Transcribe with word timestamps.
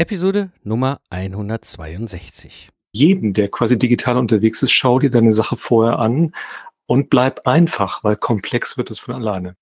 Episode 0.00 0.50
Nummer 0.64 1.02
162. 1.10 2.70
Jeden, 2.90 3.34
der 3.34 3.50
quasi 3.50 3.76
digital 3.76 4.16
unterwegs 4.16 4.62
ist, 4.62 4.72
schau 4.72 4.98
dir 4.98 5.10
deine 5.10 5.34
Sache 5.34 5.58
vorher 5.58 5.98
an 5.98 6.34
und 6.86 7.10
bleib 7.10 7.46
einfach, 7.46 8.02
weil 8.02 8.16
komplex 8.16 8.78
wird 8.78 8.90
es 8.90 8.98
von 8.98 9.14
alleine. 9.14 9.56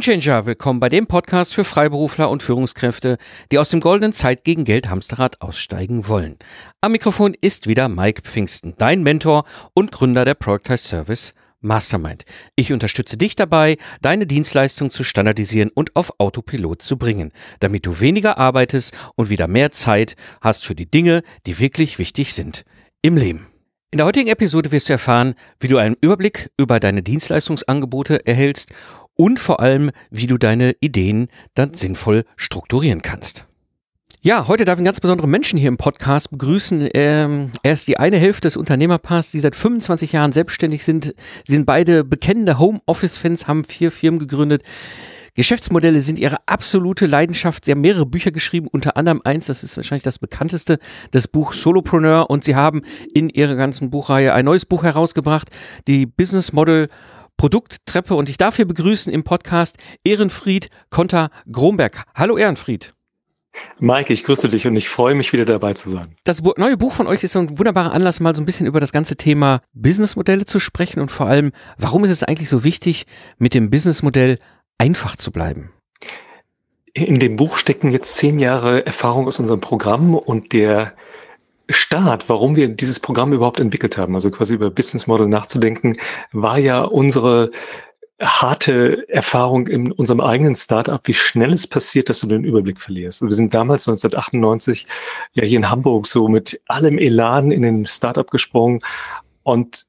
Gamechanger, 0.00 0.46
willkommen 0.46 0.80
bei 0.80 0.88
dem 0.88 1.06
Podcast 1.06 1.54
für 1.54 1.62
Freiberufler 1.62 2.30
und 2.30 2.42
Führungskräfte, 2.42 3.18
die 3.52 3.58
aus 3.58 3.68
dem 3.68 3.80
goldenen 3.80 4.14
Zeit 4.14 4.44
gegen 4.44 4.64
Geld 4.64 4.88
Hamsterrad 4.88 5.42
aussteigen 5.42 6.08
wollen. 6.08 6.38
Am 6.80 6.92
Mikrofon 6.92 7.36
ist 7.38 7.66
wieder 7.66 7.90
Mike 7.90 8.22
Pfingsten, 8.22 8.72
dein 8.78 9.02
Mentor 9.02 9.44
und 9.74 9.92
Gründer 9.92 10.24
der 10.24 10.32
Productize 10.32 10.88
Service 10.88 11.34
Mastermind. 11.60 12.24
Ich 12.56 12.72
unterstütze 12.72 13.18
dich 13.18 13.36
dabei, 13.36 13.76
deine 14.00 14.26
Dienstleistung 14.26 14.90
zu 14.90 15.04
standardisieren 15.04 15.68
und 15.68 15.94
auf 15.96 16.18
Autopilot 16.18 16.80
zu 16.80 16.96
bringen, 16.96 17.32
damit 17.58 17.84
du 17.84 18.00
weniger 18.00 18.38
arbeitest 18.38 18.96
und 19.16 19.28
wieder 19.28 19.48
mehr 19.48 19.70
Zeit 19.70 20.16
hast 20.40 20.64
für 20.64 20.74
die 20.74 20.90
Dinge, 20.90 21.22
die 21.44 21.58
wirklich 21.58 21.98
wichtig 21.98 22.32
sind 22.32 22.64
im 23.02 23.18
Leben. 23.18 23.50
In 23.92 23.96
der 23.96 24.06
heutigen 24.06 24.28
Episode 24.28 24.70
wirst 24.70 24.88
du 24.88 24.92
erfahren, 24.92 25.34
wie 25.58 25.66
du 25.66 25.76
einen 25.76 25.96
Überblick 26.00 26.52
über 26.56 26.78
deine 26.78 27.02
Dienstleistungsangebote 27.02 28.24
erhältst 28.24 28.70
und 29.20 29.38
vor 29.38 29.60
allem, 29.60 29.90
wie 30.10 30.26
du 30.26 30.38
deine 30.38 30.74
Ideen 30.80 31.28
dann 31.52 31.74
sinnvoll 31.74 32.24
strukturieren 32.36 33.02
kannst. 33.02 33.44
Ja, 34.22 34.48
heute 34.48 34.64
darf 34.64 34.76
ich 34.76 34.78
einen 34.78 34.86
ganz 34.86 35.00
besonderen 35.00 35.30
Menschen 35.30 35.58
hier 35.58 35.68
im 35.68 35.76
Podcast 35.76 36.30
begrüßen. 36.30 36.88
Ähm, 36.94 37.50
er 37.62 37.74
ist 37.74 37.86
die 37.86 37.98
eine 37.98 38.16
Hälfte 38.16 38.48
des 38.48 38.56
Unternehmerpaars, 38.56 39.30
die 39.30 39.40
seit 39.40 39.56
25 39.56 40.12
Jahren 40.12 40.32
selbstständig 40.32 40.86
sind. 40.86 41.14
Sie 41.46 41.52
sind 41.52 41.66
beide 41.66 42.02
bekennende 42.02 42.58
Homeoffice-Fans, 42.58 43.46
haben 43.46 43.64
vier 43.64 43.90
Firmen 43.90 44.20
gegründet. 44.20 44.62
Geschäftsmodelle 45.34 46.00
sind 46.00 46.18
ihre 46.18 46.38
absolute 46.46 47.04
Leidenschaft. 47.04 47.66
Sie 47.66 47.72
haben 47.72 47.82
mehrere 47.82 48.06
Bücher 48.06 48.30
geschrieben, 48.30 48.68
unter 48.72 48.96
anderem 48.96 49.20
eins, 49.22 49.46
das 49.46 49.62
ist 49.62 49.76
wahrscheinlich 49.76 50.02
das 50.02 50.18
bekannteste, 50.18 50.78
das 51.10 51.28
Buch 51.28 51.52
Solopreneur. 51.52 52.30
Und 52.30 52.42
sie 52.42 52.56
haben 52.56 52.84
in 53.12 53.28
ihrer 53.28 53.54
ganzen 53.54 53.90
Buchreihe 53.90 54.32
ein 54.32 54.46
neues 54.46 54.64
Buch 54.64 54.82
herausgebracht, 54.82 55.50
die 55.86 56.06
Business 56.06 56.54
Model 56.54 56.88
Produkttreppe 57.40 58.14
und 58.14 58.28
ich 58.28 58.36
darf 58.36 58.56
hier 58.56 58.66
begrüßen 58.66 59.10
im 59.10 59.24
Podcast 59.24 59.78
Ehrenfried 60.04 60.68
Konter 60.90 61.30
Gromberg. 61.50 62.04
Hallo 62.14 62.36
Ehrenfried. 62.36 62.92
Mike, 63.78 64.12
ich 64.12 64.24
grüße 64.24 64.48
dich 64.48 64.66
und 64.66 64.76
ich 64.76 64.90
freue 64.90 65.14
mich 65.14 65.32
wieder 65.32 65.46
dabei 65.46 65.72
zu 65.72 65.88
sein. 65.88 66.16
Das 66.24 66.42
neue 66.42 66.76
Buch 66.76 66.92
von 66.92 67.06
euch 67.06 67.24
ist 67.24 67.34
ein 67.38 67.58
wunderbarer 67.58 67.94
Anlass, 67.94 68.20
mal 68.20 68.34
so 68.34 68.42
ein 68.42 68.44
bisschen 68.44 68.66
über 68.66 68.78
das 68.78 68.92
ganze 68.92 69.16
Thema 69.16 69.62
Businessmodelle 69.72 70.44
zu 70.44 70.58
sprechen 70.58 71.00
und 71.00 71.10
vor 71.10 71.28
allem, 71.28 71.52
warum 71.78 72.04
ist 72.04 72.10
es 72.10 72.24
eigentlich 72.24 72.50
so 72.50 72.62
wichtig, 72.62 73.06
mit 73.38 73.54
dem 73.54 73.70
Businessmodell 73.70 74.36
einfach 74.76 75.16
zu 75.16 75.32
bleiben? 75.32 75.72
In 76.92 77.20
dem 77.20 77.36
Buch 77.36 77.56
stecken 77.56 77.90
jetzt 77.90 78.16
zehn 78.16 78.38
Jahre 78.38 78.84
Erfahrung 78.84 79.26
aus 79.26 79.38
unserem 79.38 79.62
Programm 79.62 80.14
und 80.14 80.52
der 80.52 80.92
Start, 81.70 82.28
warum 82.28 82.56
wir 82.56 82.68
dieses 82.68 83.00
Programm 83.00 83.32
überhaupt 83.32 83.60
entwickelt 83.60 83.96
haben, 83.96 84.14
also 84.14 84.30
quasi 84.30 84.54
über 84.54 84.70
Business 84.70 85.06
Model 85.06 85.28
nachzudenken, 85.28 85.96
war 86.32 86.58
ja 86.58 86.82
unsere 86.82 87.50
harte 88.20 89.08
Erfahrung 89.08 89.66
in 89.66 89.92
unserem 89.92 90.20
eigenen 90.20 90.54
Startup, 90.54 91.00
wie 91.04 91.14
schnell 91.14 91.52
es 91.52 91.66
passiert, 91.66 92.08
dass 92.08 92.20
du 92.20 92.26
den 92.26 92.44
Überblick 92.44 92.80
verlierst. 92.80 93.22
Wir 93.22 93.32
sind 93.32 93.54
damals 93.54 93.88
1998 93.88 94.86
ja 95.32 95.44
hier 95.44 95.56
in 95.56 95.70
Hamburg 95.70 96.06
so 96.06 96.28
mit 96.28 96.60
allem 96.66 96.98
Elan 96.98 97.50
in 97.50 97.62
den 97.62 97.86
Startup 97.86 98.30
gesprungen 98.30 98.80
und 99.42 99.86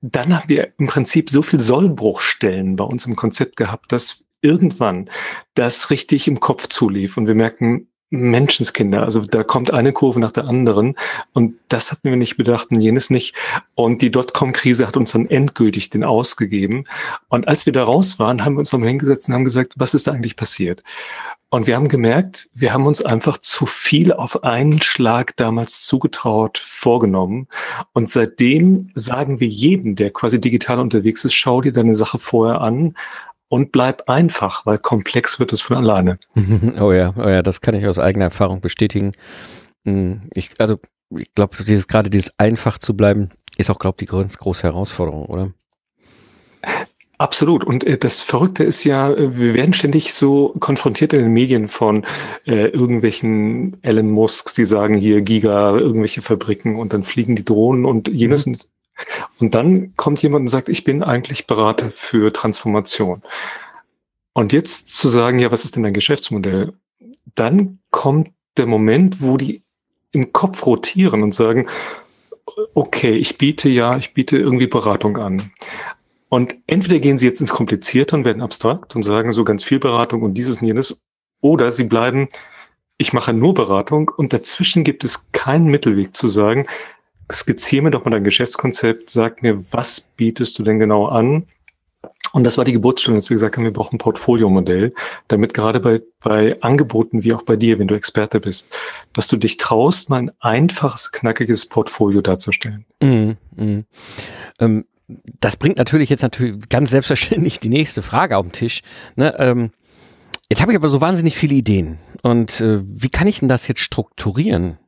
dann 0.00 0.36
haben 0.36 0.48
wir 0.48 0.72
im 0.78 0.88
Prinzip 0.88 1.30
so 1.30 1.42
viel 1.42 1.60
Sollbruchstellen 1.60 2.76
bei 2.76 2.84
uns 2.84 3.06
im 3.06 3.16
Konzept 3.16 3.56
gehabt, 3.56 3.92
dass 3.92 4.24
irgendwann 4.42 5.08
das 5.54 5.90
richtig 5.90 6.26
im 6.26 6.40
Kopf 6.40 6.66
zulief 6.68 7.16
und 7.16 7.26
wir 7.26 7.36
merken, 7.36 7.88
Menschenskinder. 8.12 9.02
Also 9.02 9.20
da 9.22 9.42
kommt 9.42 9.72
eine 9.72 9.92
Kurve 9.92 10.20
nach 10.20 10.30
der 10.30 10.44
anderen. 10.44 10.96
Und 11.32 11.54
das 11.68 11.90
hatten 11.90 12.10
wir 12.10 12.16
nicht 12.16 12.36
bedacht 12.36 12.70
und 12.70 12.80
jenes 12.80 13.10
nicht. 13.10 13.34
Und 13.74 14.02
die 14.02 14.10
Dotcom-Krise 14.10 14.86
hat 14.86 14.96
uns 14.96 15.12
dann 15.12 15.26
endgültig 15.26 15.90
den 15.90 16.04
ausgegeben. 16.04 16.84
Und 17.28 17.48
als 17.48 17.66
wir 17.66 17.72
da 17.72 17.84
raus 17.84 18.18
waren, 18.18 18.44
haben 18.44 18.54
wir 18.54 18.60
uns 18.60 18.72
nochmal 18.72 18.90
hingesetzt 18.90 19.28
und 19.28 19.34
haben 19.34 19.44
gesagt, 19.44 19.74
was 19.76 19.94
ist 19.94 20.06
da 20.06 20.12
eigentlich 20.12 20.36
passiert? 20.36 20.82
Und 21.48 21.66
wir 21.66 21.76
haben 21.76 21.88
gemerkt, 21.88 22.48
wir 22.54 22.72
haben 22.72 22.86
uns 22.86 23.02
einfach 23.02 23.36
zu 23.36 23.66
viel 23.66 24.12
auf 24.12 24.42
einen 24.42 24.80
Schlag 24.80 25.36
damals 25.36 25.82
zugetraut 25.82 26.56
vorgenommen. 26.56 27.46
Und 27.92 28.08
seitdem 28.08 28.90
sagen 28.94 29.38
wir 29.38 29.48
jedem, 29.48 29.94
der 29.94 30.10
quasi 30.10 30.40
digital 30.40 30.78
unterwegs 30.78 31.26
ist, 31.26 31.34
schau 31.34 31.60
dir 31.60 31.72
deine 31.72 31.94
Sache 31.94 32.18
vorher 32.18 32.62
an, 32.62 32.94
und 33.52 33.70
bleib 33.70 34.08
einfach, 34.08 34.64
weil 34.64 34.78
komplex 34.78 35.38
wird 35.38 35.52
es 35.52 35.60
von 35.60 35.76
alleine. 35.76 36.18
Oh 36.80 36.90
ja, 36.90 37.12
oh 37.18 37.28
ja, 37.28 37.42
das 37.42 37.60
kann 37.60 37.74
ich 37.74 37.86
aus 37.86 37.98
eigener 37.98 38.24
Erfahrung 38.24 38.62
bestätigen. 38.62 39.12
Hm, 39.84 40.22
ich, 40.32 40.52
also, 40.58 40.78
ich 41.10 41.34
glaube, 41.34 41.62
dieses, 41.62 41.86
gerade 41.86 42.08
dieses 42.08 42.32
einfach 42.38 42.78
zu 42.78 42.96
bleiben, 42.96 43.28
ist 43.58 43.68
auch, 43.68 43.78
glaube 43.78 43.96
ich, 44.00 44.08
die 44.08 44.16
ganz 44.16 44.38
große 44.38 44.62
Herausforderung, 44.62 45.26
oder? 45.26 45.52
Absolut. 47.18 47.62
Und 47.62 47.84
äh, 47.84 47.98
das 47.98 48.22
Verrückte 48.22 48.64
ist 48.64 48.84
ja, 48.84 49.12
äh, 49.12 49.36
wir 49.38 49.52
werden 49.52 49.74
ständig 49.74 50.14
so 50.14 50.54
konfrontiert 50.58 51.12
in 51.12 51.20
den 51.20 51.32
Medien 51.32 51.68
von 51.68 52.06
äh, 52.46 52.68
irgendwelchen 52.68 53.76
Elon 53.82 54.10
Musks, 54.10 54.54
die 54.54 54.64
sagen 54.64 54.94
hier 54.94 55.20
Giga, 55.20 55.76
irgendwelche 55.76 56.22
Fabriken 56.22 56.76
und 56.76 56.94
dann 56.94 57.04
fliegen 57.04 57.36
die 57.36 57.44
Drohnen 57.44 57.84
und 57.84 58.08
jenes 58.08 58.46
mhm. 58.46 58.56
Und 59.40 59.54
dann 59.54 59.94
kommt 59.96 60.22
jemand 60.22 60.42
und 60.42 60.48
sagt, 60.48 60.68
ich 60.68 60.84
bin 60.84 61.02
eigentlich 61.02 61.46
Berater 61.46 61.90
für 61.90 62.32
Transformation. 62.32 63.22
Und 64.34 64.52
jetzt 64.52 64.94
zu 64.94 65.08
sagen, 65.08 65.38
ja, 65.38 65.52
was 65.52 65.64
ist 65.64 65.76
denn 65.76 65.82
dein 65.82 65.92
Geschäftsmodell? 65.92 66.72
Dann 67.34 67.80
kommt 67.90 68.30
der 68.56 68.66
Moment, 68.66 69.20
wo 69.20 69.36
die 69.36 69.62
im 70.12 70.32
Kopf 70.32 70.66
rotieren 70.66 71.22
und 71.22 71.34
sagen, 71.34 71.68
okay, 72.74 73.16
ich 73.16 73.38
biete 73.38 73.68
ja, 73.68 73.96
ich 73.96 74.14
biete 74.14 74.36
irgendwie 74.38 74.66
Beratung 74.66 75.16
an. 75.16 75.50
Und 76.28 76.56
entweder 76.66 76.98
gehen 76.98 77.18
sie 77.18 77.26
jetzt 77.26 77.40
ins 77.40 77.52
Komplizierte 77.52 78.16
und 78.16 78.24
werden 78.24 78.42
abstrakt 78.42 78.96
und 78.96 79.02
sagen 79.02 79.32
so 79.32 79.44
ganz 79.44 79.64
viel 79.64 79.78
Beratung 79.78 80.22
und 80.22 80.34
dieses 80.34 80.56
und 80.56 80.66
jenes, 80.66 80.98
oder 81.40 81.72
sie 81.72 81.84
bleiben, 81.84 82.28
ich 82.96 83.12
mache 83.12 83.32
nur 83.32 83.52
Beratung 83.52 84.10
und 84.16 84.32
dazwischen 84.32 84.84
gibt 84.84 85.04
es 85.04 85.30
keinen 85.32 85.66
Mittelweg 85.66 86.16
zu 86.16 86.28
sagen, 86.28 86.66
skizziere 87.30 87.82
mir 87.82 87.90
doch 87.90 88.04
mal 88.04 88.10
dein 88.10 88.24
Geschäftskonzept, 88.24 89.10
sag 89.10 89.42
mir, 89.42 89.64
was 89.72 90.00
bietest 90.00 90.58
du 90.58 90.62
denn 90.62 90.78
genau 90.78 91.06
an? 91.06 91.46
Und 92.32 92.44
das 92.44 92.56
war 92.56 92.64
die 92.64 92.72
Geburtsstunde, 92.72 93.18
dass 93.18 93.28
wir 93.28 93.34
gesagt 93.34 93.56
haben, 93.56 93.64
wir 93.64 93.72
brauchen 93.72 93.96
ein 93.96 93.98
Portfoliomodell, 93.98 94.94
damit 95.28 95.52
gerade 95.52 95.80
bei, 95.80 96.00
bei 96.22 96.60
Angeboten 96.62 97.24
wie 97.24 97.34
auch 97.34 97.42
bei 97.42 97.56
dir, 97.56 97.78
wenn 97.78 97.88
du 97.88 97.94
Experte 97.94 98.40
bist, 98.40 98.72
dass 99.12 99.28
du 99.28 99.36
dich 99.36 99.58
traust, 99.58 100.08
mal 100.08 100.18
ein 100.18 100.32
einfaches, 100.40 101.12
knackiges 101.12 101.66
Portfolio 101.66 102.22
darzustellen. 102.22 102.86
Mm, 103.02 103.32
mm. 103.54 103.84
Ähm, 104.60 104.84
das 105.40 105.56
bringt 105.56 105.76
natürlich 105.76 106.08
jetzt 106.08 106.22
natürlich 106.22 106.68
ganz 106.70 106.90
selbstverständlich 106.90 107.60
die 107.60 107.68
nächste 107.68 108.00
Frage 108.02 108.38
auf 108.38 108.46
den 108.46 108.52
Tisch. 108.52 108.82
Ne, 109.16 109.34
ähm, 109.38 109.70
jetzt 110.48 110.62
habe 110.62 110.72
ich 110.72 110.78
aber 110.78 110.88
so 110.88 111.00
wahnsinnig 111.02 111.36
viele 111.36 111.54
Ideen. 111.54 111.98
Und 112.22 112.60
äh, 112.60 112.80
wie 112.82 113.10
kann 113.10 113.26
ich 113.26 113.40
denn 113.40 113.48
das 113.48 113.68
jetzt 113.68 113.80
strukturieren? 113.80 114.78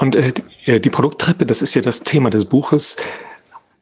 Und 0.00 0.14
äh, 0.14 0.32
äh, 0.64 0.80
die 0.80 0.88
Produkttreppe, 0.88 1.44
das 1.44 1.60
ist 1.60 1.74
ja 1.74 1.82
das 1.82 2.00
Thema 2.00 2.30
des 2.30 2.46
Buches, 2.46 2.96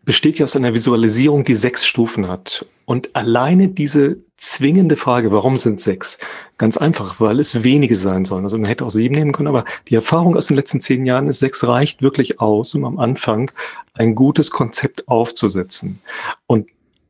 besteht 0.05 0.41
ja 0.41 0.45
aus 0.45 0.57
einer 0.57 0.75
Visualisierung, 0.75 1.45
die 1.45 1.55
sechs 1.55 1.87
Stufen 1.87 2.27
hat. 2.27 2.67
Und 2.87 3.15
alleine 3.15 3.69
diese 3.69 4.17
zwingende 4.37 4.97
Frage, 4.97 5.31
warum 5.31 5.57
sind 5.59 5.81
sechs? 5.81 6.19
Ganz 6.57 6.77
einfach, 6.77 7.21
weil 7.21 7.39
es 7.39 7.63
wenige 7.63 7.97
sein 7.97 8.25
sollen. 8.25 8.43
Also 8.43 8.59
man 8.59 8.67
hätte 8.67 8.85
auch 8.85 8.91
sieben 8.91 9.15
nehmen 9.15 9.31
können, 9.31 9.47
aber 9.47 9.65
die 9.87 9.95
Erfahrung 9.95 10.37
aus 10.37 10.49
den 10.49 10.57
letzten 10.57 10.81
zehn 10.81 11.07
Jahren 11.07 11.29
ist, 11.29 11.39
sechs 11.39 11.63
reicht 11.63 12.03
wirklich 12.03 12.41
aus, 12.41 12.75
um 12.75 12.85
am 12.85 12.99
Anfang 12.99 13.53
ein 13.95 14.17
gutes 14.17 14.51
Konzept 14.51 15.07
aufzusetzen. 15.07 16.01
Und 16.49 16.67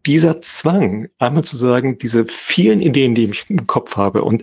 dieser 0.08 0.40
Zwang, 0.40 1.10
einmal 1.18 1.44
zu 1.44 1.54
sagen, 1.54 1.98
diese 1.98 2.24
vielen 2.24 2.80
Ideen, 2.80 3.14
die 3.14 3.24
ich 3.24 3.44
im 3.50 3.66
Kopf 3.66 3.96
habe 3.96 4.24
und 4.24 4.42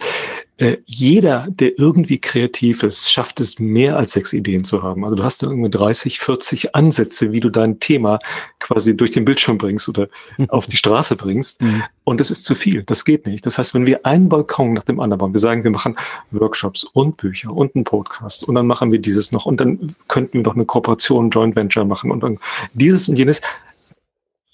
äh, 0.58 0.78
jeder, 0.86 1.48
der 1.50 1.78
irgendwie 1.78 2.20
kreativ 2.20 2.84
ist, 2.84 3.12
schafft 3.12 3.42
es 3.42 3.60
mehr 3.60 3.98
als 3.98 4.14
sechs 4.14 4.32
Ideen 4.32 4.64
zu 4.64 4.84
haben. 4.84 5.04
Also 5.04 5.16
du 5.16 5.24
hast 5.24 5.44
da 5.44 5.48
irgendwie 5.48 5.72
30, 5.72 6.20
40 6.20 6.76
Ansätze, 6.76 7.32
wie 7.32 7.42
du 7.42 7.50
dein 7.50 7.80
Thema 7.80 8.20
quasi 8.60 8.96
durch 8.96 9.12
den 9.12 9.26
Bildschirm 9.26 9.58
bringst 9.58 9.90
oder 9.90 10.08
auf 10.48 10.68
die 10.68 10.78
Straße 10.78 11.16
bringst. 11.18 11.62
Mhm. 11.62 11.84
Und 12.06 12.20
das 12.20 12.32
ist 12.32 12.46
zu 12.46 12.56
viel. 12.56 12.84
Das 12.84 13.04
geht 13.04 13.26
nicht. 13.26 13.46
Das 13.46 13.58
heißt, 13.58 13.74
wenn 13.74 13.86
wir 13.86 14.06
einen 14.06 14.30
Balkon 14.30 14.74
nach 14.74 14.84
dem 14.84 15.00
anderen 15.00 15.18
bauen, 15.18 15.34
wir 15.34 15.42
sagen, 15.42 15.64
wir 15.64 15.72
machen 15.72 15.98
Workshops 16.32 16.84
und 16.86 17.18
Bücher 17.18 17.52
und 17.52 17.76
einen 17.76 17.84
Podcast 17.84 18.48
und 18.48 18.56
dann 18.56 18.68
machen 18.68 18.92
wir 18.92 19.00
dieses 19.00 19.32
noch 19.32 19.46
und 19.46 19.60
dann 19.60 19.94
könnten 20.08 20.36
wir 20.36 20.44
doch 20.44 20.56
eine 20.56 20.66
Kooperation, 20.66 21.32
Joint 21.32 21.56
Venture 21.56 21.86
machen 21.86 22.12
und 22.12 22.22
dann 22.22 22.40
dieses 22.74 23.10
und 23.10 23.18
jenes. 23.18 23.42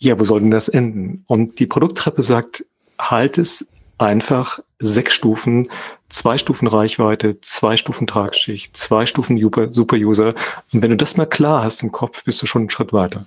Ja, 0.02 0.20
wo 0.20 0.24
soll 0.24 0.42
denn 0.42 0.52
das 0.52 0.68
enden? 0.68 1.24
Und 1.28 1.60
die 1.60 1.68
Produkttreppe 1.68 2.24
sagt, 2.24 2.66
halt 3.00 3.38
es 3.38 3.70
einfach 4.00 4.60
sechs 4.80 5.14
Stufen, 5.14 5.70
zwei 6.10 6.40
Stufen 6.40 6.68
Reichweite, 6.68 7.40
zwei 7.42 7.78
Stufen 7.78 8.08
Tragschicht, 8.08 8.76
zwei 8.76 9.06
Stufen 9.06 9.38
Super-User. 9.38 10.34
Und 10.74 10.82
wenn 10.82 10.90
du 10.90 10.98
das 10.98 11.18
mal 11.18 11.28
klar 11.28 11.64
hast 11.64 11.84
im 11.84 11.92
Kopf, 11.92 12.24
bist 12.24 12.42
du 12.42 12.48
schon 12.48 12.64
einen 12.64 12.70
Schritt 12.72 12.94
weiter. 12.94 13.26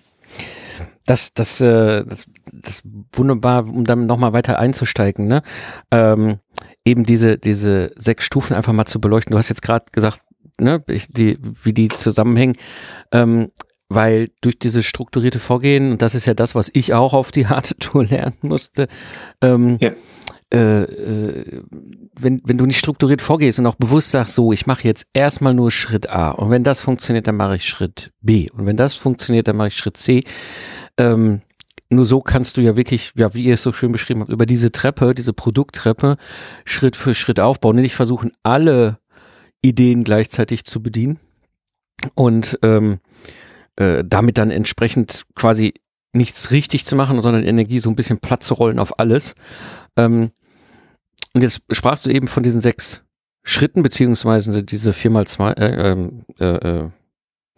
Das, 1.07 1.33
das, 1.33 1.61
äh, 1.61 2.05
das, 2.05 2.27
das 2.51 2.83
wunderbar, 3.13 3.69
um 3.69 3.85
dann 3.85 4.07
nochmal 4.07 4.33
weiter 4.33 4.59
einzusteigen, 4.59 5.29
ne? 5.29 5.43
Ähm, 5.93 6.39
eben 6.85 7.05
diese, 7.05 7.39
diese 7.39 7.93
sechs 7.97 8.25
Stufen 8.25 8.55
einfach 8.55 8.73
mal 8.73 8.87
zu 8.87 9.01
beleuchten. 9.01 9.33
Du 9.33 9.39
hast 9.39 9.49
jetzt 9.49 9.63
gerade 9.63 9.85
gesagt, 9.93 10.23
ne, 10.59 10.83
ich, 10.89 11.07
die, 11.09 11.39
wie 11.63 11.73
die 11.73 11.89
zusammenhängen. 11.89 12.57
Ähm, 13.13 13.51
weil 13.89 14.31
durch 14.41 14.59
dieses 14.59 14.85
strukturierte 14.85 15.39
Vorgehen, 15.39 15.93
und 15.93 16.03
das 16.03 16.15
ist 16.15 16.27
ja 16.27 16.35
das, 16.35 16.55
was 16.55 16.71
ich 16.73 16.95
auch 16.95 17.15
auf 17.15 17.31
die 17.31 17.47
harte 17.47 17.75
Tour 17.81 18.05
lernen 18.05 18.37
musste, 18.43 18.89
ähm, 19.41 19.79
ja. 19.81 19.93
äh, 20.53 20.83
äh, 20.83 21.63
wenn, 22.19 22.41
wenn 22.45 22.59
du 22.59 22.67
nicht 22.67 22.79
strukturiert 22.79 23.23
vorgehst 23.23 23.59
und 23.59 23.67
auch 23.67 23.75
bewusst 23.75 24.11
sagst, 24.11 24.35
so, 24.35 24.53
ich 24.53 24.67
mache 24.67 24.85
jetzt 24.85 25.07
erstmal 25.13 25.55
nur 25.55 25.71
Schritt 25.71 26.09
A 26.09 26.31
und 26.31 26.51
wenn 26.51 26.65
das 26.65 26.81
funktioniert, 26.81 27.27
dann 27.27 27.37
mache 27.37 27.57
ich 27.57 27.69
Schritt 27.69 28.11
B 28.21 28.49
und 28.53 28.67
wenn 28.67 28.77
das 28.77 28.95
funktioniert, 28.95 29.49
dann 29.49 29.57
mache 29.57 29.69
ich 29.69 29.77
Schritt 29.77 29.97
C. 29.97 30.23
Ähm, 30.97 31.41
nur 31.91 32.07
so 32.07 32.21
kannst 32.21 32.57
du 32.57 32.61
ja 32.61 32.77
wirklich, 32.77 33.13
ja, 33.15 33.35
wie 33.35 33.45
ihr 33.45 33.55
es 33.55 33.63
so 33.63 33.73
schön 33.73 33.93
beschrieben 33.93 34.21
habt, 34.21 34.33
über 34.33 34.47
diese 34.47 34.73
Treppe, 34.73 35.15
diese 35.15 35.33
Produkttreppe 35.33 36.17
Schritt 36.65 36.97
für 36.97 37.15
Schritt 37.15 37.41
aufbauen, 37.41 37.77
nicht 37.77 37.95
versuchen, 37.95 38.33
alle 38.43 38.99
Ideen 39.63 40.03
gleichzeitig 40.03 40.65
zu 40.65 40.83
bedienen 40.83 41.19
und 42.15 42.59
ähm, 42.63 43.01
äh, 43.77 44.05
damit 44.07 44.39
dann 44.39 44.51
entsprechend 44.51 45.25
quasi 45.35 45.75
nichts 46.13 46.51
richtig 46.51 46.85
zu 46.85 46.97
machen, 46.97 47.21
sondern 47.21 47.45
Energie 47.45 47.81
so 47.81 47.91
ein 47.91 47.97
bisschen 47.97 48.19
platt 48.19 48.43
zu 48.43 48.55
rollen 48.55 48.79
auf 48.79 48.99
alles. 48.99 49.35
Ähm, 49.97 50.31
und 51.35 51.43
jetzt 51.43 51.63
sprachst 51.71 52.07
du 52.07 52.11
eben 52.11 52.29
von 52.29 52.43
diesen 52.43 52.61
sechs 52.61 53.03
Schritten, 53.43 53.83
beziehungsweise 53.83 54.63
diese 54.63 54.93
vier 54.93 55.11
mal 55.11 55.27
zwei, 55.27 55.53
äh, 55.53 55.91
ähm, 55.91 56.23
äh, 56.39 56.45
äh, 56.45 56.89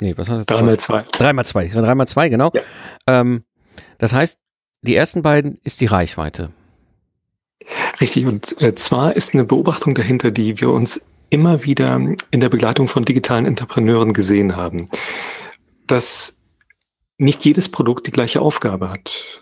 nee, 0.01 0.15
was 0.17 0.29
heißt 0.29 0.41
das? 0.41 0.47
Dreimal 0.47 0.79
zwei. 0.81 1.05
Dreimal 1.13 1.45
zwei, 1.45 1.69
dreimal 1.69 2.09
zwei, 2.09 2.29
genau. 2.29 2.51
Ja. 2.55 2.63
Ähm, 3.07 3.41
das 3.99 4.15
heißt, 4.15 4.39
die 4.83 4.97
ersten 4.97 5.23
beiden 5.23 5.59
ist 5.63 5.81
die 5.81 5.87
Reichweite. 5.87 6.51
Richtig, 8.01 8.27
und 8.27 8.61
äh, 8.61 8.75
zwar 8.75 9.17
ist 9.17 9.35
eine 9.35 9.45
Beobachtung 9.45 9.95
dahinter, 9.95 10.31
die 10.31 10.61
wir 10.61 10.71
uns 10.71 11.05
immer 11.29 11.65
wieder 11.65 12.01
in 12.31 12.41
der 12.41 12.49
Begleitung 12.49 12.89
von 12.89 13.05
digitalen 13.05 13.47
Entrepreneuren 13.47 14.13
gesehen 14.13 14.57
haben 14.57 14.89
dass 15.87 16.41
nicht 17.19 17.45
jedes 17.45 17.69
Produkt 17.69 18.07
die 18.07 18.13
gleiche 18.13 18.41
Aufgabe 18.41 18.91
hat. 18.91 19.41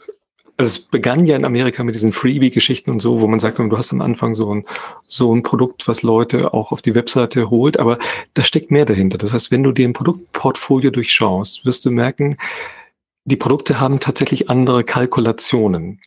Also 0.56 0.68
es 0.68 0.78
begann 0.78 1.26
ja 1.26 1.34
in 1.34 1.44
Amerika 1.44 1.82
mit 1.82 1.96
diesen 1.96 2.12
Freebie-Geschichten 2.12 2.90
und 2.90 3.00
so, 3.00 3.20
wo 3.20 3.26
man 3.26 3.40
sagt, 3.40 3.58
du 3.58 3.76
hast 3.76 3.92
am 3.92 4.00
Anfang 4.00 4.36
so 4.36 4.54
ein, 4.54 4.64
so 5.08 5.34
ein 5.34 5.42
Produkt, 5.42 5.88
was 5.88 6.02
Leute 6.02 6.54
auch 6.54 6.70
auf 6.70 6.80
die 6.80 6.94
Webseite 6.94 7.50
holt, 7.50 7.80
aber 7.80 7.98
da 8.34 8.44
steckt 8.44 8.70
mehr 8.70 8.84
dahinter. 8.84 9.18
Das 9.18 9.32
heißt, 9.32 9.50
wenn 9.50 9.64
du 9.64 9.72
dir 9.72 9.88
ein 9.88 9.94
Produktportfolio 9.94 10.90
durchschaust, 10.90 11.64
wirst 11.64 11.84
du 11.84 11.90
merken, 11.90 12.36
die 13.24 13.36
Produkte 13.36 13.80
haben 13.80 13.98
tatsächlich 13.98 14.48
andere 14.48 14.84
Kalkulationen. 14.84 16.00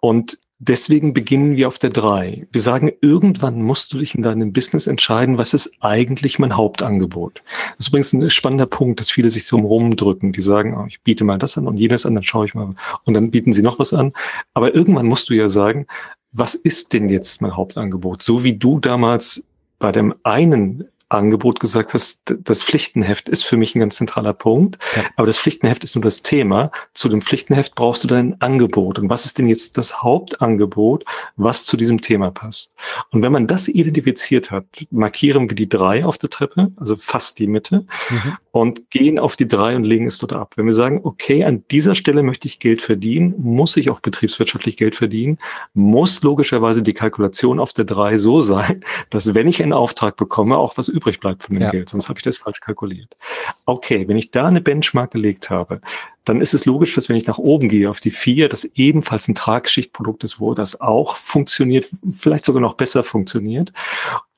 Und 0.00 0.38
Deswegen 0.60 1.14
beginnen 1.14 1.56
wir 1.56 1.68
auf 1.68 1.78
der 1.78 1.90
drei. 1.90 2.48
Wir 2.50 2.60
sagen, 2.60 2.90
irgendwann 3.00 3.62
musst 3.62 3.92
du 3.92 3.98
dich 3.98 4.16
in 4.16 4.22
deinem 4.22 4.52
Business 4.52 4.88
entscheiden, 4.88 5.38
was 5.38 5.54
ist 5.54 5.72
eigentlich 5.80 6.40
mein 6.40 6.56
Hauptangebot. 6.56 7.42
Das 7.76 7.86
ist 7.86 7.88
übrigens 7.88 8.12
ein 8.12 8.30
spannender 8.30 8.66
Punkt, 8.66 8.98
dass 8.98 9.10
viele 9.10 9.30
sich 9.30 9.46
so 9.46 9.56
rumdrücken. 9.56 10.32
Die 10.32 10.42
sagen, 10.42 10.76
oh, 10.76 10.86
ich 10.88 11.00
biete 11.02 11.24
mal 11.24 11.38
das 11.38 11.56
an 11.56 11.68
und 11.68 11.76
jenes 11.76 12.04
an, 12.04 12.14
dann 12.14 12.24
schaue 12.24 12.44
ich 12.44 12.54
mal. 12.54 12.74
Und 13.04 13.14
dann 13.14 13.30
bieten 13.30 13.52
sie 13.52 13.62
noch 13.62 13.78
was 13.78 13.92
an. 13.92 14.12
Aber 14.52 14.74
irgendwann 14.74 15.06
musst 15.06 15.30
du 15.30 15.34
ja 15.34 15.48
sagen, 15.48 15.86
was 16.32 16.56
ist 16.56 16.92
denn 16.92 17.08
jetzt 17.08 17.40
mein 17.40 17.56
Hauptangebot? 17.56 18.22
So 18.22 18.42
wie 18.42 18.54
du 18.54 18.80
damals 18.80 19.44
bei 19.78 19.92
dem 19.92 20.12
einen 20.24 20.88
Angebot 21.08 21.60
gesagt 21.60 21.94
hast, 21.94 22.34
das 22.38 22.62
Pflichtenheft 22.62 23.28
ist 23.28 23.44
für 23.44 23.56
mich 23.56 23.74
ein 23.74 23.80
ganz 23.80 23.96
zentraler 23.96 24.34
Punkt. 24.34 24.78
Ja. 24.96 25.04
Aber 25.16 25.26
das 25.26 25.38
Pflichtenheft 25.38 25.84
ist 25.84 25.94
nur 25.94 26.02
das 26.02 26.22
Thema. 26.22 26.70
Zu 26.92 27.08
dem 27.08 27.22
Pflichtenheft 27.22 27.74
brauchst 27.74 28.04
du 28.04 28.08
dein 28.08 28.40
Angebot. 28.40 28.98
Und 28.98 29.08
was 29.08 29.24
ist 29.24 29.38
denn 29.38 29.48
jetzt 29.48 29.78
das 29.78 30.02
Hauptangebot, 30.02 31.04
was 31.36 31.64
zu 31.64 31.76
diesem 31.76 32.00
Thema 32.00 32.30
passt? 32.30 32.74
Und 33.10 33.22
wenn 33.22 33.32
man 33.32 33.46
das 33.46 33.68
identifiziert 33.68 34.50
hat, 34.50 34.66
markieren 34.90 35.48
wir 35.48 35.56
die 35.56 35.68
drei 35.68 36.04
auf 36.04 36.18
der 36.18 36.30
Treppe, 36.30 36.72
also 36.76 36.96
fast 36.96 37.38
die 37.38 37.46
Mitte, 37.46 37.86
mhm. 38.10 38.36
Und 38.58 38.90
gehen 38.90 39.20
auf 39.20 39.36
die 39.36 39.46
drei 39.46 39.76
und 39.76 39.84
legen 39.84 40.06
es 40.06 40.18
dort 40.18 40.32
ab. 40.32 40.54
Wenn 40.56 40.66
wir 40.66 40.72
sagen, 40.72 41.00
okay, 41.04 41.44
an 41.44 41.64
dieser 41.70 41.94
Stelle 41.94 42.24
möchte 42.24 42.48
ich 42.48 42.58
Geld 42.58 42.82
verdienen, 42.82 43.34
muss 43.38 43.76
ich 43.76 43.88
auch 43.88 44.00
betriebswirtschaftlich 44.00 44.76
Geld 44.76 44.96
verdienen, 44.96 45.38
muss 45.74 46.24
logischerweise 46.24 46.82
die 46.82 46.92
Kalkulation 46.92 47.60
auf 47.60 47.72
der 47.72 47.84
drei 47.84 48.18
so 48.18 48.40
sein, 48.40 48.84
dass 49.10 49.32
wenn 49.34 49.46
ich 49.46 49.62
einen 49.62 49.72
Auftrag 49.72 50.16
bekomme, 50.16 50.56
auch 50.58 50.76
was 50.76 50.88
übrig 50.88 51.20
bleibt 51.20 51.44
von 51.44 51.54
dem 51.54 51.62
ja. 51.62 51.70
Geld, 51.70 51.88
sonst 51.88 52.08
habe 52.08 52.18
ich 52.18 52.24
das 52.24 52.36
falsch 52.36 52.58
kalkuliert. 52.60 53.16
Okay, 53.64 54.08
wenn 54.08 54.16
ich 54.16 54.32
da 54.32 54.46
eine 54.46 54.60
Benchmark 54.60 55.12
gelegt 55.12 55.50
habe, 55.50 55.80
dann 56.24 56.40
ist 56.40 56.52
es 56.52 56.66
logisch, 56.66 56.94
dass 56.96 57.08
wenn 57.08 57.16
ich 57.16 57.26
nach 57.26 57.38
oben 57.38 57.68
gehe 57.68 57.88
auf 57.88 58.00
die 58.00 58.10
vier, 58.10 58.48
das 58.48 58.64
ebenfalls 58.64 59.28
ein 59.28 59.36
Tragschichtprodukt 59.36 60.24
ist, 60.24 60.40
wo 60.40 60.52
das 60.52 60.80
auch 60.80 61.16
funktioniert, 61.16 61.88
vielleicht 62.10 62.44
sogar 62.44 62.60
noch 62.60 62.74
besser 62.74 63.04
funktioniert. 63.04 63.72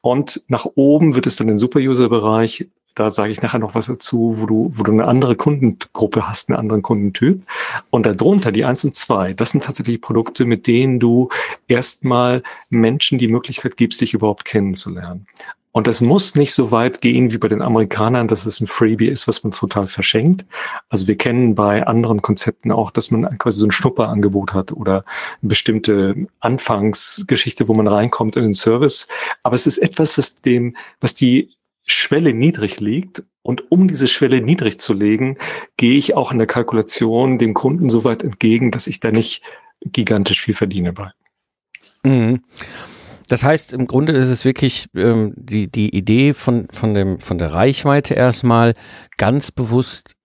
Und 0.02 0.42
nach 0.48 0.66
oben 0.76 1.14
wird 1.14 1.26
es 1.26 1.36
dann 1.36 1.48
den 1.48 1.58
Super-User-Bereich. 1.58 2.68
Da 3.00 3.10
sage 3.10 3.32
ich 3.32 3.40
nachher 3.40 3.58
noch 3.58 3.74
was 3.74 3.86
dazu, 3.86 4.34
wo 4.36 4.44
du, 4.44 4.68
wo 4.72 4.82
du 4.82 4.92
eine 4.92 5.06
andere 5.06 5.34
Kundengruppe 5.34 6.28
hast, 6.28 6.50
einen 6.50 6.58
anderen 6.58 6.82
Kundentyp. 6.82 7.42
Und 7.88 8.04
darunter 8.04 8.52
die 8.52 8.66
eins 8.66 8.84
und 8.84 8.94
zwei, 8.94 9.32
das 9.32 9.52
sind 9.52 9.64
tatsächlich 9.64 10.02
Produkte, 10.02 10.44
mit 10.44 10.66
denen 10.66 11.00
du 11.00 11.30
erstmal 11.66 12.42
Menschen 12.68 13.16
die 13.16 13.28
Möglichkeit 13.28 13.78
gibst, 13.78 14.02
dich 14.02 14.12
überhaupt 14.12 14.44
kennenzulernen. 14.44 15.26
Und 15.72 15.88
es 15.88 16.02
muss 16.02 16.34
nicht 16.34 16.52
so 16.52 16.72
weit 16.72 17.00
gehen 17.00 17.32
wie 17.32 17.38
bei 17.38 17.48
den 17.48 17.62
Amerikanern, 17.62 18.28
dass 18.28 18.44
es 18.44 18.60
ein 18.60 18.66
Freebie 18.66 19.08
ist, 19.08 19.26
was 19.26 19.44
man 19.44 19.52
total 19.52 19.86
verschenkt. 19.86 20.44
Also 20.90 21.06
wir 21.08 21.16
kennen 21.16 21.54
bei 21.54 21.86
anderen 21.86 22.20
Konzepten 22.20 22.70
auch, 22.70 22.90
dass 22.90 23.10
man 23.10 23.38
quasi 23.38 23.60
so 23.60 23.66
ein 23.66 23.70
Schnupperangebot 23.70 24.52
hat 24.52 24.72
oder 24.72 25.06
eine 25.40 25.48
bestimmte 25.48 26.26
Anfangsgeschichte, 26.40 27.66
wo 27.66 27.72
man 27.72 27.88
reinkommt 27.88 28.36
in 28.36 28.42
den 28.42 28.54
Service. 28.54 29.08
Aber 29.42 29.56
es 29.56 29.66
ist 29.66 29.78
etwas, 29.78 30.18
was 30.18 30.34
dem, 30.34 30.76
was 31.00 31.14
die 31.14 31.50
Schwelle 31.86 32.32
niedrig 32.34 32.80
liegt. 32.80 33.24
Und 33.42 33.70
um 33.70 33.88
diese 33.88 34.06
Schwelle 34.06 34.42
niedrig 34.42 34.78
zu 34.78 34.92
legen, 34.92 35.38
gehe 35.76 35.96
ich 35.96 36.14
auch 36.14 36.30
in 36.30 36.38
der 36.38 36.46
Kalkulation 36.46 37.38
dem 37.38 37.54
Kunden 37.54 37.88
so 37.88 38.04
weit 38.04 38.22
entgegen, 38.22 38.70
dass 38.70 38.86
ich 38.86 39.00
da 39.00 39.10
nicht 39.10 39.42
gigantisch 39.80 40.42
viel 40.42 40.54
verdiene 40.54 40.92
bei. 40.92 41.10
Mhm. 42.04 42.42
Das 43.28 43.44
heißt, 43.44 43.72
im 43.72 43.86
Grunde 43.86 44.12
ist 44.12 44.28
es 44.28 44.44
wirklich 44.44 44.88
ähm, 44.94 45.32
die, 45.36 45.70
die 45.70 45.94
Idee 45.96 46.34
von, 46.34 46.66
von, 46.72 46.94
dem, 46.94 47.20
von 47.20 47.38
der 47.38 47.54
Reichweite 47.54 48.14
erstmal 48.14 48.74
ganz 49.16 49.52
bewusst 49.52 50.16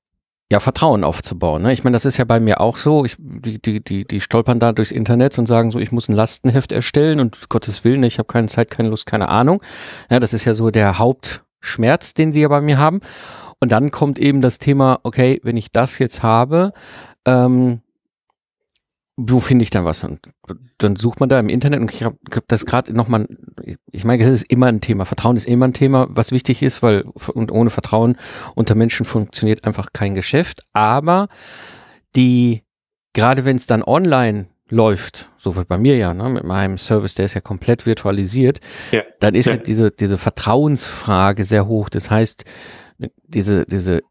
ja, 0.51 0.60
Vertrauen 0.60 1.03
aufzubauen. 1.03 1.63
Ne? 1.63 1.74
Ich 1.74 1.84
meine, 1.84 1.96
das 1.96 2.06
ist 2.06 2.18
ja 2.18 2.25
bei 2.25 2.39
mir 2.39 2.62
auch 2.62 2.77
so. 2.77 3.06
Ich, 3.06 3.15
die, 3.20 3.62
die, 3.62 3.84
die, 3.84 4.06
die 4.06 4.22
stolpern 4.22 4.60
da 4.60 4.74
durchs 4.74 4.91
Internet 4.91 5.38
und 5.38 5.48
sagen 5.48 5.72
so, 5.72 5.80
ich 5.80 5.91
muss 5.91 6.08
ein 6.08 6.15
Lastenheft 6.15 6.72
erstellen 6.72 7.20
und 7.20 7.50
Gottes 7.50 7.84
Willen, 7.84 8.03
ich 8.03 8.18
habe 8.18 8.27
keine 8.27 8.48
Zeit, 8.48 8.72
keine 8.72 8.89
Lust, 8.89 9.06
keine 9.06 9.30
Ahnung. 9.30 9.62
Ja, 10.10 10.20
das 10.20 10.34
ist 10.34 10.46
ja 10.46 10.53
so 10.53 10.70
der 10.70 11.00
Hauptschmerz, 11.65 12.13
den 12.13 12.31
sie 12.31 12.41
ja 12.41 12.48
bei 12.48 12.62
mir 12.62 12.77
haben. 12.77 13.00
Und 13.60 13.72
dann 13.72 13.91
kommt 13.91 14.19
eben 14.19 14.41
das 14.41 14.60
Thema, 14.60 15.00
okay, 15.03 15.39
wenn 15.43 15.57
ich 15.57 15.72
das 15.72 15.98
jetzt 15.98 16.22
habe, 16.22 16.74
ähm, 17.25 17.81
wo 19.17 19.39
finde 19.39 19.63
ich 19.63 19.69
dann 19.69 19.86
was? 19.86 20.03
Und 20.03 20.19
dann 20.77 20.98
sucht 20.98 21.22
man 21.22 21.29
da 21.29 21.39
im 21.39 21.48
Internet 21.48 21.79
und 21.79 21.93
ich 21.93 22.03
habe 22.03 22.17
hab 22.34 22.48
das 22.50 22.65
gerade 22.65 22.93
nochmal, 22.93 23.27
ich 23.91 24.03
meine, 24.03 24.22
es 24.22 24.29
ist 24.29 24.51
immer 24.51 24.67
ein 24.67 24.81
Thema. 24.81 25.05
Vertrauen 25.05 25.38
ist 25.38 25.48
immer 25.48 25.67
ein 25.67 25.74
Thema, 25.74 26.07
was 26.10 26.34
wichtig 26.34 26.62
ist, 26.62 26.84
weil 26.84 27.03
und 27.34 27.50
ohne 27.50 27.69
Vertrauen 27.69 28.17
unter 28.55 28.75
Menschen 28.75 29.05
funktioniert 29.05 29.63
einfach 29.63 29.93
kein 29.93 30.15
Geschäft. 30.15 30.63
Aber 30.74 31.29
die, 32.17 32.63
gerade 33.13 33.45
wenn 33.45 33.55
es 33.55 33.67
dann 33.67 33.84
online 33.84 34.48
läuft, 34.69 35.31
so 35.38 35.55
wie 35.55 35.63
bei 35.63 35.77
mir 35.77 35.98
ja, 35.98 36.13
ne, 36.13 36.29
mit 36.29 36.43
meinem 36.43 36.77
Service, 36.77 37.15
der 37.15 37.25
ist 37.25 37.36
ja 37.36 37.41
komplett 37.41 37.86
virtualisiert, 37.86 38.60
ja. 38.91 39.03
dann 39.19 39.36
ist 39.36 39.45
ja. 39.45 39.53
halt 39.53 39.67
diese, 39.67 39.91
diese 39.91 40.17
Vertrauensfrage 40.17 41.43
sehr 41.43 41.67
hoch. 41.67 41.89
Das 41.89 42.10
heißt, 42.10 42.45
diese, 43.27 43.65
diese 43.65 44.01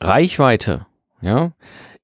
Reichweite, 0.00 0.86
ja, 1.20 1.52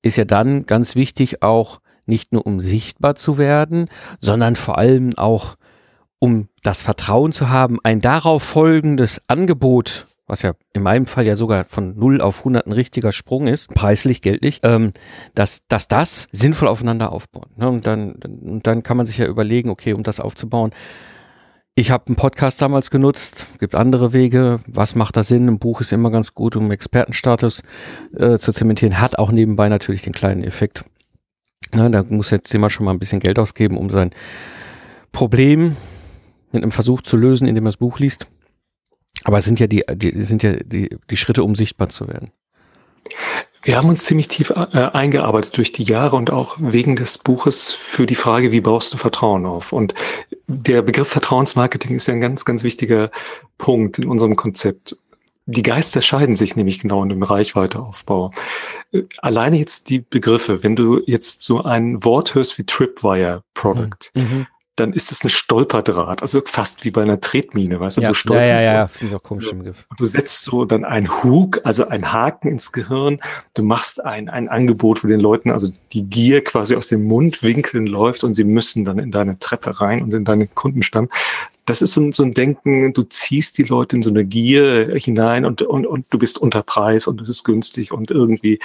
ist 0.03 0.17
ja 0.17 0.25
dann 0.25 0.67
ganz 0.67 0.97
wichtig 0.97 1.43
auch 1.43 1.81
nicht 2.07 2.33
nur 2.33 2.47
um 2.47 2.59
sichtbar 2.59 3.15
zu 3.15 3.39
werden, 3.39 3.89
sondern 4.19 4.57
vor 4.57 4.79
allem 4.79 5.17
auch 5.17 5.57
um 6.19 6.49
das 6.63 6.83
Vertrauen 6.83 7.33
zu 7.33 7.49
haben, 7.49 7.79
ein 7.83 8.01
darauf 8.01 8.43
folgendes 8.43 9.23
Angebot, 9.29 10.07
was 10.33 10.41
ja 10.41 10.55
in 10.73 10.83
meinem 10.83 11.05
Fall 11.05 11.27
ja 11.27 11.37
sogar 11.37 11.65
von 11.65 11.95
0 11.95 12.23
auf 12.23 12.39
100 12.39 12.67
ein 12.67 12.73
richtiger 12.73 13.13
Sprung 13.13 13.47
ist, 13.47 13.69
preislich, 13.75 14.23
geldlich, 14.23 14.61
ähm, 14.63 14.93
dass, 15.35 15.67
dass 15.69 15.89
das 15.89 16.29
sinnvoll 16.33 16.69
aufeinander 16.69 17.13
aufbaut. 17.13 17.59
Ne? 17.59 17.69
Und, 17.69 17.87
dann, 17.87 18.13
und 18.15 18.67
dann 18.67 18.83
kann 18.83 18.97
man 18.97 19.05
sich 19.05 19.19
ja 19.19 19.27
überlegen, 19.27 19.69
okay, 19.69 19.93
um 19.93 20.03
das 20.03 20.21
aufzubauen, 20.21 20.71
ich 21.75 21.91
habe 21.91 22.07
einen 22.07 22.17
Podcast 22.17 22.63
damals 22.63 22.91
genutzt, 22.91 23.47
gibt 23.59 23.75
andere 23.75 24.15
Wege. 24.15 24.61
Was 24.67 24.95
macht 24.95 25.19
da 25.19 25.23
Sinn? 25.23 25.49
Ein 25.49 25.59
Buch 25.59 25.83
ist 25.83 25.93
immer 25.93 26.11
ganz 26.11 26.35
gut, 26.35 26.57
um 26.57 26.71
Expertenstatus 26.71 27.63
äh, 28.17 28.39
zu 28.39 28.53
zementieren. 28.53 29.01
Hat 29.01 29.19
auch 29.19 29.33
nebenbei 29.33 29.69
natürlich 29.69 30.01
den 30.01 30.15
kleinen 30.15 30.45
Effekt. 30.45 30.85
Na, 31.75 31.91
da 31.91 32.05
muss 32.09 32.31
jetzt 32.31 32.53
jemand 32.55 32.73
schon 32.73 32.87
mal 32.87 32.93
ein 32.93 32.99
bisschen 32.99 33.21
Geld 33.21 33.39
ausgeben, 33.39 33.77
um 33.77 33.91
sein 33.91 34.11
Problem 35.13 35.77
mit 36.53 36.63
einem 36.63 36.73
Versuch 36.73 37.03
zu 37.03 37.19
lösen, 37.19 37.49
indem 37.49 37.67
er 37.67 37.73
das 37.73 37.77
Buch 37.77 37.99
liest. 37.99 38.29
Aber 39.25 39.39
es 39.39 39.45
sind 39.45 39.61
ja 39.61 39.67
die, 39.67 39.85
die 39.95 40.23
sind 40.23 40.43
ja 40.43 40.55
die, 40.55 40.97
die 41.11 41.17
Schritte, 41.17 41.45
um 41.45 41.55
sichtbar 41.55 41.89
zu 41.89 42.09
werden. 42.09 42.33
Wir 43.65 43.77
haben 43.77 43.89
uns 43.89 44.05
ziemlich 44.05 44.27
tief 44.27 44.51
äh, 44.51 44.91
eingearbeitet 44.93 45.57
durch 45.57 45.71
die 45.71 45.85
Jahre 45.85 46.17
und 46.17 46.31
auch 46.31 46.57
wegen 46.59 46.97
des 46.97 47.19
Buches 47.19 47.73
für 47.73 48.07
die 48.07 48.17
Frage, 48.17 48.51
wie 48.51 48.61
baust 48.61 48.93
du 48.93 48.99
Vertrauen 48.99 49.47
auf? 49.47 49.73
Und 49.73 49.95
der 50.49 50.83
Begriff 50.83 51.09
Vertrauensmarketing 51.09 51.97
ist 51.97 52.09
ja 52.09 52.15
ein 52.15 52.21
ganz, 52.21 52.45
ganz 52.45 52.65
wichtiger 52.65 53.11
Punkt 53.59 53.99
in 53.99 54.09
unserem 54.09 54.35
Konzept. 54.35 54.97
Die 55.47 55.63
Geister 55.63 56.03
scheiden 56.03 56.35
sich 56.35 56.57
nämlich 56.57 56.81
genau 56.81 57.03
in 57.03 57.09
dem 57.09 57.23
Reichweiteaufbau. 57.23 58.33
Äh, 58.91 59.03
alleine 59.19 59.59
jetzt 59.59 59.91
die 59.91 60.01
Begriffe, 60.01 60.65
wenn 60.65 60.75
du 60.75 61.01
jetzt 61.07 61.43
so 61.43 61.63
ein 61.63 62.05
Wort 62.05 62.35
hörst 62.35 62.59
wie 62.59 62.67
Tripwire 62.67 63.43
Product, 63.55 64.11
mhm 64.15 64.49
dann 64.83 64.93
ist 64.93 65.13
es 65.13 65.23
eine 65.23 65.31
Stolperdraht, 65.31 66.23
also 66.23 66.43
fast 66.45 66.85
wie 66.85 66.91
bei 66.91 67.03
einer 67.03 67.21
Tretmine, 67.21 67.79
weißt 67.79 67.99
du, 67.99 68.01
ja, 68.01 68.09
du 68.09 68.15
stolperst. 68.15 68.65
Ja, 68.65 68.71
ja, 68.71 68.79
ja, 68.81 68.89
finde 68.89 69.13
ich 69.13 69.17
auch 69.17 69.23
komisch 69.23 69.51
im 69.53 69.59
Begriff. 69.59 69.87
Du 69.97 70.07
setzt 70.07 70.43
so 70.43 70.65
dann 70.65 70.85
einen 70.85 71.23
Hug, 71.23 71.61
also 71.63 71.87
einen 71.87 72.13
Haken 72.13 72.49
ins 72.49 72.73
Gehirn, 72.73 73.21
du 73.55 73.63
machst 73.63 74.05
ein, 74.05 74.29
ein 74.29 74.49
Angebot, 74.49 75.05
wo 75.05 75.09
den 75.09 75.21
Leuten 75.21 75.53
also 75.53 75.69
die 75.93 76.03
Gier 76.03 76.43
quasi 76.43 76.75
aus 76.75 76.89
den 76.89 77.05
Mundwinkeln 77.05 77.87
läuft 77.87 78.25
und 78.25 78.35
sie 78.35 78.45
müssen 78.45 78.85
dann 78.85 78.99
in 78.99 79.13
deine 79.13 79.39
Treppe 79.39 79.81
rein 79.81 80.03
und 80.03 80.13
in 80.13 80.25
deinen 80.25 80.53
Kundenstamm. 80.55 81.09
Das 81.65 81.81
ist 81.81 81.93
so 81.93 82.01
ein, 82.01 82.13
so 82.13 82.25
ein 82.25 82.33
Denken, 82.33 82.93
du 82.93 83.05
ziehst 83.05 83.57
die 83.57 83.63
Leute 83.63 83.95
in 83.95 84.03
so 84.03 84.11
eine 84.11 84.25
Gier 84.25 84.97
hinein 84.97 85.45
und, 85.45 85.63
und, 85.63 85.87
und 85.87 86.07
du 86.11 86.19
bist 86.19 86.39
unter 86.39 86.65
Preis 86.65 87.07
und 87.07 87.21
es 87.21 87.29
ist 87.29 87.45
günstig 87.45 87.93
und 87.93 88.11
irgendwie 88.11 88.59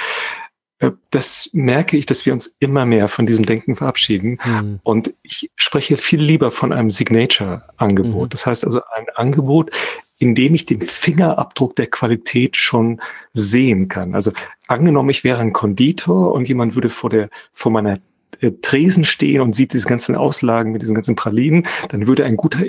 das 1.09 1.49
merke 1.53 1.97
ich, 1.97 2.05
dass 2.05 2.25
wir 2.25 2.33
uns 2.33 2.55
immer 2.59 2.85
mehr 2.85 3.07
von 3.07 3.25
diesem 3.25 3.45
Denken 3.45 3.75
verabschieden. 3.75 4.37
Mhm. 4.45 4.79
Und 4.83 5.13
ich 5.23 5.49
spreche 5.55 5.97
viel 5.97 6.21
lieber 6.21 6.51
von 6.51 6.71
einem 6.71 6.91
Signature-Angebot. 6.91 8.25
Mhm. 8.25 8.29
Das 8.29 8.45
heißt 8.45 8.63
also 8.63 8.81
ein 8.95 9.05
Angebot, 9.15 9.71
in 10.19 10.35
dem 10.35 10.53
ich 10.53 10.65
den 10.65 10.81
Fingerabdruck 10.81 11.75
der 11.75 11.87
Qualität 11.87 12.57
schon 12.57 13.01
sehen 13.33 13.87
kann. 13.87 14.13
Also 14.13 14.31
angenommen, 14.67 15.09
ich 15.09 15.23
wäre 15.23 15.39
ein 15.39 15.53
Konditor 15.53 16.33
und 16.33 16.47
jemand 16.47 16.75
würde 16.75 16.89
vor 16.89 17.09
der, 17.09 17.29
vor 17.51 17.71
meiner 17.71 17.99
äh, 18.39 18.51
Tresen 18.61 19.03
stehen 19.03 19.41
und 19.41 19.53
sieht 19.53 19.73
diese 19.73 19.87
ganzen 19.87 20.15
Auslagen 20.15 20.71
mit 20.71 20.83
diesen 20.83 20.95
ganzen 20.95 21.15
Pralinen, 21.15 21.65
dann 21.89 22.05
würde 22.07 22.25
ein 22.25 22.37
guter 22.37 22.59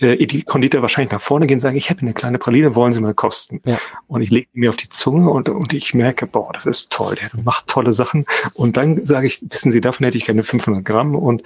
äh, 0.00 0.26
die 0.26 0.42
Konditor 0.42 0.82
wahrscheinlich 0.82 1.12
nach 1.12 1.20
vorne 1.20 1.46
gehen 1.46 1.56
und 1.56 1.60
sagen, 1.60 1.76
ich 1.76 1.90
habe 1.90 2.00
eine 2.02 2.12
kleine 2.12 2.38
Praline, 2.38 2.74
wollen 2.74 2.92
Sie 2.92 3.00
mal 3.00 3.14
kosten? 3.14 3.60
Ja. 3.64 3.78
Und 4.06 4.22
ich 4.22 4.30
lege 4.30 4.48
mir 4.52 4.70
auf 4.70 4.76
die 4.76 4.88
Zunge 4.88 5.30
und, 5.30 5.48
und 5.48 5.72
ich 5.72 5.94
merke, 5.94 6.26
boah, 6.26 6.52
das 6.52 6.66
ist 6.66 6.90
toll, 6.90 7.16
der 7.16 7.42
macht 7.42 7.66
tolle 7.66 7.92
Sachen. 7.92 8.26
Und 8.54 8.76
dann 8.76 9.06
sage 9.06 9.26
ich, 9.26 9.40
wissen 9.48 9.72
Sie, 9.72 9.80
davon 9.80 10.04
hätte 10.04 10.18
ich 10.18 10.26
gerne 10.26 10.42
500 10.42 10.84
Gramm 10.84 11.14
und 11.14 11.42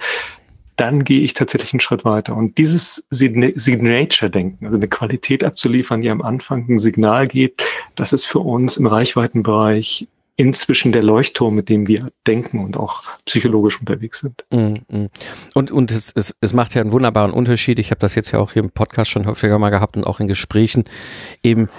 dann 0.81 1.03
gehe 1.03 1.21
ich 1.21 1.33
tatsächlich 1.33 1.73
einen 1.73 1.79
Schritt 1.79 2.05
weiter. 2.05 2.35
Und 2.35 2.57
dieses 2.57 3.05
Signature-Denken, 3.11 4.65
also 4.65 4.77
eine 4.77 4.87
Qualität 4.87 5.43
abzuliefern, 5.43 6.01
die 6.01 6.09
am 6.09 6.21
Anfang 6.21 6.65
ein 6.67 6.79
Signal 6.79 7.27
gibt, 7.27 7.63
das 7.95 8.13
ist 8.13 8.25
für 8.25 8.39
uns 8.39 8.77
im 8.77 8.87
Reichweitenbereich 8.87 10.07
inzwischen 10.41 10.91
der 10.91 11.03
Leuchtturm, 11.03 11.53
mit 11.53 11.69
dem 11.69 11.87
wir 11.87 12.09
denken 12.25 12.65
und 12.65 12.75
auch 12.75 13.03
psychologisch 13.25 13.79
unterwegs 13.79 14.21
sind. 14.21 14.43
Mm, 14.49 14.77
mm. 14.87 15.09
Und, 15.53 15.69
und 15.69 15.91
es, 15.91 16.11
es, 16.15 16.35
es 16.41 16.53
macht 16.53 16.73
ja 16.73 16.81
einen 16.81 16.91
wunderbaren 16.91 17.31
Unterschied. 17.31 17.77
Ich 17.77 17.91
habe 17.91 17.99
das 17.99 18.15
jetzt 18.15 18.31
ja 18.31 18.39
auch 18.39 18.53
hier 18.53 18.63
im 18.63 18.71
Podcast 18.71 19.11
schon 19.11 19.27
häufiger 19.27 19.59
mal 19.59 19.69
gehabt 19.69 19.97
und 19.97 20.03
auch 20.03 20.19
in 20.19 20.27
Gesprächen 20.27 20.85
eben 21.43 21.69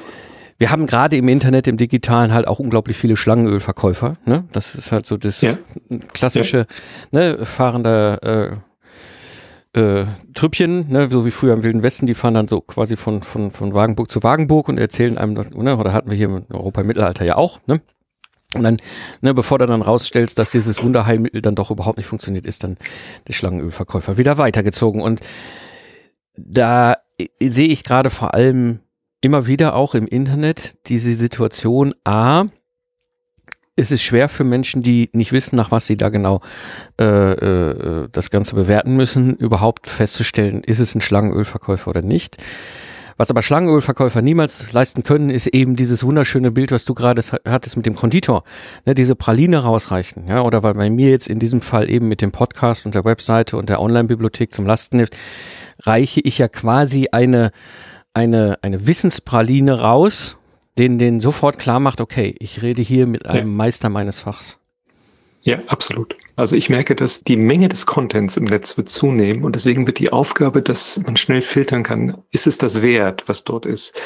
wir 0.58 0.70
haben 0.70 0.86
gerade 0.86 1.16
im 1.16 1.26
Internet, 1.26 1.66
im 1.66 1.76
Digitalen 1.76 2.32
halt 2.32 2.46
auch 2.46 2.60
unglaublich 2.60 2.96
viele 2.96 3.16
Schlangenölverkäufer. 3.16 4.14
Ne? 4.26 4.44
Das 4.52 4.76
ist 4.76 4.92
halt 4.92 5.06
so 5.06 5.16
das 5.16 5.40
ja. 5.40 5.58
klassische 6.12 6.58
ja. 6.58 6.66
Ne, 7.10 7.44
fahrende 7.44 8.60
äh, 9.74 9.80
äh, 9.80 10.06
Trüppchen, 10.34 10.88
ne, 10.88 11.08
so 11.08 11.26
wie 11.26 11.32
früher 11.32 11.54
im 11.54 11.64
Wilden 11.64 11.82
Westen, 11.82 12.06
die 12.06 12.14
fahren 12.14 12.34
dann 12.34 12.46
so 12.46 12.60
quasi 12.60 12.96
von, 12.96 13.22
von, 13.22 13.50
von 13.50 13.74
Wagenburg 13.74 14.08
zu 14.08 14.22
Wagenburg 14.22 14.68
und 14.68 14.78
erzählen 14.78 15.18
einem, 15.18 15.34
das, 15.34 15.50
ne, 15.50 15.76
oder 15.76 15.92
hatten 15.92 16.10
wir 16.10 16.16
hier 16.16 16.28
in 16.28 16.46
Europa 16.52 16.82
im 16.82 16.86
Mittelalter 16.86 17.24
ja 17.24 17.34
auch, 17.34 17.58
ne? 17.66 17.80
Und 18.54 18.64
dann, 18.64 18.76
ne, 19.20 19.32
bevor 19.32 19.58
du 19.58 19.66
dann 19.66 19.82
rausstellst, 19.82 20.38
dass 20.38 20.50
dieses 20.50 20.82
Wunderheilmittel 20.82 21.40
dann 21.40 21.54
doch 21.54 21.70
überhaupt 21.70 21.96
nicht 21.96 22.06
funktioniert, 22.06 22.46
ist 22.46 22.64
dann 22.64 22.76
der 23.26 23.32
Schlangenölverkäufer 23.32 24.18
wieder 24.18 24.36
weitergezogen. 24.38 25.00
Und 25.00 25.20
da 26.36 26.96
sehe 27.42 27.68
ich 27.68 27.84
gerade 27.84 28.10
vor 28.10 28.34
allem 28.34 28.80
immer 29.20 29.46
wieder 29.46 29.74
auch 29.74 29.94
im 29.94 30.06
Internet 30.06 30.76
diese 30.88 31.14
Situation, 31.14 31.94
a, 32.04 32.46
es 33.74 33.90
ist 33.90 34.02
schwer 34.02 34.28
für 34.28 34.44
Menschen, 34.44 34.82
die 34.82 35.08
nicht 35.12 35.32
wissen, 35.32 35.56
nach 35.56 35.70
was 35.70 35.86
sie 35.86 35.96
da 35.96 36.10
genau 36.10 36.42
äh, 37.00 37.04
äh, 37.04 38.08
das 38.12 38.30
Ganze 38.30 38.54
bewerten 38.54 38.96
müssen, 38.96 39.34
überhaupt 39.36 39.88
festzustellen, 39.88 40.62
ist 40.62 40.78
es 40.78 40.94
ein 40.94 41.00
Schlangenölverkäufer 41.00 41.88
oder 41.88 42.02
nicht. 42.02 42.36
Was 43.22 43.30
aber 43.30 43.42
Schlangenölverkäufer 43.42 44.20
niemals 44.20 44.72
leisten 44.72 45.04
können, 45.04 45.30
ist 45.30 45.46
eben 45.46 45.76
dieses 45.76 46.02
wunderschöne 46.02 46.50
Bild, 46.50 46.72
was 46.72 46.84
du 46.84 46.92
gerade 46.92 47.22
hattest 47.44 47.76
mit 47.76 47.86
dem 47.86 47.94
Konditor. 47.94 48.42
Ne, 48.84 48.96
diese 48.96 49.14
Praline 49.14 49.58
rausreichen. 49.58 50.26
Ja, 50.26 50.42
oder 50.42 50.64
weil 50.64 50.72
bei 50.72 50.90
mir 50.90 51.10
jetzt 51.10 51.28
in 51.28 51.38
diesem 51.38 51.60
Fall 51.60 51.88
eben 51.88 52.08
mit 52.08 52.20
dem 52.20 52.32
Podcast 52.32 52.84
und 52.84 52.96
der 52.96 53.04
Webseite 53.04 53.56
und 53.56 53.68
der 53.68 53.80
Online-Bibliothek 53.80 54.52
zum 54.52 54.66
Lastenheft 54.66 55.16
reiche 55.84 56.20
ich 56.20 56.38
ja 56.38 56.48
quasi 56.48 57.10
eine, 57.12 57.52
eine, 58.12 58.58
eine 58.60 58.88
Wissenspraline 58.88 59.78
raus, 59.78 60.36
den 60.76 60.98
den 60.98 61.20
sofort 61.20 61.60
klar 61.60 61.78
macht, 61.78 62.00
okay, 62.00 62.34
ich 62.40 62.60
rede 62.62 62.82
hier 62.82 63.06
mit 63.06 63.24
einem 63.26 63.50
ja. 63.50 63.54
Meister 63.54 63.88
meines 63.88 64.18
Fachs. 64.18 64.58
Ja, 65.42 65.58
absolut. 65.66 66.16
Also 66.36 66.56
ich 66.56 66.70
merke, 66.70 66.94
dass 66.94 67.24
die 67.24 67.36
Menge 67.36 67.68
des 67.68 67.84
Contents 67.86 68.36
im 68.36 68.44
Netz 68.44 68.76
wird 68.76 68.88
zunehmen 68.88 69.44
und 69.44 69.54
deswegen 69.54 69.86
wird 69.86 69.98
die 69.98 70.12
Aufgabe, 70.12 70.62
dass 70.62 71.00
man 71.04 71.16
schnell 71.16 71.42
filtern 71.42 71.82
kann, 71.82 72.16
ist 72.30 72.46
es 72.46 72.58
das 72.58 72.80
wert, 72.80 73.24
was 73.26 73.44
dort 73.44 73.66
ist? 73.66 74.00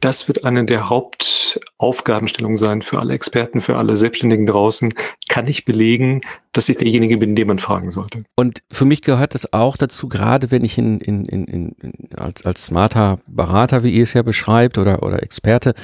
Das 0.00 0.28
wird 0.28 0.44
eine 0.44 0.66
der 0.66 0.90
Hauptaufgabenstellungen 0.90 2.58
sein 2.58 2.82
für 2.82 2.98
alle 2.98 3.14
Experten, 3.14 3.62
für 3.62 3.76
alle 3.76 3.96
Selbstständigen 3.96 4.46
draußen. 4.46 4.92
Kann 5.28 5.46
ich 5.46 5.64
belegen, 5.64 6.20
dass 6.52 6.68
ich 6.68 6.76
derjenige 6.76 7.16
bin, 7.16 7.34
den 7.34 7.48
man 7.48 7.58
fragen 7.58 7.90
sollte? 7.90 8.24
Und 8.36 8.62
für 8.70 8.84
mich 8.84 9.00
gehört 9.00 9.34
das 9.34 9.54
auch 9.54 9.78
dazu, 9.78 10.08
gerade 10.08 10.50
wenn 10.50 10.64
ich 10.64 10.76
in, 10.76 11.00
in, 11.00 11.24
in, 11.24 11.44
in 11.46 11.74
als, 12.14 12.44
als 12.44 12.66
smarter 12.66 13.20
Berater, 13.26 13.82
wie 13.84 13.90
ihr 13.90 14.02
es 14.02 14.12
ja 14.12 14.22
beschreibt, 14.22 14.76
oder, 14.76 15.02
oder 15.02 15.22
Experte, 15.22 15.74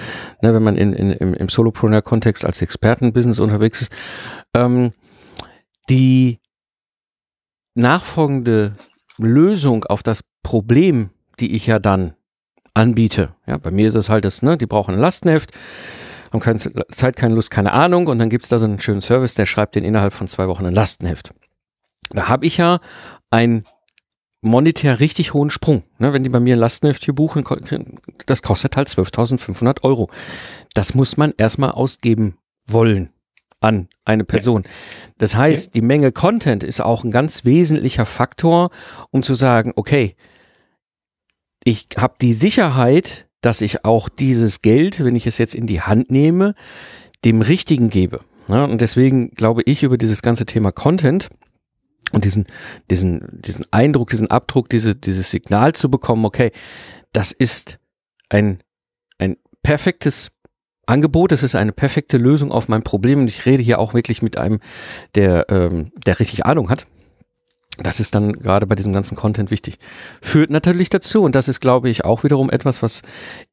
ne, 0.42 0.52
wenn 0.52 0.62
man 0.62 0.76
in, 0.76 0.92
in, 0.92 1.12
im, 1.12 1.34
im 1.34 1.48
Solopreneur-Kontext 1.48 2.44
als 2.44 2.60
Expertenbusiness 2.60 3.40
unterwegs 3.40 3.80
ist, 3.80 3.92
ähm, 4.54 4.92
die 5.88 6.40
nachfolgende 7.74 8.76
Lösung 9.18 9.84
auf 9.84 10.02
das 10.02 10.24
Problem, 10.42 11.10
die 11.40 11.54
ich 11.54 11.66
ja 11.66 11.78
dann 11.78 12.14
anbiete. 12.74 13.34
Ja, 13.46 13.58
bei 13.58 13.70
mir 13.70 13.88
ist 13.88 13.94
es 13.94 14.08
halt 14.08 14.24
das, 14.24 14.42
ne, 14.42 14.56
die 14.56 14.66
brauchen 14.66 14.94
ein 14.94 15.00
Lastenheft, 15.00 15.52
haben 16.32 16.40
keine 16.40 16.58
Zeit, 16.90 17.16
keine 17.16 17.34
Lust, 17.34 17.50
keine 17.50 17.72
Ahnung 17.72 18.06
und 18.06 18.18
dann 18.18 18.30
gibt's 18.30 18.48
da 18.48 18.58
so 18.58 18.66
einen 18.66 18.80
schönen 18.80 19.02
Service, 19.02 19.34
der 19.34 19.46
schreibt 19.46 19.74
den 19.74 19.84
innerhalb 19.84 20.14
von 20.14 20.28
zwei 20.28 20.48
Wochen 20.48 20.66
ein 20.66 20.74
Lastenheft. 20.74 21.34
Da 22.10 22.28
habe 22.28 22.46
ich 22.46 22.56
ja 22.56 22.80
ein 23.30 23.64
monetär 24.40 25.00
richtig 25.00 25.34
hohen 25.34 25.50
Sprung. 25.50 25.84
Ne, 25.98 26.12
wenn 26.12 26.24
die 26.24 26.30
bei 26.30 26.40
mir 26.40 26.56
ein 26.56 26.60
Lastenheft 26.60 27.04
hier 27.04 27.14
buchen, 27.14 27.44
das 28.26 28.42
kostet 28.42 28.76
halt 28.76 28.88
12.500 28.88 29.82
Euro. 29.82 30.10
Das 30.74 30.94
muss 30.94 31.16
man 31.16 31.32
erstmal 31.36 31.70
ausgeben 31.70 32.38
wollen 32.66 33.11
an 33.62 33.88
eine 34.04 34.24
Person. 34.24 34.64
Das 35.18 35.36
heißt, 35.36 35.74
die 35.74 35.80
Menge 35.80 36.12
Content 36.12 36.64
ist 36.64 36.80
auch 36.80 37.04
ein 37.04 37.10
ganz 37.10 37.44
wesentlicher 37.44 38.06
Faktor, 38.06 38.70
um 39.10 39.22
zu 39.22 39.34
sagen, 39.34 39.72
okay, 39.76 40.16
ich 41.64 41.88
habe 41.96 42.14
die 42.20 42.32
Sicherheit, 42.32 43.28
dass 43.40 43.60
ich 43.60 43.84
auch 43.84 44.08
dieses 44.08 44.62
Geld, 44.62 45.04
wenn 45.04 45.16
ich 45.16 45.26
es 45.26 45.38
jetzt 45.38 45.54
in 45.54 45.66
die 45.66 45.80
Hand 45.80 46.10
nehme, 46.10 46.54
dem 47.24 47.40
Richtigen 47.40 47.88
gebe. 47.90 48.20
Ja, 48.48 48.64
und 48.64 48.80
deswegen 48.80 49.30
glaube 49.30 49.62
ich 49.64 49.82
über 49.82 49.96
dieses 49.96 50.22
ganze 50.22 50.46
Thema 50.46 50.72
Content 50.72 51.28
und 52.12 52.24
diesen, 52.24 52.46
diesen, 52.90 53.40
diesen 53.40 53.64
Eindruck, 53.70 54.10
diesen 54.10 54.30
Abdruck, 54.30 54.68
diese, 54.68 54.96
dieses 54.96 55.30
Signal 55.30 55.72
zu 55.72 55.90
bekommen, 55.90 56.24
okay, 56.24 56.50
das 57.12 57.30
ist 57.32 57.78
ein, 58.28 58.58
ein 59.18 59.36
perfektes 59.62 60.32
Angebot, 60.92 61.32
es 61.32 61.42
ist 61.42 61.54
eine 61.54 61.72
perfekte 61.72 62.18
Lösung 62.18 62.52
auf 62.52 62.68
mein 62.68 62.82
Problem 62.82 63.20
und 63.20 63.28
ich 63.28 63.46
rede 63.46 63.62
hier 63.62 63.78
auch 63.78 63.94
wirklich 63.94 64.22
mit 64.22 64.36
einem, 64.36 64.60
der, 65.14 65.46
ähm, 65.48 65.90
der 66.06 66.20
richtig 66.20 66.46
Ahnung 66.46 66.70
hat. 66.70 66.86
Das 67.78 68.00
ist 68.00 68.14
dann 68.14 68.34
gerade 68.34 68.66
bei 68.66 68.74
diesem 68.74 68.92
ganzen 68.92 69.16
Content 69.16 69.50
wichtig. 69.50 69.78
Führt 70.20 70.50
natürlich 70.50 70.90
dazu, 70.90 71.22
und 71.22 71.34
das 71.34 71.48
ist, 71.48 71.60
glaube 71.60 71.88
ich, 71.88 72.04
auch 72.04 72.22
wiederum 72.22 72.50
etwas, 72.50 72.82
was 72.82 73.02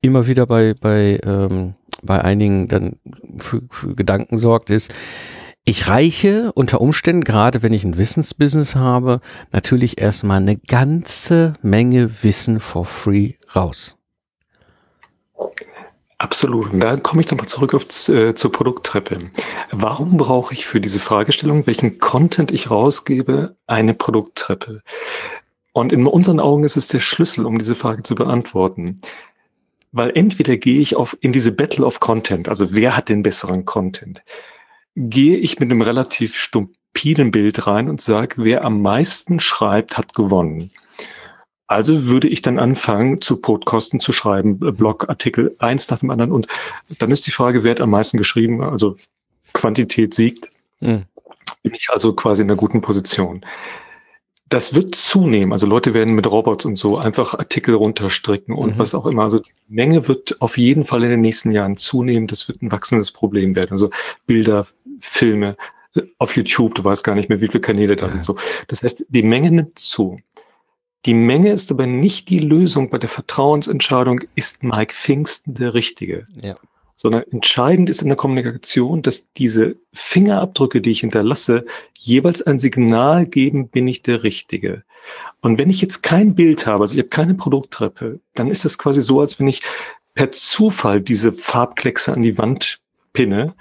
immer 0.01 0.27
wieder 0.27 0.45
bei, 0.45 0.75
bei, 0.79 1.21
ähm, 1.23 1.75
bei 2.03 2.21
einigen 2.21 2.67
dann 2.67 2.97
für, 3.37 3.61
für 3.71 3.95
Gedanken 3.95 4.37
sorgt, 4.37 4.69
ist, 4.69 4.93
ich 5.63 5.87
reiche 5.87 6.51
unter 6.53 6.81
Umständen, 6.81 7.23
gerade 7.23 7.63
wenn 7.63 7.73
ich 7.73 7.83
ein 7.83 7.97
Wissensbusiness 7.97 8.75
habe, 8.75 9.21
natürlich 9.51 10.01
erstmal 10.01 10.41
eine 10.41 10.57
ganze 10.57 11.53
Menge 11.61 12.23
Wissen 12.23 12.59
for 12.59 12.85
free 12.85 13.33
raus. 13.55 13.95
Absolut. 16.21 16.73
Und 16.73 16.81
da 16.81 16.97
komme 16.97 17.21
ich 17.21 17.31
nochmal 17.31 17.47
zurück 17.47 17.73
auf, 17.73 17.85
äh, 18.09 18.35
zur 18.35 18.51
Produkttreppe. 18.51 19.31
Warum 19.71 20.17
brauche 20.17 20.53
ich 20.53 20.65
für 20.65 20.81
diese 20.81 20.99
Fragestellung, 20.99 21.65
welchen 21.65 21.97
Content 21.97 22.51
ich 22.51 22.69
rausgebe, 22.69 23.55
eine 23.67 23.93
Produkttreppe? 23.93 24.81
Und 25.71 25.93
in 25.93 26.05
unseren 26.05 26.41
Augen 26.41 26.65
ist 26.65 26.75
es 26.75 26.89
der 26.89 26.99
Schlüssel, 26.99 27.45
um 27.45 27.57
diese 27.57 27.73
Frage 27.73 28.03
zu 28.03 28.15
beantworten. 28.15 28.99
Weil 29.93 30.11
entweder 30.13 30.57
gehe 30.57 30.81
ich 30.81 30.97
auf, 30.97 31.17
in 31.21 31.31
diese 31.31 31.53
Battle 31.53 31.85
of 31.85 32.01
Content, 32.01 32.49
also 32.49 32.73
wer 32.73 32.97
hat 32.97 33.07
den 33.07 33.23
besseren 33.23 33.63
Content, 33.63 34.21
gehe 34.97 35.37
ich 35.37 35.59
mit 35.61 35.71
einem 35.71 35.81
relativ 35.81 36.35
stupiden 36.35 37.31
Bild 37.31 37.65
rein 37.65 37.89
und 37.89 38.01
sage, 38.01 38.35
wer 38.39 38.65
am 38.65 38.81
meisten 38.81 39.39
schreibt, 39.39 39.97
hat 39.97 40.13
gewonnen. 40.13 40.71
Also 41.69 42.07
würde 42.07 42.27
ich 42.27 42.41
dann 42.41 42.57
anfangen, 42.57 43.21
zu 43.21 43.37
Podkosten 43.37 43.99
zu 43.99 44.11
schreiben, 44.11 44.59
äh, 44.67 44.71
Blogartikel 44.71 45.55
eins 45.59 45.87
nach 45.91 45.99
dem 45.99 46.09
anderen. 46.09 46.31
Und 46.31 46.47
dann 46.97 47.11
ist 47.11 47.27
die 47.27 47.31
Frage, 47.31 47.63
wer 47.63 47.71
hat 47.71 47.79
am 47.79 47.91
meisten 47.91 48.17
geschrieben? 48.17 48.63
Also 48.63 48.97
Quantität 49.53 50.15
siegt. 50.15 50.49
Mhm. 50.79 51.05
Bin 51.61 51.73
ich 51.75 51.89
also 51.91 52.13
quasi 52.13 52.41
in 52.41 52.49
einer 52.49 52.57
guten 52.57 52.81
Position. 52.81 53.45
Das 54.47 54.73
wird 54.73 54.95
zunehmen. 54.95 55.53
Also 55.53 55.67
Leute 55.67 55.93
werden 55.93 56.15
mit 56.15 56.25
Robots 56.25 56.65
und 56.65 56.75
so 56.75 56.97
einfach 56.97 57.35
Artikel 57.35 57.75
runterstricken 57.75 58.55
und 58.55 58.75
mhm. 58.75 58.79
was 58.79 58.95
auch 58.95 59.05
immer. 59.05 59.21
Also 59.21 59.37
die 59.37 59.51
Menge 59.67 60.07
wird 60.07 60.41
auf 60.41 60.57
jeden 60.57 60.85
Fall 60.85 61.03
in 61.03 61.11
den 61.11 61.21
nächsten 61.21 61.51
Jahren 61.51 61.77
zunehmen. 61.77 62.25
Das 62.25 62.47
wird 62.47 62.63
ein 62.63 62.71
wachsendes 62.71 63.11
Problem 63.11 63.55
werden. 63.55 63.73
Also 63.73 63.91
Bilder, 64.25 64.65
Filme 65.01 65.55
äh, 65.93 66.01
auf 66.17 66.35
YouTube, 66.35 66.73
du 66.73 66.83
weißt 66.83 67.03
gar 67.03 67.13
nicht 67.13 67.29
mehr, 67.29 67.41
wie 67.41 67.47
viele 67.47 67.61
Kanäle 67.61 67.95
da 67.95 68.09
sind. 68.09 68.23
So. 68.23 68.37
Das 68.67 68.81
heißt, 68.81 69.05
die 69.07 69.21
Menge 69.21 69.51
nimmt 69.51 69.77
zu. 69.77 70.17
Die 71.05 71.13
Menge 71.13 71.51
ist 71.51 71.71
aber 71.71 71.85
nicht 71.85 72.29
die 72.29 72.39
Lösung 72.39 72.89
bei 72.89 72.97
der 72.97 73.09
Vertrauensentscheidung, 73.09 74.21
ist 74.35 74.63
Mike 74.63 74.93
Pfingsten 74.93 75.53
der 75.53 75.73
Richtige? 75.73 76.27
Ja. 76.41 76.55
Sondern 76.95 77.23
entscheidend 77.31 77.89
ist 77.89 78.01
in 78.01 78.09
der 78.09 78.17
Kommunikation, 78.17 79.01
dass 79.01 79.31
diese 79.31 79.77
Fingerabdrücke, 79.93 80.81
die 80.81 80.91
ich 80.91 80.99
hinterlasse, 80.99 81.65
jeweils 81.97 82.41
ein 82.41 82.59
Signal 82.59 83.25
geben, 83.25 83.69
bin 83.69 83.87
ich 83.87 84.01
der 84.01 84.23
Richtige. 84.23 84.83
Und 85.41 85.57
wenn 85.57 85.69
ich 85.69 85.81
jetzt 85.81 86.03
kein 86.03 86.35
Bild 86.35 86.65
habe, 86.65 86.81
also 86.81 86.93
ich 86.93 86.99
habe 86.99 87.09
keine 87.09 87.35
Produkttreppe, 87.35 88.19
dann 88.35 88.49
ist 88.49 88.65
das 88.65 88.77
quasi 88.77 89.01
so, 89.01 89.21
als 89.21 89.39
wenn 89.39 89.47
ich 89.47 89.61
per 90.13 90.31
Zufall 90.31 90.99
diese 90.99 91.31
Farbkleckse 91.31 92.11
an 92.11 92.21
die 92.21 92.37
Wand 92.37 92.81
pinne 93.13 93.55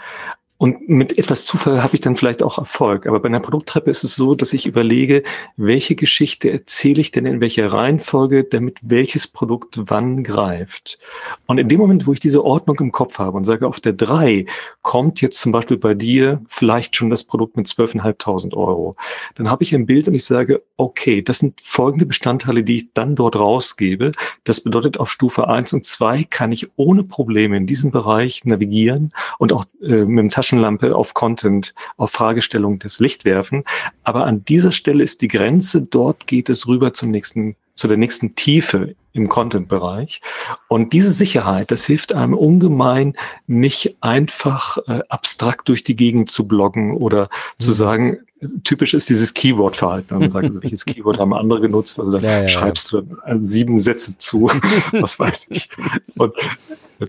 und 0.58 0.88
mit 0.88 1.16
etwas 1.16 1.44
Zufall 1.44 1.84
habe 1.84 1.94
ich 1.94 2.00
dann 2.00 2.16
vielleicht 2.16 2.42
auch 2.42 2.58
Erfolg. 2.58 3.06
Aber 3.06 3.20
bei 3.20 3.28
einer 3.28 3.38
Produkttreppe 3.38 3.90
ist 3.90 4.02
es 4.02 4.16
so, 4.16 4.34
dass 4.34 4.52
ich 4.52 4.66
überlege, 4.66 5.22
welche 5.56 5.94
Geschichte 5.94 6.50
erzähle 6.50 7.00
ich 7.00 7.12
denn 7.12 7.26
in 7.26 7.40
welcher 7.40 7.72
Reihenfolge, 7.72 8.42
damit 8.42 8.78
welches 8.82 9.28
Produkt 9.28 9.78
wann 9.84 10.24
greift. 10.24 10.98
Und 11.46 11.58
in 11.58 11.68
dem 11.68 11.78
Moment, 11.78 12.08
wo 12.08 12.12
ich 12.12 12.18
diese 12.18 12.44
Ordnung 12.44 12.76
im 12.80 12.90
Kopf 12.90 13.20
habe 13.20 13.36
und 13.36 13.44
sage, 13.44 13.68
auf 13.68 13.78
der 13.78 13.92
drei 13.92 14.46
kommt 14.82 15.20
jetzt 15.20 15.38
zum 15.38 15.52
Beispiel 15.52 15.76
bei 15.76 15.94
dir 15.94 16.42
vielleicht 16.48 16.96
schon 16.96 17.08
das 17.08 17.22
Produkt 17.22 17.56
mit 17.56 17.68
12.500 17.68 18.56
Euro, 18.56 18.96
dann 19.36 19.48
habe 19.48 19.62
ich 19.62 19.72
ein 19.72 19.86
Bild 19.86 20.08
und 20.08 20.14
ich 20.14 20.24
sage, 20.24 20.64
okay, 20.76 21.22
das 21.22 21.38
sind 21.38 21.60
folgende 21.60 22.04
Bestandteile, 22.04 22.64
die 22.64 22.76
ich 22.76 22.92
dann 22.94 23.14
dort 23.14 23.36
rausgebe. 23.36 24.10
Das 24.42 24.60
bedeutet, 24.62 24.98
auf 24.98 25.12
Stufe 25.12 25.46
eins 25.46 25.72
und 25.72 25.86
zwei 25.86 26.24
kann 26.24 26.50
ich 26.50 26.68
ohne 26.74 27.04
Probleme 27.04 27.56
in 27.56 27.68
diesem 27.68 27.92
Bereich 27.92 28.44
navigieren 28.44 29.12
und 29.38 29.52
auch 29.52 29.64
äh, 29.80 30.04
mit 30.04 30.18
dem 30.18 30.30
Taschen 30.30 30.47
Taschenlampe 30.48 30.96
auf 30.96 31.14
Content, 31.14 31.74
auf 31.96 32.10
Fragestellung 32.10 32.78
des 32.78 33.00
Licht 33.00 33.24
werfen. 33.24 33.64
Aber 34.02 34.24
an 34.26 34.44
dieser 34.44 34.72
Stelle 34.72 35.04
ist 35.04 35.20
die 35.20 35.28
Grenze, 35.28 35.82
dort 35.82 36.26
geht 36.26 36.48
es 36.48 36.66
rüber 36.66 36.94
zum 36.94 37.10
nächsten, 37.10 37.56
zu 37.74 37.86
der 37.86 37.98
nächsten 37.98 38.34
Tiefe 38.34 38.94
im 39.12 39.28
Content-Bereich. 39.28 40.22
Und 40.68 40.92
diese 40.92 41.12
Sicherheit, 41.12 41.70
das 41.70 41.84
hilft 41.84 42.14
einem 42.14 42.34
ungemein, 42.34 43.14
nicht 43.46 43.96
einfach 44.00 44.78
äh, 44.86 45.00
abstrakt 45.08 45.68
durch 45.68 45.84
die 45.84 45.96
Gegend 45.96 46.30
zu 46.30 46.48
bloggen 46.48 46.96
oder 46.96 47.24
mhm. 47.24 47.62
zu 47.62 47.72
sagen, 47.72 48.18
typisch 48.64 48.94
ist 48.94 49.10
dieses 49.10 49.34
Keyword-Verhalten. 49.34 50.18
Man 50.18 50.30
sagt, 50.30 50.46
also, 50.46 50.62
welches 50.62 50.86
Keyword 50.86 51.18
haben 51.18 51.34
andere 51.34 51.60
genutzt? 51.60 51.98
Also 51.98 52.12
da 52.12 52.18
ja, 52.18 52.42
ja, 52.42 52.48
schreibst 52.48 52.92
ja. 52.92 53.02
du 53.02 53.44
sieben 53.44 53.78
Sätze 53.78 54.16
zu, 54.16 54.50
was 54.92 55.18
weiß 55.18 55.48
ich. 55.50 55.68
Und 56.16 56.32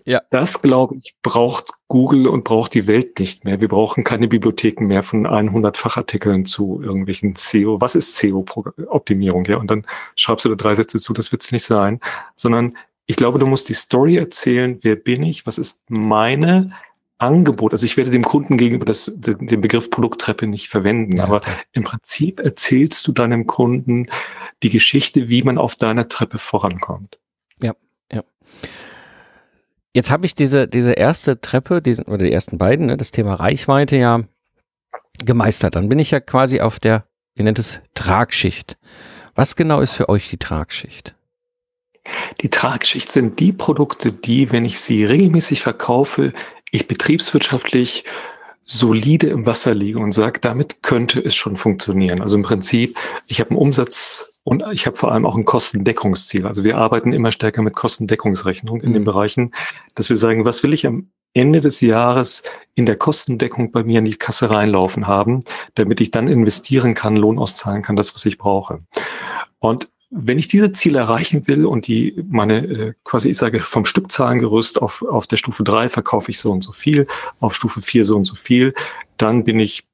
ja. 0.06 0.21
Das, 0.30 0.62
glaube 0.62 0.95
ich, 0.97 1.15
braucht 1.21 1.71
Google 1.88 2.28
und 2.28 2.43
braucht 2.43 2.73
die 2.73 2.88
Welt 2.88 3.19
nicht 3.19 3.45
mehr. 3.45 3.62
Wir 3.62 3.67
brauchen 3.67 4.04
keine 4.04 4.28
Bibliotheken 4.28 4.86
mehr 4.86 5.04
von 5.04 5.25
100 5.25 5.78
Fachartikeln 5.78 6.45
zu 6.45 6.82
irgendwelchen 6.82 7.36
SEO. 7.36 7.82
Was 7.82 7.95
ist 7.95 8.15
SEO-Optimierung? 8.15 9.45
Ja, 9.45 9.58
und 9.58 9.69
dann 9.71 9.86
schreibst 10.15 10.45
du 10.45 10.49
da 10.49 10.56
drei 10.56 10.75
Sätze 10.75 10.99
zu, 10.99 11.13
das 11.13 11.32
wird 11.32 11.43
es 11.43 11.52
nicht 11.52 11.65
sein, 11.65 11.99
sondern 12.36 12.78
ich 13.06 13.15
glaube, 13.15 13.39
du 13.39 13.47
musst 13.47 13.69
die 13.69 13.73
Story 13.73 14.17
erzählen. 14.17 14.78
Wer 14.82 14.95
bin 14.95 15.23
ich? 15.23 15.47
Was 15.47 15.58
ist 15.58 15.82
meine 15.89 16.71
Angebot? 17.17 17.73
Also 17.73 17.86
ich 17.86 17.97
werde 17.97 18.12
dem 18.12 18.23
Kunden 18.23 18.56
gegenüber 18.56 18.86
das, 18.86 19.12
den 19.15 19.62
Begriff 19.62 19.89
Produkttreppe 19.89 20.45
nicht 20.45 20.69
verwenden, 20.69 21.17
ja, 21.17 21.23
aber 21.23 21.41
im 21.71 21.84
Prinzip 21.84 22.39
erzählst 22.39 23.08
du 23.08 23.12
deinem 23.12 23.47
Kunden 23.47 24.08
die 24.62 24.69
Geschichte, 24.69 25.28
wie 25.28 25.41
man 25.41 25.58
auf 25.58 25.75
deiner 25.75 26.08
Treppe 26.08 26.38
vorankommt. 26.38 27.19
Ja, 27.62 27.73
ja. 28.12 28.21
Jetzt 29.93 30.12
habe 30.12 30.25
ich 30.25 30.36
diese, 30.36 30.67
diese 30.67 30.93
erste 30.93 31.41
Treppe, 31.41 31.82
diesen, 31.82 32.06
oder 32.06 32.19
die 32.19 32.32
ersten 32.32 32.58
beiden, 32.58 32.88
ne, 32.88 32.97
das 32.97 33.12
Thema 33.12 33.36
Reichweite 33.36 33.97
ja 33.97 34.21
gemeistert. 35.25 35.75
Dann 35.75 35.89
bin 35.89 35.99
ich 35.99 36.12
ja 36.12 36.19
quasi 36.19 36.62
auf 36.62 36.80
der, 36.80 37.06
ihr 37.36 37.43
nennt 37.43 37.60
es 37.60 37.82
Tragschicht. 37.95 38.78
Was 39.36 39.56
genau 39.56 39.82
ist 39.82 39.93
für 39.93 40.10
euch 40.10 40.30
die 40.30 40.38
Tragschicht? 40.38 41.15
Die 42.41 42.49
Tragschicht 42.49 43.12
sind 43.12 43.39
die 43.39 43.52
Produkte, 43.52 44.12
die, 44.12 44.52
wenn 44.52 44.65
ich 44.65 44.80
sie 44.80 45.06
regelmäßig 45.06 45.62
verkaufe, 45.62 46.34
ich 46.71 46.88
betriebswirtschaftlich 46.88 48.06
solide 48.65 49.28
im 49.28 49.45
Wasser 49.45 49.73
liege 49.73 49.99
und 49.99 50.12
sage, 50.12 50.39
damit 50.39 50.84
könnte 50.84 51.19
es 51.19 51.36
schon 51.36 51.56
funktionieren. 51.56 52.21
Also 52.21 52.36
im 52.36 52.43
Prinzip, 52.43 52.97
ich 53.28 53.39
habe 53.39 53.52
einen 53.52 53.60
Umsatz 53.60 54.29
und 54.50 54.64
ich 54.72 54.88
habe 54.88 54.98
vor 54.98 55.12
allem 55.12 55.28
auch 55.28 55.36
ein 55.36 55.46
Kostendeckungsziel. 55.46 56.48
Also 56.48 56.64
wir 56.64 56.76
arbeiten 56.76 57.14
immer 57.14 57.32
stärker 57.32 57.62
mit 57.62 57.76
Kostendeckungsrechnung 57.76 58.82
in 58.82 58.94
den 58.94 59.04
mhm. 59.04 59.06
Bereichen, 59.06 59.52
dass 59.94 60.10
wir 60.10 60.16
sagen, 60.16 60.44
was 60.44 60.64
will 60.64 60.74
ich 60.74 60.88
am 60.88 61.12
Ende 61.36 61.62
des 61.62 61.82
Jahres 61.82 62.42
in 62.74 62.88
der 62.88 62.96
Kostendeckung 62.96 63.72
bei 63.72 63.84
mir 63.84 64.00
in 64.00 64.06
die 64.06 64.16
Kasse 64.16 64.50
reinlaufen 64.50 65.06
haben, 65.06 65.44
damit 65.76 66.02
ich 66.02 66.10
dann 66.10 66.28
investieren 66.28 66.96
kann, 66.96 67.16
Lohn 67.16 67.38
auszahlen 67.38 67.84
kann, 67.84 67.96
das, 67.96 68.16
was 68.16 68.26
ich 68.26 68.40
brauche. 68.40 68.80
Und 69.60 69.88
wenn 70.10 70.40
ich 70.40 70.48
diese 70.48 70.72
Ziele 70.72 70.98
erreichen 70.98 71.48
will 71.48 71.68
und 71.68 71.86
die 71.86 72.26
meine 72.28 72.66
äh, 72.66 72.94
quasi 73.04 73.30
ich 73.30 73.38
sage 73.38 73.62
vom 73.62 73.86
Stückzahlengerüst 73.86 74.82
auf 74.82 75.04
auf 75.04 75.28
der 75.28 75.38
Stufe 75.38 75.64
drei 75.64 75.90
verkaufe 75.90 76.32
ich 76.32 76.40
so 76.40 76.52
und 76.52 76.64
so 76.64 76.72
viel, 76.72 77.06
auf 77.40 77.54
Stufe 77.54 77.84
vier 77.84 78.04
so 78.04 78.16
und 78.16 78.26
so 78.26 78.34
viel, 78.34 78.74
dann 79.18 79.44
bin 79.44 79.60
ich 79.60 79.88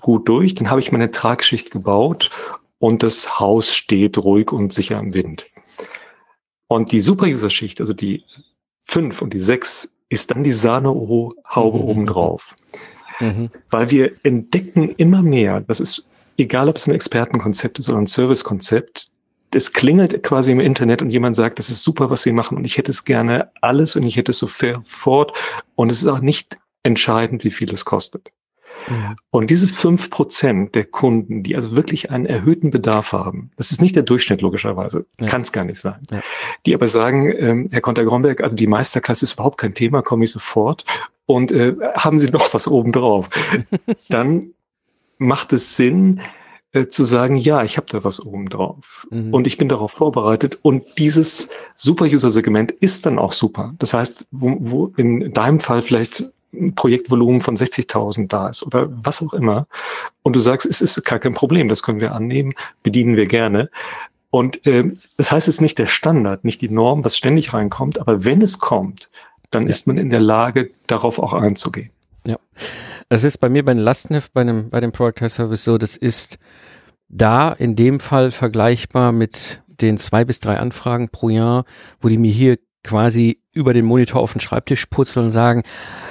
gut 0.00 0.28
durch, 0.28 0.56
dann 0.56 0.70
habe 0.70 0.80
ich 0.80 0.90
meine 0.90 1.12
Tragschicht 1.12 1.70
gebaut 1.70 2.32
und 2.78 3.02
das 3.02 3.40
Haus 3.40 3.74
steht 3.74 4.18
ruhig 4.18 4.52
und 4.52 4.72
sicher 4.72 4.98
im 4.98 5.14
Wind. 5.14 5.50
Und 6.68 6.92
die 6.92 7.00
Super-User-Schicht, 7.00 7.80
also 7.80 7.92
die 7.92 8.24
fünf 8.82 9.22
und 9.22 9.32
die 9.32 9.40
sechs, 9.40 9.94
ist 10.08 10.30
dann 10.30 10.44
die 10.44 10.52
Sahnehaube 10.52 11.34
mhm. 11.78 11.84
obendrauf. 11.84 12.54
Mhm. 13.20 13.50
Weil 13.70 13.90
wir 13.90 14.12
entdecken 14.22 14.90
immer 14.96 15.22
mehr, 15.22 15.60
das 15.60 15.80
ist 15.80 16.04
egal, 16.38 16.68
ob 16.68 16.76
es 16.76 16.86
ein 16.86 16.94
Expertenkonzept 16.94 17.78
ist 17.78 17.88
oder 17.88 17.98
ein 17.98 18.06
Servicekonzept, 18.06 19.10
es 19.52 19.72
klingelt 19.72 20.22
quasi 20.22 20.52
im 20.52 20.60
Internet 20.60 21.02
und 21.02 21.10
jemand 21.10 21.36
sagt, 21.36 21.58
das 21.58 21.70
ist 21.70 21.82
super, 21.82 22.10
was 22.10 22.22
Sie 22.22 22.32
machen 22.32 22.58
und 22.58 22.64
ich 22.64 22.76
hätte 22.76 22.90
es 22.90 23.04
gerne 23.04 23.50
alles 23.62 23.96
und 23.96 24.02
ich 24.02 24.16
hätte 24.16 24.32
es 24.32 24.38
sofort 24.38 25.32
und 25.76 25.90
es 25.90 26.02
ist 26.02 26.08
auch 26.08 26.20
nicht 26.20 26.58
entscheidend, 26.82 27.42
wie 27.44 27.50
viel 27.50 27.72
es 27.72 27.84
kostet. 27.84 28.32
Und 29.30 29.50
diese 29.50 29.68
fünf 29.68 30.10
Prozent 30.10 30.74
der 30.74 30.84
Kunden, 30.84 31.42
die 31.42 31.56
also 31.56 31.74
wirklich 31.74 32.10
einen 32.10 32.26
erhöhten 32.26 32.70
Bedarf 32.70 33.12
haben, 33.12 33.50
das 33.56 33.70
ist 33.70 33.80
nicht 33.80 33.96
der 33.96 34.02
Durchschnitt 34.02 34.42
logischerweise, 34.42 35.06
ja. 35.20 35.26
kann 35.26 35.42
es 35.42 35.52
gar 35.52 35.64
nicht 35.64 35.80
sein, 35.80 36.00
ja. 36.10 36.20
die 36.64 36.74
aber 36.74 36.88
sagen, 36.88 37.32
ähm, 37.36 37.68
Herr 37.70 37.80
Konter-Gromberg, 37.80 38.42
also 38.42 38.56
die 38.56 38.66
Meisterklasse 38.66 39.24
ist 39.24 39.34
überhaupt 39.34 39.58
kein 39.58 39.74
Thema, 39.74 40.02
komme 40.02 40.24
ich 40.24 40.32
sofort 40.32 40.84
und 41.26 41.52
äh, 41.52 41.74
haben 41.96 42.18
Sie 42.18 42.30
noch 42.30 42.52
was 42.54 42.68
obendrauf, 42.68 43.28
dann 44.08 44.52
macht 45.18 45.52
es 45.52 45.76
Sinn, 45.76 46.20
äh, 46.76 46.88
zu 46.88 47.04
sagen, 47.04 47.36
ja, 47.36 47.62
ich 47.62 47.78
habe 47.78 47.86
da 47.90 48.04
was 48.04 48.20
oben 48.20 48.48
drauf 48.48 49.06
mhm. 49.10 49.32
und 49.32 49.46
ich 49.46 49.56
bin 49.56 49.68
darauf 49.68 49.92
vorbereitet 49.92 50.58
und 50.62 50.84
dieses 50.98 51.48
Super-User-Segment 51.74 52.70
ist 52.70 53.06
dann 53.06 53.18
auch 53.18 53.32
super. 53.32 53.74
Das 53.78 53.94
heißt, 53.94 54.26
wo, 54.30 54.56
wo 54.60 54.92
in 54.96 55.32
deinem 55.32 55.60
Fall 55.60 55.82
vielleicht 55.82 56.24
Projektvolumen 56.74 57.40
von 57.40 57.56
60.000 57.56 58.28
da 58.28 58.48
ist 58.48 58.62
oder 58.64 58.88
was 58.90 59.22
auch 59.22 59.32
immer 59.32 59.66
und 60.22 60.36
du 60.36 60.40
sagst, 60.40 60.66
es 60.66 60.80
ist 60.80 61.02
gar 61.04 61.18
kein 61.18 61.34
Problem, 61.34 61.68
das 61.68 61.82
können 61.82 62.00
wir 62.00 62.14
annehmen, 62.14 62.54
bedienen 62.82 63.16
wir 63.16 63.26
gerne. 63.26 63.70
Und 64.30 64.66
äh, 64.66 64.84
das 65.16 65.32
heißt, 65.32 65.48
es 65.48 65.56
ist 65.56 65.60
nicht 65.60 65.78
der 65.78 65.86
Standard, 65.86 66.44
nicht 66.44 66.60
die 66.60 66.68
Norm, 66.68 67.04
was 67.04 67.16
ständig 67.16 67.54
reinkommt, 67.54 68.00
aber 68.00 68.24
wenn 68.24 68.42
es 68.42 68.58
kommt, 68.58 69.10
dann 69.50 69.64
ja. 69.64 69.68
ist 69.68 69.86
man 69.86 69.98
in 69.98 70.10
der 70.10 70.20
Lage, 70.20 70.70
darauf 70.86 71.18
auch 71.18 71.32
einzugehen. 71.32 71.90
Ja. 72.26 72.36
Es 73.08 73.24
ist 73.24 73.38
bei 73.38 73.48
mir 73.48 73.64
bei 73.64 73.72
den 73.72 73.82
Lastenheft, 73.82 74.32
bei 74.32 74.40
einem, 74.40 74.68
bei 74.70 74.80
dem 74.80 74.92
Product 74.92 75.28
Service 75.28 75.64
so, 75.64 75.78
das 75.78 75.96
ist 75.96 76.38
da 77.08 77.52
in 77.52 77.76
dem 77.76 78.00
Fall 78.00 78.30
vergleichbar 78.30 79.12
mit 79.12 79.62
den 79.68 79.96
zwei 79.98 80.24
bis 80.24 80.40
drei 80.40 80.58
Anfragen 80.58 81.08
pro 81.08 81.28
Jahr, 81.28 81.64
wo 82.00 82.08
die 82.08 82.18
mir 82.18 82.32
hier 82.32 82.58
quasi 82.82 83.40
über 83.52 83.72
den 83.72 83.84
Monitor 83.84 84.20
auf 84.20 84.32
den 84.32 84.40
Schreibtisch 84.40 84.86
purzeln 84.86 85.26
und 85.26 85.32
sagen, 85.32 85.62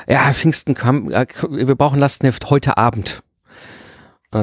ja, 0.08 0.32
Pfingsten, 0.34 0.76
komm, 0.76 1.12
äh, 1.12 1.26
wir 1.50 1.76
brauchen 1.76 2.00
Lastenheft 2.00 2.50
heute 2.50 2.78
Abend. 2.78 3.24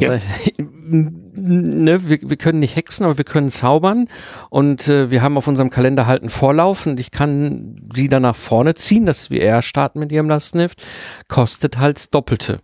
Ja. 0.01 0.15
Ich, 0.15 0.55
ne, 0.59 2.09
wir, 2.09 2.19
wir 2.23 2.37
können 2.37 2.61
nicht 2.61 2.77
hexen, 2.77 3.05
aber 3.05 3.19
wir 3.19 3.25
können 3.25 3.51
zaubern 3.51 4.09
und 4.51 4.89
äh, 4.89 5.11
wir 5.11 5.23
haben 5.23 5.37
auf 5.37 5.49
unserem 5.49 5.71
Kalender 5.71 6.07
halt 6.07 6.23
einen 6.23 6.31
Vorlauf 6.31 6.87
und 6.87 6.99
ich 7.01 7.11
kann 7.11 7.81
sie 7.93 8.09
dann 8.09 8.23
nach 8.23 8.37
vorne 8.37 8.75
ziehen, 8.75 9.07
dass 9.07 9.31
wir 9.31 9.41
eher 9.41 9.63
starten 9.63 9.99
mit 9.99 10.13
ihrem 10.13 10.29
Lastenheft, 10.29 10.83
kostet 11.29 11.79
halt 11.79 11.97
das 11.97 12.11
Doppelte. 12.11 12.59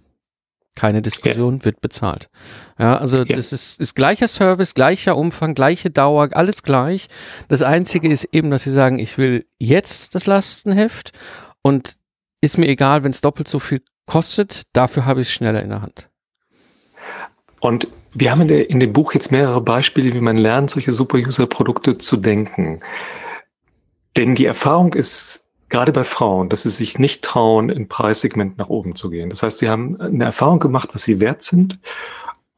Keine 0.76 1.02
Diskussion, 1.02 1.58
ja. 1.58 1.64
wird 1.64 1.80
bezahlt. 1.80 2.30
Ja, 2.78 2.98
also 2.98 3.24
ja. 3.24 3.34
das 3.36 3.52
ist, 3.52 3.80
ist 3.80 3.96
gleicher 3.96 4.28
Service, 4.28 4.74
gleicher 4.74 5.16
Umfang, 5.16 5.54
gleiche 5.54 5.90
Dauer, 5.90 6.28
alles 6.32 6.62
gleich. 6.62 7.08
Das 7.48 7.62
Einzige 7.62 8.08
ist 8.08 8.28
eben, 8.32 8.50
dass 8.50 8.62
sie 8.62 8.70
sagen, 8.70 9.00
ich 9.00 9.18
will 9.18 9.44
jetzt 9.58 10.14
das 10.14 10.26
Lastenheft 10.26 11.10
und 11.62 11.96
ist 12.40 12.58
mir 12.58 12.68
egal, 12.68 13.04
wenn 13.04 13.10
es 13.10 13.20
doppelt 13.20 13.48
so 13.48 13.58
viel 13.58 13.82
kostet, 14.06 14.62
dafür 14.72 15.06
habe 15.06 15.20
ich 15.20 15.28
es 15.28 15.32
schneller 15.32 15.62
in 15.62 15.70
der 15.70 15.82
Hand. 15.82 16.08
Und 17.60 17.88
wir 18.14 18.30
haben 18.30 18.42
in, 18.42 18.48
der, 18.48 18.70
in 18.70 18.80
dem 18.80 18.92
Buch 18.92 19.14
jetzt 19.14 19.32
mehrere 19.32 19.60
Beispiele, 19.60 20.14
wie 20.14 20.20
man 20.20 20.36
lernt, 20.36 20.70
solche 20.70 20.92
Super-User-Produkte 20.92 21.98
zu 21.98 22.16
denken. 22.16 22.80
Denn 24.16 24.34
die 24.34 24.46
Erfahrung 24.46 24.94
ist 24.94 25.44
gerade 25.68 25.92
bei 25.92 26.04
Frauen, 26.04 26.48
dass 26.48 26.62
sie 26.62 26.70
sich 26.70 26.98
nicht 26.98 27.22
trauen, 27.22 27.68
im 27.68 27.88
Preissegment 27.88 28.58
nach 28.58 28.68
oben 28.68 28.96
zu 28.96 29.10
gehen. 29.10 29.30
Das 29.30 29.42
heißt, 29.42 29.58
sie 29.58 29.68
haben 29.68 30.00
eine 30.00 30.24
Erfahrung 30.24 30.60
gemacht, 30.60 30.90
was 30.92 31.02
sie 31.02 31.20
wert 31.20 31.42
sind. 31.42 31.78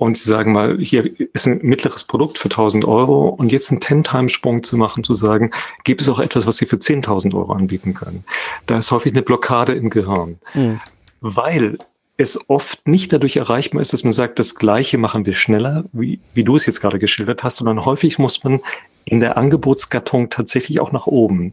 Und 0.01 0.17
sie 0.17 0.31
sagen 0.31 0.53
mal, 0.53 0.79
hier 0.79 1.05
ist 1.35 1.47
ein 1.47 1.59
mittleres 1.61 2.05
Produkt 2.05 2.39
für 2.39 2.49
1000 2.49 2.87
Euro 2.87 3.29
und 3.29 3.53
jetzt 3.53 3.71
einen 3.71 3.81
Ten-Time-Sprung 3.81 4.63
zu 4.63 4.79
machen, 4.79 5.05
zu 5.05 5.15
sagen, 5.15 5.51
gibt 5.85 6.01
es 6.01 6.09
auch 6.09 6.19
etwas, 6.19 6.47
was 6.47 6.57
sie 6.57 6.65
für 6.65 6.77
10.000 6.77 7.35
Euro 7.35 7.53
anbieten 7.53 7.93
können. 7.93 8.25
Da 8.67 8.79
ist 8.79 8.93
häufig 8.93 9.13
eine 9.13 9.21
Blockade 9.21 9.75
im 9.75 9.91
Gehirn. 9.91 10.39
Mhm. 10.55 10.81
Weil 11.21 11.77
es 12.17 12.41
oft 12.49 12.89
nicht 12.89 13.13
dadurch 13.13 13.37
erreichbar 13.37 13.83
ist, 13.83 13.93
dass 13.93 14.03
man 14.03 14.15
sagt, 14.15 14.39
das 14.39 14.55
Gleiche 14.55 14.97
machen 14.97 15.27
wir 15.27 15.35
schneller, 15.35 15.85
wie, 15.93 16.19
wie 16.33 16.45
du 16.45 16.57
es 16.57 16.65
jetzt 16.65 16.81
gerade 16.81 16.99
geschildert 16.99 17.45
hast, 17.45 17.57
sondern 17.57 17.85
häufig 17.85 18.19
muss 18.19 18.43
man 18.43 18.61
in 19.05 19.21
der 19.21 19.37
Angebotsgattung 19.37 20.31
tatsächlich 20.31 20.81
auch 20.81 20.93
nach 20.93 21.09
oben. 21.09 21.53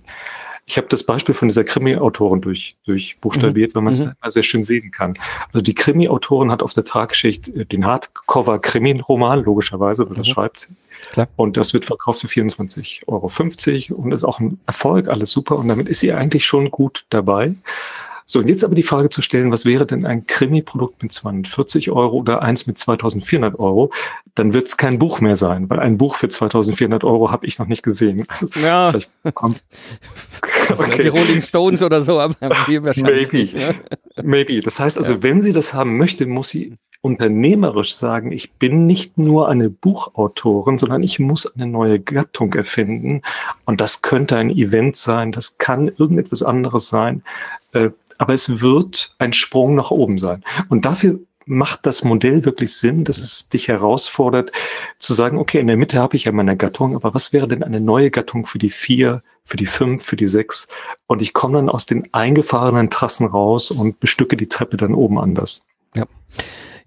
Ich 0.70 0.78
habe 0.78 0.88
das 0.90 1.04
Beispiel 1.04 1.34
von 1.34 1.48
dieser 1.48 1.64
Krimi-Autorin 1.64 2.42
durch, 2.42 2.76
durch 2.86 3.18
buchstabiert, 3.22 3.72
mhm. 3.72 3.76
weil 3.76 3.84
man 3.84 3.94
es 3.94 4.06
mhm. 4.06 4.12
sehr 4.28 4.44
schön 4.44 4.64
sehen 4.64 4.92
kann. 4.92 5.18
Also 5.48 5.62
die 5.62 5.74
Krimi-Autorin 5.74 6.52
hat 6.52 6.62
auf 6.62 6.74
der 6.74 6.84
Tragschicht 6.84 7.72
den 7.72 7.86
Hardcover-Krimi-Roman, 7.86 9.44
logischerweise, 9.44 10.10
weil 10.10 10.18
das 10.18 10.28
mhm. 10.28 10.32
schreibt 10.32 10.60
sie. 10.60 10.68
Klar. 11.12 11.30
Und 11.38 11.56
das 11.56 11.74
wird 11.74 11.86
verkauft 11.86 12.20
für 12.20 12.28
24,50 12.28 13.92
Euro 13.92 14.02
und 14.02 14.12
ist 14.12 14.26
auch 14.26 14.40
ein 14.40 14.60
Erfolg, 14.66 15.08
alles 15.08 15.32
super. 15.32 15.58
Und 15.58 15.70
damit 15.70 15.88
ist 15.88 16.02
sie 16.02 16.12
eigentlich 16.12 16.46
schon 16.46 16.70
gut 16.70 17.06
dabei. 17.10 17.56
So, 18.30 18.40
und 18.40 18.50
jetzt 18.50 18.66
aber 18.66 18.76
die 18.76 18.84
Frage 18.84 19.10
zu 19.10 19.22
stellen, 19.22 19.54
was 19.54 19.64
wäre 19.64 19.86
denn 19.86 20.06
ein 20.06 20.28
Krimi-Produkt 20.28 21.02
mit 21.02 21.14
240 21.14 21.92
Euro 21.92 22.18
oder 22.18 22.42
eins 22.42 22.68
mit 22.68 22.78
2400 22.78 23.58
Euro? 23.58 23.90
Dann 24.36 24.54
wird 24.54 24.68
es 24.68 24.76
kein 24.76 25.00
Buch 25.00 25.22
mehr 25.22 25.38
sein, 25.38 25.70
weil 25.70 25.80
ein 25.80 25.98
Buch 25.98 26.16
für 26.16 26.28
2400 26.28 27.06
Euro 27.06 27.32
habe 27.32 27.46
ich 27.46 27.58
noch 27.58 27.68
nicht 27.68 27.84
gesehen. 27.84 28.26
Also 28.28 28.50
ja. 28.62 28.90
Vielleicht 28.90 29.12
kommt, 29.34 29.64
okay. 30.78 31.04
Die 31.04 31.08
Rolling 31.08 31.42
Stones 31.42 31.82
oder 31.84 32.02
so, 32.02 32.20
aber 32.20 32.36
die 32.68 32.84
wahrscheinlich 32.84 33.32
Maybe. 33.32 33.38
Nicht, 33.38 33.56
ne? 33.56 33.76
Maybe. 34.22 34.62
Das 34.62 34.80
heißt 34.80 34.98
also, 34.98 35.14
ja. 35.14 35.24
wenn 35.24 35.42
sie 35.42 35.54
das 35.54 35.74
haben 35.74 35.98
möchte, 35.98 36.26
muss 36.26 36.50
sie 36.50 36.74
unternehmerisch 37.02 37.96
sagen, 37.96 38.32
ich 38.32 38.54
bin 38.54 38.86
nicht 38.86 39.18
nur 39.18 39.48
eine 39.50 39.70
Buchautorin, 39.70 40.78
sondern 40.78 41.04
ich 41.04 41.20
muss 41.20 41.46
eine 41.56 41.68
neue 41.68 42.00
Gattung 42.00 42.54
erfinden. 42.54 43.22
Und 43.66 43.80
das 43.80 44.02
könnte 44.02 44.38
ein 44.38 44.50
Event 44.50 44.96
sein, 44.96 45.32
das 45.32 45.58
kann 45.58 45.88
irgendetwas 45.88 46.44
anderes 46.44 46.90
sein. 46.90 47.24
Äh, 47.74 47.92
aber 48.18 48.34
es 48.34 48.62
wird 48.62 49.16
ein 49.20 49.34
Sprung 49.34 49.76
nach 49.76 49.92
oben 49.92 50.18
sein. 50.18 50.44
Und 50.70 50.86
dafür 50.86 51.20
macht 51.48 51.86
das 51.86 52.04
Modell 52.04 52.46
wirklich 52.46 52.76
Sinn, 52.76 53.04
dass 53.04 53.20
es 53.20 53.50
dich 53.50 53.70
herausfordert, 53.70 54.52
zu 55.00 55.14
sagen, 55.14 55.38
okay, 55.38 55.60
in 55.60 55.68
der 55.68 55.78
Mitte 55.78 56.00
habe 56.00 56.16
ich 56.16 56.26
ja 56.26 56.32
meine 56.32 56.58
Gattung, 56.58 56.96
aber 56.96 57.14
was 57.14 57.34
wäre 57.34 57.48
denn 57.48 57.64
eine 57.64 57.82
neue 57.82 58.12
Gattung 58.12 58.46
für 58.46 58.60
die 58.60 58.70
vier, 58.70 59.24
für 59.44 59.58
die 59.58 59.66
fünf, 59.66 60.04
für 60.04 60.18
die 60.18 60.28
sechs? 60.28 60.68
Und 61.08 61.22
ich 61.22 61.34
komme 61.34 61.58
dann 61.58 61.70
aus 61.70 61.86
den 61.86 62.14
eingefahrenen 62.14 62.90
Trassen 62.90 63.26
raus 63.26 63.72
und 63.72 64.00
bestücke 64.00 64.38
die 64.38 64.48
Treppe 64.48 64.78
dann 64.78 64.94
oben 64.94 65.18
anders. 65.18 65.66
Ja. 65.96 66.06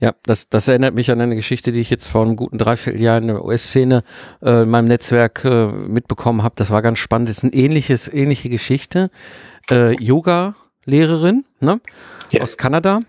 Ja, 0.03 0.15
das, 0.23 0.49
das 0.49 0.67
erinnert 0.67 0.95
mich 0.95 1.11
an 1.11 1.21
eine 1.21 1.37
Geschichte, 1.37 1.73
die 1.73 1.81
ich 1.81 1.91
jetzt 1.91 2.07
vor 2.07 2.23
einem 2.23 2.35
guten 2.35 2.57
Dreivierteljahr 2.57 3.19
in 3.19 3.27
der 3.27 3.45
US-Szene 3.45 4.03
äh, 4.41 4.63
in 4.63 4.71
meinem 4.71 4.87
Netzwerk 4.87 5.45
äh, 5.45 5.67
mitbekommen 5.67 6.43
habe. 6.43 6.55
Das 6.57 6.71
war 6.71 6.81
ganz 6.81 6.99
spannend. 6.99 7.29
Das 7.29 7.39
ist 7.39 7.45
eine 7.45 7.53
ähnliches, 7.53 8.09
ähnliche 8.09 8.49
Geschichte. 8.49 9.11
Äh, 9.71 10.03
Yoga 10.03 10.55
Lehrerin, 10.87 11.45
ne? 11.61 11.81
Ja. 12.31 12.41
Aus 12.41 12.57
Kanada. 12.57 13.01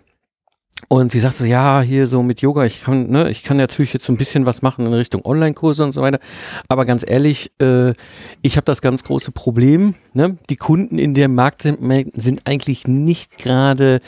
Und 0.88 1.12
sie 1.12 1.20
sagt 1.20 1.36
so, 1.36 1.46
ja, 1.46 1.82
hier 1.82 2.08
so 2.08 2.22
mit 2.24 2.42
Yoga, 2.42 2.66
ich 2.66 2.84
kann, 2.84 3.10
ne, 3.10 3.30
ich 3.30 3.44
kann 3.44 3.58
natürlich 3.58 3.94
jetzt 3.94 4.06
so 4.06 4.14
ein 4.14 4.18
bisschen 4.18 4.46
was 4.46 4.62
machen 4.62 4.86
in 4.86 4.94
Richtung 4.94 5.24
Online-Kurse 5.24 5.84
und 5.84 5.92
so 5.92 6.02
weiter. 6.02 6.20
Aber 6.68 6.86
ganz 6.86 7.06
ehrlich, 7.08 7.52
äh, 7.62 7.94
ich 8.42 8.58
habe 8.58 8.66
das 8.66 8.82
ganz 8.82 9.04
große 9.04 9.32
Problem. 9.32 9.96
Ne? 10.14 10.38
Die 10.50 10.56
Kunden 10.58 10.98
in 10.98 11.14
dem 11.14 11.36
Markt 11.36 11.62
sind, 11.62 11.80
sind 12.16 12.42
eigentlich 12.46 12.88
nicht 12.88 13.38
gerade 13.38 14.02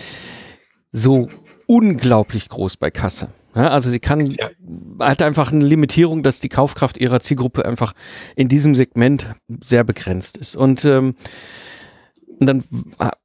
so 0.92 1.30
unglaublich 1.68 2.50
groß 2.50 2.78
bei 2.78 2.92
Kasse. 2.92 3.30
Ja, 3.56 3.70
also 3.70 3.90
sie 3.90 4.00
kann, 4.00 4.26
ja. 4.26 4.50
hat 5.00 5.22
einfach 5.22 5.52
eine 5.52 5.64
Limitierung, 5.64 6.24
dass 6.24 6.40
die 6.40 6.50
Kaufkraft 6.50 6.98
ihrer 6.98 7.20
Zielgruppe 7.20 7.66
einfach 7.66 7.94
in 8.36 8.48
diesem 8.48 8.74
Segment 8.74 9.28
sehr 9.62 9.84
begrenzt 9.84 10.38
ist. 10.38 10.56
Und 10.56 10.86
ähm, 10.86 11.16
und 12.40 12.48
dann 12.48 12.64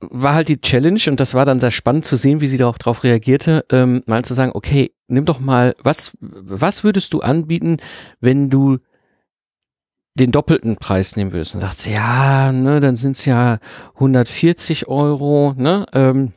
war 0.00 0.34
halt 0.34 0.48
die 0.48 0.60
Challenge 0.60 1.00
und 1.08 1.20
das 1.20 1.34
war 1.34 1.44
dann 1.44 1.60
sehr 1.60 1.70
spannend 1.70 2.04
zu 2.04 2.16
sehen, 2.16 2.40
wie 2.40 2.48
sie 2.48 2.58
da 2.58 2.66
auch 2.66 2.78
drauf 2.78 3.04
reagierte, 3.04 3.64
ähm, 3.70 4.02
mal 4.06 4.24
zu 4.24 4.34
sagen, 4.34 4.52
okay, 4.54 4.92
nimm 5.08 5.24
doch 5.24 5.40
mal, 5.40 5.74
was, 5.82 6.12
was 6.20 6.84
würdest 6.84 7.12
du 7.12 7.20
anbieten, 7.20 7.78
wenn 8.20 8.50
du 8.50 8.78
den 10.14 10.32
doppelten 10.32 10.76
Preis 10.76 11.16
nehmen 11.16 11.32
würdest? 11.32 11.54
Und 11.54 11.60
sagt 11.60 11.78
sie, 11.78 11.92
ja, 11.92 12.52
ne, 12.52 12.80
dann 12.80 12.96
sind 12.96 13.12
es 13.12 13.24
ja 13.24 13.58
140 13.94 14.88
Euro, 14.88 15.54
ne, 15.56 15.86
ähm, 15.92 16.32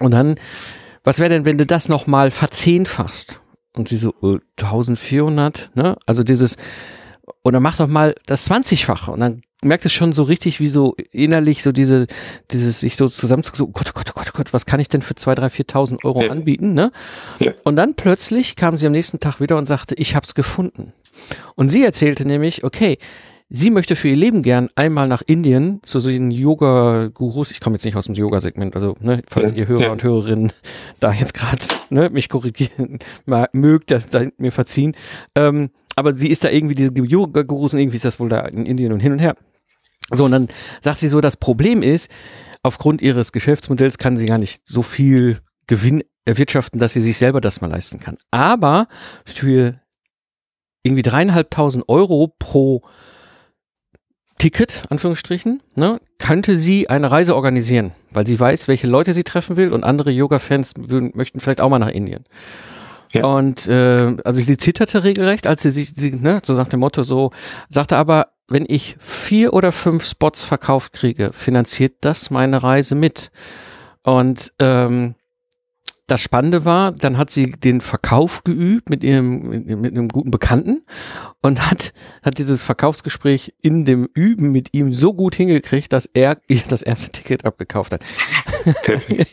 und 0.00 0.10
dann, 0.10 0.36
was 1.04 1.18
wäre 1.18 1.30
denn, 1.30 1.44
wenn 1.44 1.58
du 1.58 1.66
das 1.66 1.88
nochmal 1.88 2.30
verzehnfachst? 2.30 3.40
Und 3.76 3.88
sie 3.88 3.96
so, 3.96 4.14
äh, 4.22 4.38
1400, 4.56 5.70
ne, 5.76 5.96
also 6.06 6.22
dieses, 6.24 6.56
oder 7.42 7.60
mach 7.60 7.76
doch 7.76 7.88
mal 7.88 8.14
das 8.26 8.50
20-fache 8.50 9.10
und 9.10 9.20
dann 9.20 9.42
merkt 9.64 9.84
es 9.84 9.92
schon 9.92 10.12
so 10.12 10.22
richtig, 10.22 10.60
wie 10.60 10.68
so 10.68 10.94
innerlich 11.10 11.62
so 11.62 11.72
diese, 11.72 12.06
dieses 12.50 12.80
sich 12.80 12.96
so 12.96 13.08
zusammen 13.08 13.42
so, 13.42 13.64
oh 13.64 13.68
Gott, 13.68 13.88
oh 13.88 13.92
Gott, 13.94 14.10
oh 14.10 14.12
Gott, 14.14 14.30
oh 14.32 14.36
Gott, 14.36 14.52
was 14.52 14.66
kann 14.66 14.80
ich 14.80 14.88
denn 14.88 15.02
für 15.02 15.14
zwei, 15.14 15.34
drei, 15.34 15.50
viertausend 15.50 16.04
Euro 16.04 16.22
ja. 16.22 16.30
anbieten, 16.30 16.74
ne? 16.74 16.92
Ja. 17.38 17.52
Und 17.64 17.76
dann 17.76 17.94
plötzlich 17.94 18.56
kam 18.56 18.76
sie 18.76 18.86
am 18.86 18.92
nächsten 18.92 19.20
Tag 19.20 19.40
wieder 19.40 19.56
und 19.56 19.66
sagte, 19.66 19.94
ich 19.94 20.14
hab's 20.14 20.34
gefunden. 20.34 20.92
Und 21.54 21.70
sie 21.70 21.82
erzählte 21.82 22.26
nämlich, 22.26 22.64
okay, 22.64 22.98
sie 23.48 23.70
möchte 23.70 23.96
für 23.96 24.08
ihr 24.08 24.16
Leben 24.16 24.42
gern 24.42 24.68
einmal 24.74 25.08
nach 25.08 25.22
Indien 25.22 25.80
zu 25.82 26.00
so 26.00 26.08
den 26.08 26.30
Yoga-Gurus. 26.30 27.50
Ich 27.50 27.60
komme 27.60 27.76
jetzt 27.76 27.84
nicht 27.84 27.96
aus 27.96 28.06
dem 28.06 28.14
Yoga-Segment, 28.14 28.74
also 28.74 28.96
ne, 29.00 29.22
falls 29.28 29.52
ja, 29.52 29.58
ihr 29.58 29.68
Hörer 29.68 29.92
und 29.92 30.02
Hörerinnen 30.02 30.52
da 31.00 31.12
jetzt 31.12 31.34
gerade 31.34 31.64
ne, 31.90 32.10
mich 32.10 32.28
korrigieren 32.28 32.98
mögt, 33.52 33.90
dann 33.90 34.02
seid 34.08 34.38
mir 34.40 34.52
verziehen. 34.52 34.96
Ähm, 35.34 35.70
aber 35.96 36.14
sie 36.14 36.28
ist 36.28 36.44
da 36.44 36.50
irgendwie 36.50 36.74
diese 36.74 36.92
Yoga-Gurus 36.92 37.72
und 37.72 37.80
irgendwie 37.80 37.96
ist 37.96 38.04
das 38.04 38.20
wohl 38.20 38.28
da 38.28 38.40
in 38.40 38.66
Indien 38.66 38.92
und 38.92 39.00
hin 39.00 39.12
und 39.12 39.18
her. 39.18 39.36
So, 40.10 40.24
und 40.24 40.32
dann 40.32 40.48
sagt 40.80 40.98
sie 40.98 41.08
so, 41.08 41.20
das 41.20 41.36
Problem 41.36 41.82
ist, 41.82 42.10
aufgrund 42.62 43.02
ihres 43.02 43.32
Geschäftsmodells 43.32 43.98
kann 43.98 44.16
sie 44.16 44.26
gar 44.26 44.38
nicht 44.38 44.62
so 44.66 44.82
viel 44.82 45.38
Gewinn 45.66 46.02
erwirtschaften, 46.24 46.78
dass 46.78 46.92
sie 46.92 47.00
sich 47.00 47.16
selber 47.16 47.40
das 47.40 47.60
mal 47.60 47.70
leisten 47.70 48.00
kann. 48.00 48.16
Aber 48.30 48.88
für 49.24 49.80
irgendwie 50.82 51.02
dreieinhalbtausend 51.02 51.88
Euro 51.88 52.34
pro 52.38 52.82
Ticket, 54.38 54.82
Anführungsstrichen, 54.90 55.62
ne, 55.74 56.00
könnte 56.18 56.56
sie 56.56 56.88
eine 56.90 57.10
Reise 57.10 57.34
organisieren, 57.34 57.92
weil 58.10 58.26
sie 58.26 58.38
weiß, 58.38 58.68
welche 58.68 58.86
Leute 58.86 59.14
sie 59.14 59.24
treffen 59.24 59.56
will 59.56 59.72
und 59.72 59.84
andere 59.84 60.10
Yoga-Fans 60.10 60.74
möchten 61.14 61.40
vielleicht 61.40 61.60
auch 61.60 61.70
mal 61.70 61.78
nach 61.78 61.88
Indien. 61.88 62.24
Ja. 63.14 63.24
Und 63.24 63.66
äh, 63.68 64.16
also 64.24 64.40
sie 64.40 64.56
zitterte 64.56 65.04
regelrecht, 65.04 65.46
als 65.46 65.62
sie 65.62 65.70
sich, 65.70 65.94
sie, 65.94 66.12
ne, 66.12 66.40
so 66.44 66.54
nach 66.54 66.68
dem 66.68 66.80
Motto 66.80 67.02
so, 67.02 67.30
sagte 67.68 67.96
aber, 67.96 68.28
wenn 68.48 68.66
ich 68.68 68.96
vier 68.98 69.54
oder 69.54 69.72
fünf 69.72 70.04
Spots 70.04 70.44
verkauft 70.44 70.92
kriege, 70.92 71.32
finanziert 71.32 71.94
das 72.02 72.30
meine 72.30 72.62
Reise 72.62 72.94
mit. 72.94 73.30
Und 74.02 74.52
ähm, 74.58 75.14
das 76.06 76.20
Spannende 76.20 76.66
war, 76.66 76.92
dann 76.92 77.16
hat 77.16 77.30
sie 77.30 77.50
den 77.50 77.80
Verkauf 77.80 78.44
geübt 78.44 78.90
mit 78.90 79.02
ihrem, 79.02 79.48
mit 79.48 79.92
einem 79.92 80.08
guten 80.08 80.30
Bekannten 80.30 80.84
und 81.40 81.70
hat, 81.70 81.94
hat 82.22 82.36
dieses 82.36 82.62
Verkaufsgespräch 82.62 83.54
in 83.62 83.86
dem 83.86 84.06
Üben 84.12 84.52
mit 84.52 84.74
ihm 84.74 84.92
so 84.92 85.14
gut 85.14 85.34
hingekriegt, 85.34 85.92
dass 85.94 86.04
er 86.04 86.36
ihr 86.46 86.60
das 86.68 86.82
erste 86.82 87.10
Ticket 87.10 87.46
abgekauft 87.46 87.94
hat. 87.94 88.04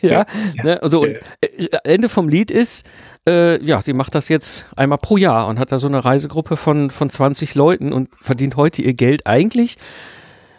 ja, 0.02 0.26
ne, 0.62 0.82
also 0.82 1.06
ja. 1.06 1.14
Äh, 1.40 1.78
Ende 1.84 2.08
vom 2.08 2.28
Lied 2.28 2.50
ist, 2.50 2.88
äh, 3.28 3.62
ja, 3.64 3.82
sie 3.82 3.92
macht 3.92 4.14
das 4.14 4.28
jetzt 4.28 4.66
einmal 4.76 4.98
pro 4.98 5.16
Jahr 5.16 5.46
und 5.48 5.58
hat 5.58 5.72
da 5.72 5.78
so 5.78 5.88
eine 5.88 6.04
Reisegruppe 6.04 6.56
von, 6.56 6.90
von 6.90 7.10
20 7.10 7.54
Leuten 7.54 7.92
und 7.92 8.10
verdient 8.20 8.56
heute 8.56 8.82
ihr 8.82 8.94
Geld 8.94 9.26
eigentlich 9.26 9.76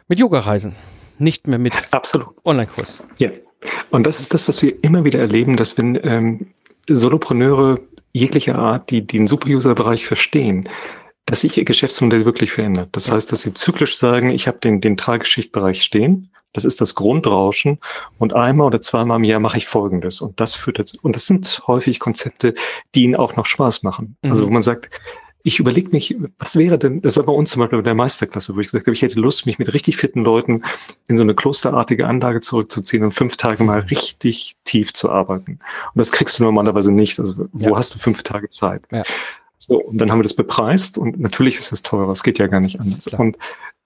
mit 0.08 0.20
Yoga-Reisen, 0.20 0.76
nicht 1.18 1.48
mehr 1.48 1.60
mit 1.60 1.74
Online-Kurs. 2.46 3.04
Ja. 3.18 3.30
Und 3.92 4.06
das 4.06 4.20
ist 4.20 4.34
das, 4.34 4.48
was 4.48 4.62
wir 4.62 4.84
immer 4.84 5.06
wieder 5.06 5.20
erleben, 5.20 5.56
dass 5.56 5.78
wenn 5.78 5.98
ähm, 6.04 6.48
Solopreneure 6.90 7.80
jeglicher 8.12 8.56
Art, 8.56 8.92
die, 8.92 9.06
die 9.06 9.18
den 9.18 9.28
Super-User-Bereich 9.28 10.06
verstehen, 10.06 10.70
dass 11.26 11.42
sich 11.42 11.58
ihr 11.58 11.66
Geschäftsmodell 11.66 12.26
wirklich 12.26 12.52
verändert. 12.52 12.90
Das 12.92 13.12
heißt, 13.12 13.32
dass 13.32 13.42
sie 13.42 13.54
zyklisch 13.54 13.98
sagen, 13.98 14.30
ich 14.30 14.48
habe 14.48 14.60
den, 14.60 14.82
den 14.82 14.98
Trageschichtbereich 14.98 15.82
stehen, 15.82 16.30
das 16.54 16.66
ist 16.66 16.80
das 16.82 16.96
Grundrauschen 16.96 17.80
und 18.20 18.34
einmal 18.34 18.68
oder 18.68 18.82
zweimal 18.82 19.18
im 19.18 19.24
Jahr 19.24 19.40
mache 19.40 19.58
ich 19.58 19.68
Folgendes 19.68 20.22
und 20.22 20.40
das 20.40 20.56
führt 20.56 20.80
dazu. 20.80 20.98
Und 21.02 21.16
das 21.16 21.26
sind 21.26 21.62
häufig 21.68 22.00
Konzepte, 22.00 22.54
die 22.96 23.04
ihnen 23.04 23.16
auch 23.16 23.36
noch 23.36 23.46
Spaß 23.46 23.84
machen. 23.84 24.16
Also 24.22 24.28
mhm. 24.28 24.32
Also 24.32 24.48
wo 24.48 24.54
man 24.54 24.64
sagt, 24.64 24.90
ich 25.46 25.60
überlege 25.60 25.90
mich, 25.90 26.16
was 26.40 26.56
wäre 26.56 26.80
denn, 26.80 27.02
das 27.02 27.18
war 27.18 27.24
bei 27.24 27.34
uns 27.34 27.52
zum 27.52 27.60
Beispiel 27.60 27.80
bei 27.80 27.84
der 27.84 27.96
Meisterklasse, 27.96 28.56
wo 28.56 28.62
ich 28.62 28.68
gesagt 28.68 28.88
habe, 28.88 28.94
ich 28.94 29.02
hätte 29.02 29.20
Lust, 29.20 29.46
mich 29.46 29.60
mit 29.60 29.74
richtig 29.74 29.98
fitten 29.98 30.24
Leuten 30.24 30.64
in 31.08 31.18
so 31.18 31.24
eine 31.24 31.36
klosterartige 31.36 32.08
Anlage 32.08 32.40
zurückzuziehen 32.40 33.04
und 33.04 33.12
fünf 33.12 33.36
Tage 33.36 33.64
mal 33.64 33.80
richtig 33.80 34.56
tief 34.64 34.94
zu 34.94 35.12
arbeiten. 35.12 35.60
Und 35.94 36.00
das 36.00 36.14
kriegst 36.14 36.40
du 36.40 36.44
normalerweise 36.44 36.94
nicht. 36.94 37.20
Also 37.20 37.48
wo 37.52 37.72
ja. 37.72 37.76
hast 37.76 37.94
du 37.94 38.00
fünf 38.00 38.24
Tage 38.24 38.48
Zeit? 38.50 38.84
Ja. 38.90 39.04
So, 39.60 39.82
und 39.82 39.98
dann 39.98 40.12
haben 40.12 40.20
wir 40.20 40.24
das 40.24 40.34
bepreist 40.34 40.98
und 40.98 41.20
natürlich 41.20 41.58
ist 41.58 41.72
es 41.72 41.84
teurer, 41.84 42.10
es 42.10 42.24
geht 42.24 42.40
ja 42.40 42.48
gar 42.48 42.60
nicht 42.60 42.80
anders. 42.80 43.06
Klar. 43.06 43.22
Und 43.22 43.38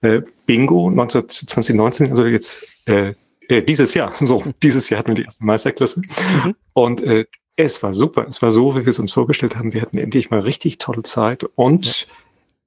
äh, 0.01 0.21
Bingo 0.45 0.89
19, 0.89 1.29
2019, 1.29 2.10
also 2.10 2.25
jetzt 2.25 2.67
äh, 2.86 3.13
äh, 3.47 3.62
dieses 3.62 3.93
Jahr, 3.93 4.13
so, 4.19 4.43
dieses 4.63 4.89
Jahr 4.89 4.99
hatten 4.99 5.10
wir 5.10 5.15
die 5.15 5.23
erste 5.23 5.45
Meisterklasse. 5.45 6.01
Mhm. 6.01 6.55
Und 6.73 7.01
äh, 7.01 7.25
es 7.55 7.81
war 7.81 7.93
super. 7.93 8.25
Es 8.27 8.41
war 8.41 8.51
so, 8.51 8.75
wie 8.75 8.86
wir 8.86 8.91
es 8.91 8.99
uns 8.99 9.13
vorgestellt 9.13 9.55
haben. 9.55 9.73
Wir 9.73 9.81
hatten 9.81 9.97
endlich 9.97 10.29
mal 10.29 10.39
richtig 10.39 10.77
tolle 10.77 11.03
Zeit 11.03 11.43
und 11.55 12.01
ja. 12.01 12.07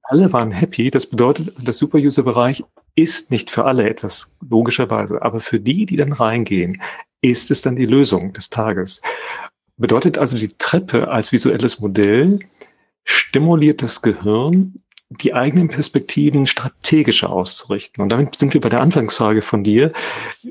alle 0.03 0.33
waren 0.33 0.51
happy. 0.51 0.91
Das 0.91 1.07
bedeutet, 1.07 1.65
der 1.65 1.73
Super-User-Bereich 1.73 2.63
ist 2.95 3.31
nicht 3.31 3.49
für 3.49 3.63
alle 3.63 3.89
etwas, 3.89 4.33
logischerweise. 4.47 5.21
Aber 5.21 5.39
für 5.39 5.59
die, 5.59 5.85
die 5.85 5.95
dann 5.95 6.11
reingehen, 6.11 6.81
ist 7.21 7.51
es 7.51 7.61
dann 7.61 7.77
die 7.77 7.85
Lösung 7.85 8.33
des 8.33 8.49
Tages. 8.49 9.01
Bedeutet 9.77 10.17
also, 10.17 10.37
die 10.37 10.49
Treppe 10.57 11.07
als 11.07 11.31
visuelles 11.31 11.79
Modell 11.79 12.39
stimuliert 13.05 13.81
das 13.81 14.01
Gehirn, 14.01 14.83
die 15.19 15.33
eigenen 15.33 15.67
Perspektiven 15.67 16.47
strategischer 16.47 17.29
auszurichten. 17.29 18.01
Und 18.01 18.09
damit 18.09 18.37
sind 18.37 18.53
wir 18.53 18.61
bei 18.61 18.69
der 18.69 18.81
Anfangsfrage 18.81 19.41
von 19.41 19.63
dir. 19.63 19.91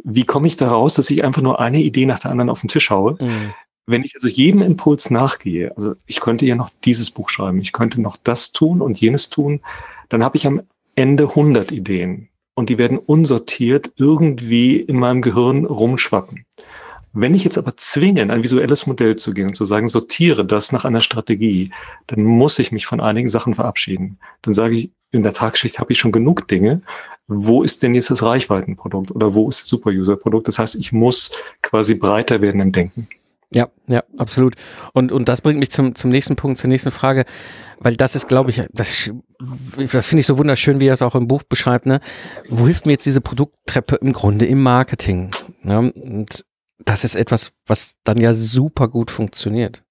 Wie 0.05 0.25
komme 0.25 0.47
ich 0.47 0.57
daraus, 0.57 0.95
dass 0.95 1.11
ich 1.11 1.25
einfach 1.25 1.43
nur 1.43 1.61
eine 1.61 1.81
Idee 1.81 2.05
nach 2.05 2.21
der 2.21 2.31
anderen 2.31 2.51
auf 2.51 2.61
den 2.61 2.69
Tisch 2.69 2.91
haue? 2.91 3.17
Mhm. 3.21 3.55
Wenn 3.87 4.05
ich 4.05 4.15
also 4.15 4.29
jedem 4.29 4.63
Impuls 4.63 5.11
nachgehe, 5.11 5.75
also 5.77 5.95
ich 6.07 6.21
könnte 6.21 6.45
ja 6.45 6.55
noch 6.55 6.71
dieses 6.85 7.11
Buch 7.11 7.31
schreiben, 7.31 7.59
ich 7.61 7.73
könnte 7.73 8.01
noch 8.01 8.19
das 8.23 8.53
tun 8.53 8.83
und 8.83 9.01
jenes 9.01 9.31
tun, 9.31 9.61
dann 10.11 10.23
habe 10.23 10.37
ich 10.37 10.47
am 10.47 10.63
Ende 10.95 11.25
100 11.25 11.73
Ideen 11.73 12.29
und 12.55 12.69
die 12.69 12.79
werden 12.79 12.99
unsortiert 12.99 13.91
irgendwie 13.97 14.77
in 14.77 14.99
meinem 14.99 15.23
Gehirn 15.23 15.65
rumschwappen. 15.65 16.45
Wenn 17.13 17.35
ich 17.35 17.45
jetzt 17.45 17.59
aber 17.59 17.77
zwinge, 17.77 18.23
in 18.23 18.31
ein 18.31 18.43
visuelles 18.43 18.87
Modell 18.87 19.17
zu 19.17 19.35
gehen 19.35 19.49
und 19.49 19.55
zu 19.55 19.65
sagen, 19.65 19.89
sortiere 19.89 20.45
das 20.45 20.71
nach 20.71 20.85
einer 20.85 21.01
Strategie, 21.01 21.73
dann 22.07 22.23
muss 22.23 22.59
ich 22.59 22.71
mich 22.71 22.87
von 22.87 23.01
einigen 23.01 23.29
Sachen 23.29 23.55
verabschieden. 23.55 24.19
Dann 24.43 24.55
sage 24.55 24.77
ich, 24.77 24.91
in 25.11 25.23
der 25.23 25.33
Tagschicht 25.33 25.79
habe 25.81 25.93
ich 25.93 25.99
schon 25.99 26.13
genug 26.13 26.47
Dinge. 26.47 26.83
Wo 27.27 27.63
ist 27.63 27.83
denn 27.83 27.95
jetzt 27.95 28.11
das 28.11 28.23
Reichweitenprodukt 28.23 29.11
oder 29.11 29.35
wo 29.35 29.49
ist 29.49 29.63
das 29.63 29.69
Super-User-Produkt? 29.69 30.49
Das 30.49 30.59
heißt, 30.59 30.77
ich 30.77 30.93
muss 30.93 31.33
quasi 31.63 31.95
breiter 31.95 32.41
werden 32.41 32.61
im 32.61 32.73
Denken. 32.73 33.09
Ja, 33.53 33.69
ja, 33.89 34.05
absolut. 34.17 34.55
Und, 34.93 35.11
und 35.11 35.29
das 35.29 35.41
bringt 35.41 35.59
mich 35.59 35.71
zum, 35.71 35.97
zum 35.97 36.11
nächsten 36.11 36.37
Punkt, 36.37 36.59
zur 36.59 36.69
nächsten 36.69 36.93
Frage, 36.93 37.25
weil 37.81 37.97
das 37.97 38.15
ist, 38.15 38.29
glaube 38.29 38.51
ich, 38.51 38.63
das, 38.73 39.11
das 39.93 40.07
finde 40.07 40.21
ich 40.21 40.27
so 40.27 40.39
wunderschön, 40.39 40.79
wie 40.81 40.87
er 40.87 40.93
es 40.93 41.03
auch 41.03 41.17
im 41.17 41.27
Buch 41.27 41.43
beschreibt, 41.43 41.87
ne? 41.87 42.01
Wo 42.49 42.67
hilft 42.67 42.87
mir 42.87 42.93
jetzt 42.93 43.07
diese 43.07 43.21
Produkttreppe 43.21 43.97
im 43.97 44.13
Grunde 44.13 44.47
im 44.47 44.63
Marketing? 44.63 45.33
Ne? 45.63 45.93
Und 45.93 46.45
das 46.85 47.05
ist 47.05 47.15
etwas, 47.15 47.53
was 47.67 47.97
dann 48.05 48.19
ja 48.19 48.35
super 48.35 48.89
gut 48.89 49.11
funktioniert. 49.11 49.83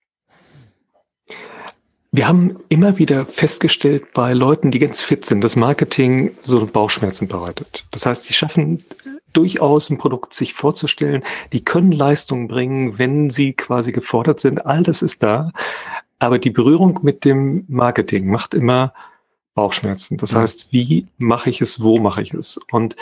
Wir 2.12 2.28
haben 2.28 2.58
immer 2.69 2.97
wieder 2.97 3.25
festgestellt 3.25 4.13
bei 4.13 4.34
Leuten, 4.34 4.71
die 4.71 4.80
ganz 4.80 4.99
fit 4.99 5.25
sind, 5.25 5.41
dass 5.41 5.56
Marketing 5.56 6.36
so 6.43 6.65
Bauchschmerzen 6.65 7.28
bereitet. 7.28 7.86
Das 7.91 8.08
heißt, 8.08 8.23
sie 8.23 8.34
schaffen 8.34 8.84
durchaus 9.34 9.91
ein 9.91 9.99
Produkt 9.99 10.34
sich 10.34 10.56
vorzustellen. 10.56 11.23
Die 11.54 11.63
können 11.63 11.91
Leistungen 11.91 12.47
bringen, 12.47 12.97
wenn 12.97 13.30
sie 13.30 13.54
quasi 13.54 13.91
gefordert 13.91 14.39
sind. 14.39 14.65
All 14.65 14.82
das 14.82 15.04
ist 15.04 15.21
da. 15.21 15.52
Aber 16.17 16.39
die 16.39 16.49
Berührung 16.49 16.99
mit 17.04 17.25
dem 17.25 17.65
Marketing 17.67 18.28
macht 18.28 18.56
immer 18.56 18.93
Bauchschmerzen. 19.54 20.17
Das 20.17 20.34
heißt, 20.34 20.67
wie 20.71 21.08
mache 21.17 21.52
ich 21.52 21.62
es, 21.62 21.82
wo 21.82 21.99
mache 21.99 22.23
ich 22.23 22.34
es? 22.34 22.60
Und 22.71 22.95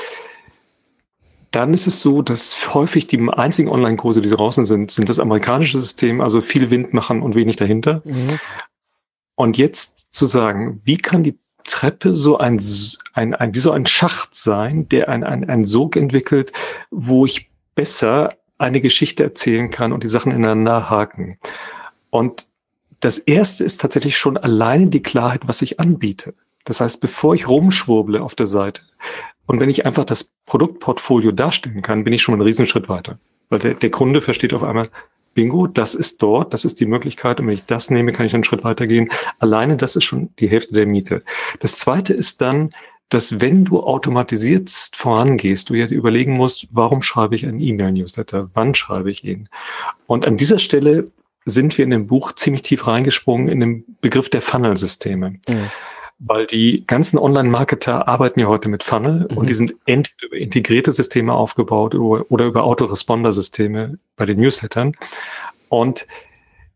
dann 1.52 1.74
ist 1.74 1.88
es 1.88 2.02
so, 2.02 2.22
dass 2.22 2.74
häufig 2.74 3.08
die 3.08 3.20
einzigen 3.30 3.70
Online-Kurse, 3.70 4.22
die 4.22 4.30
draußen 4.30 4.66
sind, 4.66 4.92
sind 4.92 5.10
das 5.10 5.20
amerikanische 5.20 5.80
System, 5.80 6.22
also 6.22 6.42
viel 6.42 6.70
Wind 6.70 6.94
machen 6.94 7.22
und 7.22 7.36
wenig 7.36 7.56
dahinter. 7.56 8.02
Mhm. 8.06 8.40
Und 9.36 9.58
jetzt 9.58 10.14
zu 10.14 10.26
sagen, 10.26 10.82
wie 10.84 10.98
kann 10.98 11.24
die 11.24 11.38
Treppe 11.64 12.16
so 12.16 12.38
ein, 12.38 12.62
ein, 13.14 13.36
ein 13.36 13.54
wie 13.54 13.60
so 13.60 13.72
ein 13.72 13.86
Schacht 13.86 14.36
sein, 14.36 14.88
der 14.90 15.10
ein, 15.10 15.24
ein, 15.24 15.50
ein 15.50 15.66
Sog 15.66 15.96
entwickelt, 15.96 16.54
wo 16.92 17.26
ich 17.26 17.50
besser 17.76 18.36
eine 18.58 18.82
Geschichte 18.82 19.24
erzählen 19.24 19.70
kann 19.70 19.92
und 19.92 20.04
die 20.04 20.08
Sachen 20.08 20.32
ineinander 20.32 20.90
haken. 20.90 21.38
Und 22.10 22.48
das 23.00 23.20
erste 23.20 23.64
ist 23.64 23.80
tatsächlich 23.82 24.18
schon 24.18 24.38
alleine 24.38 24.88
die 24.88 25.04
Klarheit, 25.04 25.48
was 25.48 25.62
ich 25.62 25.80
anbiete. 25.80 26.34
Das 26.64 26.82
heißt, 26.82 27.00
bevor 27.00 27.36
ich 27.36 27.48
rumschwurble 27.48 28.22
auf 28.22 28.34
der 28.34 28.48
Seite 28.48 28.82
und 29.48 29.60
wenn 29.62 29.70
ich 29.70 29.86
einfach 29.86 30.06
das 30.06 30.34
Produktportfolio 30.46 31.32
darstellen 31.32 31.82
kann, 31.82 32.04
bin 32.04 32.14
ich 32.14 32.22
schon 32.22 32.36
einen 32.36 32.44
Riesenschritt 32.44 32.90
weiter. 32.90 33.18
Weil 33.50 33.60
der, 33.60 33.74
der 33.74 33.90
Kunde 33.90 34.22
versteht 34.22 34.54
auf 34.54 34.64
einmal, 34.64 34.90
Bingo, 35.34 35.68
das 35.68 35.96
ist 35.96 36.22
dort, 36.22 36.54
das 36.54 36.66
ist 36.66 36.80
die 36.80 36.86
Möglichkeit. 36.86 37.40
Und 37.40 37.48
wenn 37.48 37.54
ich 37.54 37.66
das 37.66 37.90
nehme, 37.90 38.12
kann 38.12 38.26
ich 38.26 38.34
einen 38.34 38.44
Schritt 38.44 38.64
weitergehen. 38.64 39.10
Alleine 39.40 39.78
das 39.78 39.96
ist 39.96 40.04
schon 40.04 40.30
die 40.40 40.50
Hälfte 40.50 40.74
der 40.74 40.86
Miete. 40.86 41.24
Das 41.60 41.78
zweite 41.78 42.14
ist 42.14 42.42
dann, 42.42 42.72
dass 43.10 43.40
wenn 43.40 43.64
du 43.64 43.80
automatisiert 43.80 44.70
vorangehst, 44.94 45.70
du 45.70 45.76
ja 45.76 45.86
überlegen 45.86 46.34
musst, 46.34 46.68
warum 46.72 47.02
schreibe 47.02 47.36
ich 47.36 47.46
einen 47.46 47.62
E-Mail-Newsletter? 47.62 48.50
Wann 48.54 48.76
schreibe 48.76 49.10
ich 49.10 49.24
ihn? 49.24 49.48
Und 50.08 50.28
an 50.28 50.36
dieser 50.36 50.60
Stelle 50.60 51.10
sind 51.46 51.78
wir 51.78 51.86
in 51.86 51.92
dem 51.92 52.08
Buch 52.08 52.34
ziemlich 52.34 52.64
tief 52.64 52.86
reingesprungen 52.86 53.48
in 53.48 53.62
den 53.62 53.86
Begriff 54.02 54.30
der 54.30 54.42
Funnel-Systeme. 54.42 55.40
Mhm 55.48 55.70
weil 56.20 56.48
die 56.48 56.84
ganzen 56.88 57.18
Online-Marketer 57.18 58.08
arbeiten 58.08 58.40
ja 58.40 58.48
heute 58.48 58.70
mit 58.70 58.84
Funnel 58.84 59.28
mhm. 59.30 59.38
und 59.38 59.50
die 59.50 59.54
sind 59.54 59.76
entweder 59.86 60.28
über 60.28 60.38
integrierte 60.38 60.92
Systeme 60.92 61.34
aufgebaut 61.34 61.94
oder 61.96 62.46
über 62.46 62.64
Autoresponder-Systeme 62.64 64.00
bei 64.16 64.26
den 64.26 64.40
Newslettern. 64.40 64.94
Und 65.70 66.08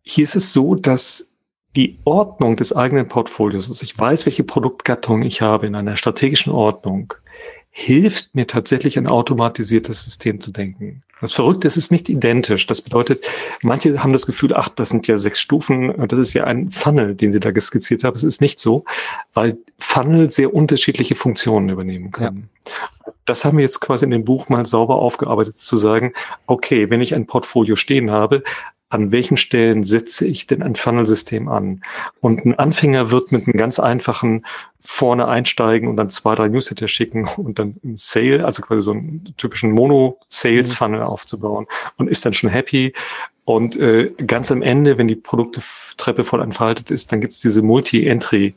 hier 0.04 0.24
ist 0.24 0.36
es 0.36 0.54
so, 0.54 0.76
dass 0.76 1.28
die 1.76 2.00
Ordnung 2.04 2.58
des 2.58 2.76
eigenen 2.76 3.08
Portfolios, 3.08 3.70
also 3.70 3.84
ich 3.84 3.98
weiß, 3.98 4.26
welche 4.26 4.44
Produktgattung 4.44 5.22
ich 5.22 5.42
habe 5.42 5.68
in 5.68 5.76
einer 5.76 5.96
strategischen 5.96 6.52
Ordnung, 6.52 7.14
hilft 7.72 8.36
mir 8.36 8.48
tatsächlich 8.48 8.98
ein 8.98 9.08
automatisiertes 9.08 10.04
System 10.04 10.42
zu 10.42 10.52
denken. 10.52 11.04
Das 11.22 11.34
Verrückte 11.34 11.68
ist, 11.68 11.78
es 11.78 11.86
ist 11.86 11.92
nicht 11.92 12.10
identisch. 12.10 12.66
Das 12.66 12.82
bedeutet, 12.82 13.24
manche 13.62 14.04
haben 14.04 14.12
das 14.12 14.26
Gefühl, 14.26 14.54
ach, 14.56 14.70
das 14.70 14.90
sind 14.90 15.08
ja 15.08 15.18
sechs 15.18 15.40
Stufen, 15.40 15.94
das 16.08 16.20
ist 16.20 16.34
ja 16.34 16.46
ein 16.46 16.72
Funnel, 16.72 17.16
den 17.16 17.32
sie 17.32 17.40
da 17.40 17.52
skizziert 17.60 18.04
haben. 18.04 18.16
Es 18.16 18.24
ist 18.24 18.42
nicht 18.42 18.60
so, 18.60 18.84
weil 19.34 19.58
Funnel 19.78 20.32
sehr 20.32 20.54
unterschiedliche 20.54 21.14
Funktionen 21.14 21.70
übernehmen 21.70 22.12
können. 22.12 22.50
Ja. 22.66 23.14
Das 23.26 23.46
haben 23.46 23.58
wir 23.58 23.64
jetzt 23.64 23.80
quasi 23.80 24.04
in 24.04 24.12
dem 24.12 24.26
Buch 24.26 24.50
mal 24.50 24.66
sauber 24.66 24.96
aufgearbeitet, 24.96 25.58
zu 25.58 25.78
sagen, 25.78 26.14
okay, 26.48 26.90
wenn 26.90 27.02
ich 27.02 27.14
ein 27.14 27.28
Portfolio 27.28 27.76
stehen 27.76 28.10
habe, 28.10 28.44
an 28.92 29.12
welchen 29.12 29.38
Stellen 29.38 29.84
setze 29.84 30.28
ich 30.28 30.48
denn 30.48 30.62
ein 30.62 30.76
Funnelsystem 30.76 31.48
an? 31.48 31.82
Und 32.20 32.46
ein 32.46 32.60
Anfänger 32.60 33.10
wird 33.10 33.32
mit 33.32 33.48
einem 33.48 33.58
ganz 33.58 33.80
einfachen 33.80 34.46
vorne 34.80 35.28
einsteigen 35.28 35.88
und 35.88 35.96
dann 35.96 36.10
zwei, 36.10 36.36
drei 36.36 36.50
Newsletter 36.50 36.88
schicken 36.88 37.28
und 37.38 37.58
dann 37.58 37.78
ein 37.84 37.96
Sale, 37.98 38.46
also 38.46 38.62
quasi 38.62 38.82
so 38.82 38.92
einen 38.92 39.34
typischen 39.38 39.72
Mono-Sales-Funnel 39.72 41.00
mhm. 41.00 41.06
aufzubauen 41.06 41.68
und 41.98 42.10
ist 42.10 42.26
dann 42.26 42.34
schon 42.34 42.50
happy. 42.50 42.94
Und 43.46 43.78
äh, 43.78 44.12
ganz 44.28 44.52
am 44.52 44.62
Ende, 44.62 44.98
wenn 44.98 45.08
die 45.08 45.16
Produkttreppe 45.16 46.24
voll 46.24 46.42
entfaltet 46.42 46.92
ist, 46.92 47.12
dann 47.12 47.22
gibt 47.22 47.34
es 47.34 47.40
diese 47.40 47.62
Multi-Entry- 47.62 48.54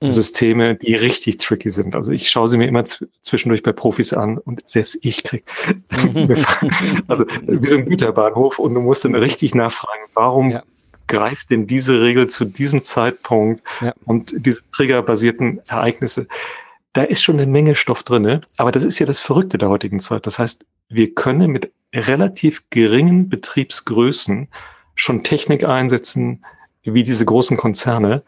mhm. 0.00 0.12
Systeme, 0.12 0.74
die 0.74 0.94
richtig 0.94 1.38
tricky 1.38 1.70
sind. 1.70 1.94
Also 1.94 2.12
ich 2.12 2.30
schaue 2.30 2.48
sie 2.48 2.58
mir 2.58 2.66
immer 2.66 2.84
zwischendurch 2.84 3.62
bei 3.62 3.72
Profis 3.72 4.12
an 4.12 4.38
und 4.38 4.62
selbst 4.68 4.98
ich 5.02 5.22
krieg, 5.22 5.44
also 7.08 7.24
wie 7.42 7.66
so 7.66 7.76
ein 7.76 7.84
Güterbahnhof 7.84 8.58
und 8.58 8.74
du 8.74 8.80
musst 8.80 9.04
dann 9.04 9.14
richtig 9.14 9.54
nachfragen, 9.54 10.02
warum 10.14 10.50
ja. 10.50 10.62
greift 11.06 11.50
denn 11.50 11.66
diese 11.66 12.00
Regel 12.00 12.28
zu 12.28 12.44
diesem 12.44 12.84
Zeitpunkt 12.84 13.62
ja. 13.80 13.94
und 14.04 14.34
diese 14.36 14.62
triggerbasierten 14.72 15.60
Ereignisse? 15.66 16.26
Da 16.92 17.02
ist 17.02 17.22
schon 17.22 17.40
eine 17.40 17.50
Menge 17.50 17.74
Stoff 17.74 18.04
drinne, 18.04 18.40
aber 18.56 18.70
das 18.70 18.84
ist 18.84 19.00
ja 19.00 19.06
das 19.06 19.18
Verrückte 19.20 19.58
der 19.58 19.68
heutigen 19.68 19.98
Zeit. 19.98 20.26
Das 20.26 20.38
heißt, 20.38 20.64
wir 20.88 21.12
können 21.12 21.50
mit 21.50 21.72
relativ 21.92 22.62
geringen 22.70 23.28
Betriebsgrößen 23.28 24.48
schon 24.94 25.22
Technik 25.24 25.64
einsetzen, 25.64 26.40
wie 26.82 27.02
diese 27.02 27.24
großen 27.24 27.56
Konzerne. 27.56 28.22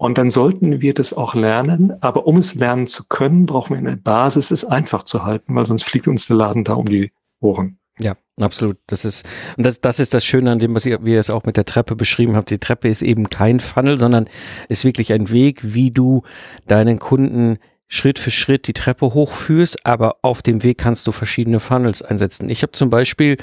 Und 0.00 0.16
dann 0.16 0.30
sollten 0.30 0.80
wir 0.80 0.94
das 0.94 1.12
auch 1.12 1.34
lernen. 1.34 1.92
Aber 2.00 2.26
um 2.26 2.38
es 2.38 2.54
lernen 2.54 2.86
zu 2.86 3.04
können, 3.06 3.44
brauchen 3.44 3.74
wir 3.74 3.78
eine 3.78 3.98
Basis, 3.98 4.50
es 4.50 4.64
einfach 4.64 5.02
zu 5.02 5.24
halten, 5.24 5.54
weil 5.54 5.66
sonst 5.66 5.84
fliegt 5.84 6.08
uns 6.08 6.26
der 6.26 6.36
Laden 6.36 6.64
da 6.64 6.72
um 6.72 6.86
die 6.86 7.12
Ohren. 7.38 7.78
Ja, 7.98 8.16
absolut. 8.40 8.78
Das 8.86 9.04
ist, 9.04 9.28
und 9.58 9.66
das, 9.66 9.82
das 9.82 10.00
ist 10.00 10.14
das 10.14 10.24
Schöne 10.24 10.52
an 10.52 10.58
dem, 10.58 10.74
was 10.74 10.86
ihr, 10.86 11.04
wie 11.04 11.12
ihr 11.12 11.20
es 11.20 11.28
auch 11.28 11.44
mit 11.44 11.58
der 11.58 11.66
Treppe 11.66 11.96
beschrieben 11.96 12.34
habt. 12.34 12.48
Die 12.48 12.56
Treppe 12.56 12.88
ist 12.88 13.02
eben 13.02 13.28
kein 13.28 13.60
Funnel, 13.60 13.98
sondern 13.98 14.26
ist 14.70 14.86
wirklich 14.86 15.12
ein 15.12 15.30
Weg, 15.30 15.58
wie 15.62 15.90
du 15.90 16.22
deinen 16.66 16.98
Kunden 16.98 17.58
Schritt 17.86 18.18
für 18.18 18.30
Schritt 18.30 18.68
die 18.68 18.72
Treppe 18.72 19.12
hochführst, 19.12 19.84
aber 19.84 20.16
auf 20.22 20.40
dem 20.40 20.62
Weg 20.62 20.78
kannst 20.78 21.06
du 21.08 21.12
verschiedene 21.12 21.60
Funnels 21.60 22.00
einsetzen. 22.00 22.48
Ich 22.48 22.62
habe 22.62 22.72
zum 22.72 22.88
Beispiel 22.88 23.36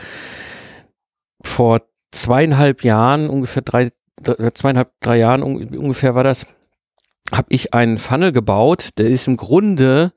vor 1.44 1.82
zweieinhalb 2.12 2.84
Jahren, 2.84 3.30
ungefähr 3.30 3.62
drei, 3.62 3.92
zweieinhalb, 4.54 4.90
drei 5.02 5.18
Jahren 5.18 5.44
ungefähr 5.44 6.16
war 6.16 6.24
das, 6.24 6.48
habe 7.32 7.48
ich 7.50 7.74
einen 7.74 7.98
Funnel 7.98 8.32
gebaut, 8.32 8.90
der 8.98 9.08
ist 9.08 9.28
im 9.28 9.38
Grunde 9.38 10.14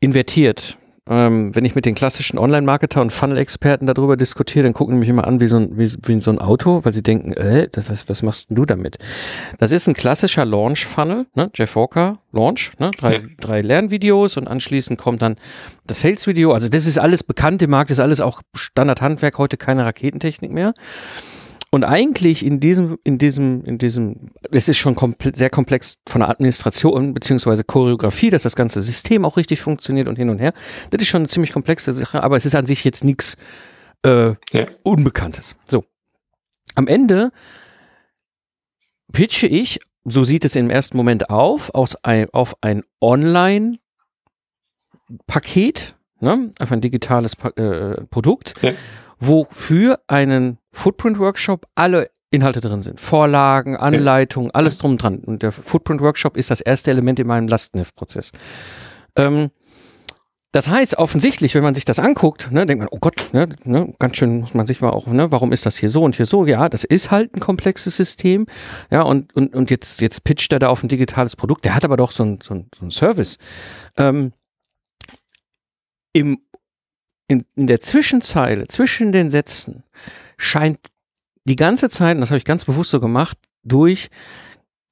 invertiert. 0.00 0.78
Ähm, 1.06 1.54
wenn 1.54 1.66
ich 1.66 1.74
mit 1.74 1.84
den 1.84 1.94
klassischen 1.94 2.38
Online-Marketer 2.38 3.02
und 3.02 3.12
Funnel-Experten 3.12 3.86
darüber 3.86 4.16
diskutiere, 4.16 4.62
dann 4.62 4.72
gucken 4.72 4.94
die 4.94 5.00
mich 5.00 5.08
immer 5.10 5.26
an 5.26 5.38
wie 5.38 5.48
so 5.48 5.58
ein, 5.58 5.76
wie, 5.76 5.92
wie 6.02 6.18
so 6.22 6.30
ein 6.30 6.38
Auto, 6.38 6.80
weil 6.82 6.94
sie 6.94 7.02
denken, 7.02 7.34
äh, 7.34 7.68
was, 7.88 8.08
was 8.08 8.22
machst 8.22 8.48
denn 8.48 8.56
du 8.56 8.64
damit? 8.64 8.96
Das 9.58 9.70
ist 9.70 9.86
ein 9.86 9.92
klassischer 9.92 10.46
Launch-Funnel, 10.46 11.26
ne? 11.34 11.50
Jeff 11.54 11.76
Walker, 11.76 12.20
Launch, 12.32 12.72
ne? 12.78 12.90
drei, 12.96 13.16
ja. 13.16 13.20
drei 13.38 13.60
Lernvideos 13.60 14.38
und 14.38 14.48
anschließend 14.48 14.98
kommt 14.98 15.20
dann 15.20 15.36
das 15.86 16.00
Sales-Video. 16.00 16.52
Also 16.52 16.70
das 16.70 16.86
ist 16.86 16.98
alles 16.98 17.22
bekannt 17.22 17.60
im 17.60 17.68
Markt, 17.68 17.90
das 17.90 17.98
ist 17.98 18.02
alles 18.02 18.22
auch 18.22 18.40
Standard-Handwerk, 18.54 19.36
heute 19.36 19.58
keine 19.58 19.84
Raketentechnik 19.84 20.52
mehr. 20.52 20.72
Und 21.74 21.82
eigentlich 21.82 22.46
in 22.46 22.60
diesem, 22.60 23.00
in 23.02 23.18
diesem, 23.18 23.64
in 23.64 23.78
diesem, 23.78 24.30
es 24.52 24.68
ist 24.68 24.78
schon 24.78 24.94
komple 24.94 25.34
sehr 25.34 25.50
komplex 25.50 25.98
von 26.08 26.20
der 26.20 26.30
Administration 26.30 27.14
beziehungsweise 27.14 27.64
Choreografie, 27.64 28.30
dass 28.30 28.44
das 28.44 28.54
ganze 28.54 28.80
System 28.80 29.24
auch 29.24 29.36
richtig 29.36 29.60
funktioniert 29.60 30.06
und 30.06 30.14
hin 30.14 30.30
und 30.30 30.38
her. 30.38 30.52
Das 30.90 31.02
ist 31.02 31.08
schon 31.08 31.22
eine 31.22 31.28
ziemlich 31.28 31.52
komplexe 31.52 31.92
Sache, 31.92 32.22
aber 32.22 32.36
es 32.36 32.46
ist 32.46 32.54
an 32.54 32.64
sich 32.64 32.84
jetzt 32.84 33.02
nichts 33.02 33.36
äh, 34.04 34.34
ja. 34.52 34.68
Unbekanntes. 34.84 35.56
So. 35.64 35.84
Am 36.76 36.86
Ende 36.86 37.32
pitche 39.12 39.48
ich, 39.48 39.80
so 40.04 40.22
sieht 40.22 40.44
es 40.44 40.54
im 40.54 40.70
ersten 40.70 40.96
Moment 40.96 41.28
auf, 41.28 41.74
aus 41.74 41.96
ein, 42.04 42.28
auf 42.32 42.54
ein 42.60 42.84
Online-Paket, 43.00 45.96
ne? 46.20 46.52
auf 46.60 46.70
ein 46.70 46.80
digitales 46.80 47.34
äh, 47.56 48.04
Produkt. 48.04 48.62
Ja 48.62 48.74
wo 49.18 49.46
für 49.50 50.00
einen 50.06 50.58
Footprint-Workshop 50.72 51.66
alle 51.74 52.10
Inhalte 52.30 52.60
drin 52.60 52.82
sind. 52.82 53.00
Vorlagen, 53.00 53.76
Anleitungen, 53.76 54.50
alles 54.50 54.78
drum 54.78 54.92
und 54.92 55.02
dran. 55.02 55.18
Und 55.18 55.42
der 55.42 55.52
Footprint-Workshop 55.52 56.36
ist 56.36 56.50
das 56.50 56.60
erste 56.60 56.90
Element 56.90 57.20
in 57.20 57.28
meinem 57.28 57.46
Lastenheft-Prozess. 57.46 58.32
Ähm, 59.16 59.50
das 60.54 60.68
heißt, 60.68 60.98
offensichtlich, 60.98 61.56
wenn 61.56 61.64
man 61.64 61.74
sich 61.74 61.84
das 61.84 61.98
anguckt, 61.98 62.52
ne, 62.52 62.64
denkt 62.64 62.78
man, 62.78 62.88
oh 62.92 62.98
Gott, 63.00 63.30
ne, 63.32 63.48
ne, 63.64 63.92
ganz 63.98 64.16
schön 64.16 64.38
muss 64.38 64.54
man 64.54 64.68
sich 64.68 64.80
mal 64.80 64.90
auch, 64.90 65.08
ne, 65.08 65.32
warum 65.32 65.50
ist 65.50 65.66
das 65.66 65.76
hier 65.76 65.88
so 65.88 66.04
und 66.04 66.14
hier 66.14 66.26
so? 66.26 66.46
Ja, 66.46 66.68
das 66.68 66.84
ist 66.84 67.10
halt 67.10 67.34
ein 67.34 67.40
komplexes 67.40 67.96
System. 67.96 68.46
Ja, 68.88 69.02
und, 69.02 69.34
und, 69.34 69.52
und 69.52 69.70
jetzt, 69.70 70.00
jetzt 70.00 70.22
pitcht 70.22 70.52
er 70.52 70.60
da 70.60 70.68
auf 70.68 70.84
ein 70.84 70.88
digitales 70.88 71.34
Produkt. 71.34 71.64
Der 71.64 71.74
hat 71.74 71.84
aber 71.84 71.96
doch 71.96 72.12
so 72.12 72.24
ein, 72.24 72.38
so 72.40 72.54
ein, 72.54 72.68
so 72.72 72.86
ein 72.86 72.92
Service. 72.92 73.38
Ähm, 73.96 74.32
Im 76.12 76.38
in, 77.28 77.44
in 77.56 77.66
der 77.66 77.80
Zwischenzeile, 77.80 78.66
zwischen 78.68 79.12
den 79.12 79.30
Sätzen, 79.30 79.84
scheint 80.36 80.78
die 81.44 81.56
ganze 81.56 81.90
Zeit, 81.90 82.16
und 82.16 82.20
das 82.20 82.30
habe 82.30 82.38
ich 82.38 82.44
ganz 82.44 82.64
bewusst 82.64 82.90
so 82.90 83.00
gemacht, 83.00 83.38
durch 83.62 84.08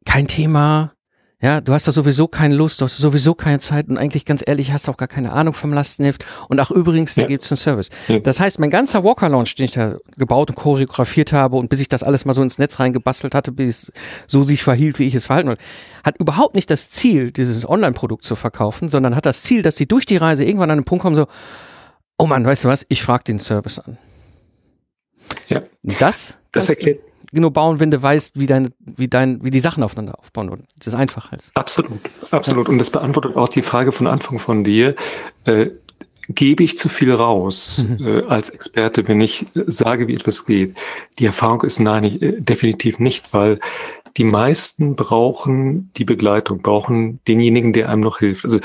kein 0.04 0.28
Thema, 0.28 0.94
ja, 1.40 1.60
du 1.60 1.72
hast 1.72 1.88
da 1.88 1.92
sowieso 1.92 2.28
keine 2.28 2.54
Lust, 2.54 2.80
du 2.80 2.84
hast 2.84 2.98
sowieso 2.98 3.34
keine 3.34 3.58
Zeit 3.58 3.88
und 3.88 3.98
eigentlich 3.98 4.24
ganz 4.24 4.44
ehrlich 4.46 4.72
hast 4.72 4.86
du 4.86 4.92
auch 4.92 4.96
gar 4.96 5.08
keine 5.08 5.32
Ahnung 5.32 5.54
vom 5.54 5.72
Lastenheft 5.72 6.24
und 6.48 6.60
auch 6.60 6.70
übrigens, 6.70 7.16
da 7.16 7.22
ja. 7.22 7.28
gibt 7.28 7.44
es 7.44 7.50
einen 7.50 7.56
Service. 7.56 7.90
Ja. 8.06 8.20
Das 8.20 8.38
heißt, 8.38 8.60
mein 8.60 8.70
ganzer 8.70 9.02
Walker 9.02 9.28
Launch, 9.28 9.56
den 9.56 9.64
ich 9.64 9.72
da 9.72 9.96
gebaut 10.16 10.50
und 10.50 10.56
choreografiert 10.56 11.32
habe 11.32 11.56
und 11.56 11.68
bis 11.68 11.80
ich 11.80 11.88
das 11.88 12.04
alles 12.04 12.24
mal 12.24 12.32
so 12.32 12.42
ins 12.42 12.58
Netz 12.58 12.78
reingebastelt 12.78 13.34
hatte, 13.34 13.50
bis 13.50 13.68
es 13.68 13.92
so 14.28 14.44
sich 14.44 14.62
verhielt, 14.62 15.00
wie 15.00 15.06
ich 15.06 15.14
es 15.14 15.26
verhalten 15.26 15.48
wollte, 15.48 15.64
hat 16.04 16.16
überhaupt 16.18 16.54
nicht 16.54 16.70
das 16.70 16.90
Ziel, 16.90 17.32
dieses 17.32 17.68
Online-Produkt 17.68 18.24
zu 18.24 18.36
verkaufen, 18.36 18.88
sondern 18.88 19.16
hat 19.16 19.26
das 19.26 19.42
Ziel, 19.42 19.62
dass 19.62 19.76
sie 19.76 19.86
durch 19.86 20.06
die 20.06 20.16
Reise 20.16 20.44
irgendwann 20.44 20.70
an 20.70 20.78
einen 20.78 20.84
Punkt 20.84 21.02
kommen, 21.02 21.16
so, 21.16 21.26
oh 22.22 22.26
Mann, 22.26 22.44
weißt 22.44 22.64
du 22.64 22.68
was, 22.68 22.86
ich 22.88 23.02
frage 23.02 23.24
den 23.24 23.40
Service 23.40 23.80
an. 23.80 23.98
Ja. 25.48 25.62
Das, 25.82 26.38
das 26.52 26.68
erklärt. 26.68 27.00
Genau 27.32 27.50
bauen, 27.50 27.80
wenn 27.80 27.90
du 27.90 28.00
weißt, 28.00 28.38
wie 28.38 28.46
dein, 28.46 28.72
wie 28.78 29.08
dein, 29.08 29.42
wie 29.42 29.50
die 29.50 29.58
Sachen 29.58 29.82
aufeinander 29.82 30.18
aufbauen 30.18 30.50
und 30.50 30.66
das 30.84 30.94
einfach 30.94 31.32
ist. 31.32 31.50
Absolut, 31.54 31.98
absolut. 32.30 32.68
Und 32.68 32.78
das 32.78 32.90
beantwortet 32.90 33.36
auch 33.36 33.48
die 33.48 33.62
Frage 33.62 33.90
von 33.90 34.06
Anfang 34.06 34.38
von 34.38 34.62
dir. 34.62 34.94
Äh, 35.46 35.70
gebe 36.28 36.62
ich 36.62 36.76
zu 36.76 36.88
viel 36.88 37.12
raus 37.12 37.84
mhm. 37.88 38.06
äh, 38.06 38.22
als 38.24 38.50
Experte, 38.50 39.08
wenn 39.08 39.20
ich 39.20 39.46
sage, 39.54 40.06
wie 40.06 40.14
etwas 40.14 40.46
geht? 40.46 40.76
Die 41.18 41.26
Erfahrung 41.26 41.62
ist 41.62 41.80
nein, 41.80 42.04
ich, 42.04 42.22
äh, 42.22 42.40
definitiv 42.40 43.00
nicht, 43.00 43.32
weil 43.32 43.58
die 44.16 44.24
meisten 44.24 44.94
brauchen 44.94 45.90
die 45.96 46.04
Begleitung, 46.04 46.62
brauchen 46.62 47.18
denjenigen, 47.26 47.72
der 47.72 47.88
einem 47.88 48.02
noch 48.02 48.18
hilft. 48.18 48.44
Also 48.44 48.60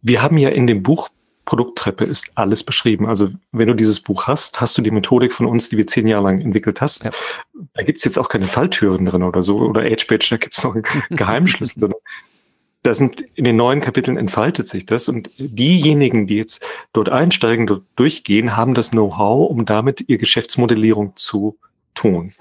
wir 0.00 0.22
haben 0.22 0.38
ja 0.38 0.48
in 0.48 0.66
dem 0.66 0.82
Buch 0.82 1.10
Produkttreppe 1.52 2.04
ist 2.04 2.30
alles 2.34 2.64
beschrieben. 2.64 3.04
Also 3.04 3.28
wenn 3.52 3.68
du 3.68 3.74
dieses 3.74 4.00
Buch 4.00 4.26
hast, 4.26 4.62
hast 4.62 4.78
du 4.78 4.80
die 4.80 4.90
Methodik 4.90 5.34
von 5.34 5.44
uns, 5.44 5.68
die 5.68 5.76
wir 5.76 5.86
zehn 5.86 6.06
Jahre 6.06 6.24
lang 6.24 6.40
entwickelt 6.40 6.80
hast. 6.80 7.04
Ja. 7.04 7.10
Da 7.74 7.82
gibt's 7.82 8.04
jetzt 8.04 8.18
auch 8.18 8.30
keine 8.30 8.46
Falltüren 8.46 9.04
drin 9.04 9.22
oder 9.22 9.42
so 9.42 9.58
oder 9.58 9.84
Edge-Page, 9.84 10.30
da 10.30 10.38
gibt's 10.38 10.64
noch 10.64 10.74
einen 10.74 10.84
Geheimschlüssel. 11.10 11.90
Da 12.82 12.94
sind 12.94 13.20
in 13.34 13.44
den 13.44 13.56
neuen 13.56 13.82
Kapiteln 13.82 14.16
entfaltet 14.16 14.66
sich 14.66 14.86
das 14.86 15.08
und 15.08 15.28
diejenigen, 15.36 16.26
die 16.26 16.38
jetzt 16.38 16.64
dort 16.94 17.10
einsteigen, 17.10 17.66
dort 17.66 17.82
durchgehen, 17.96 18.56
haben 18.56 18.72
das 18.72 18.92
Know-how, 18.92 19.50
um 19.50 19.66
damit 19.66 20.08
ihr 20.08 20.16
Geschäftsmodellierung 20.16 21.12
zu 21.16 21.58
tun. 21.94 22.32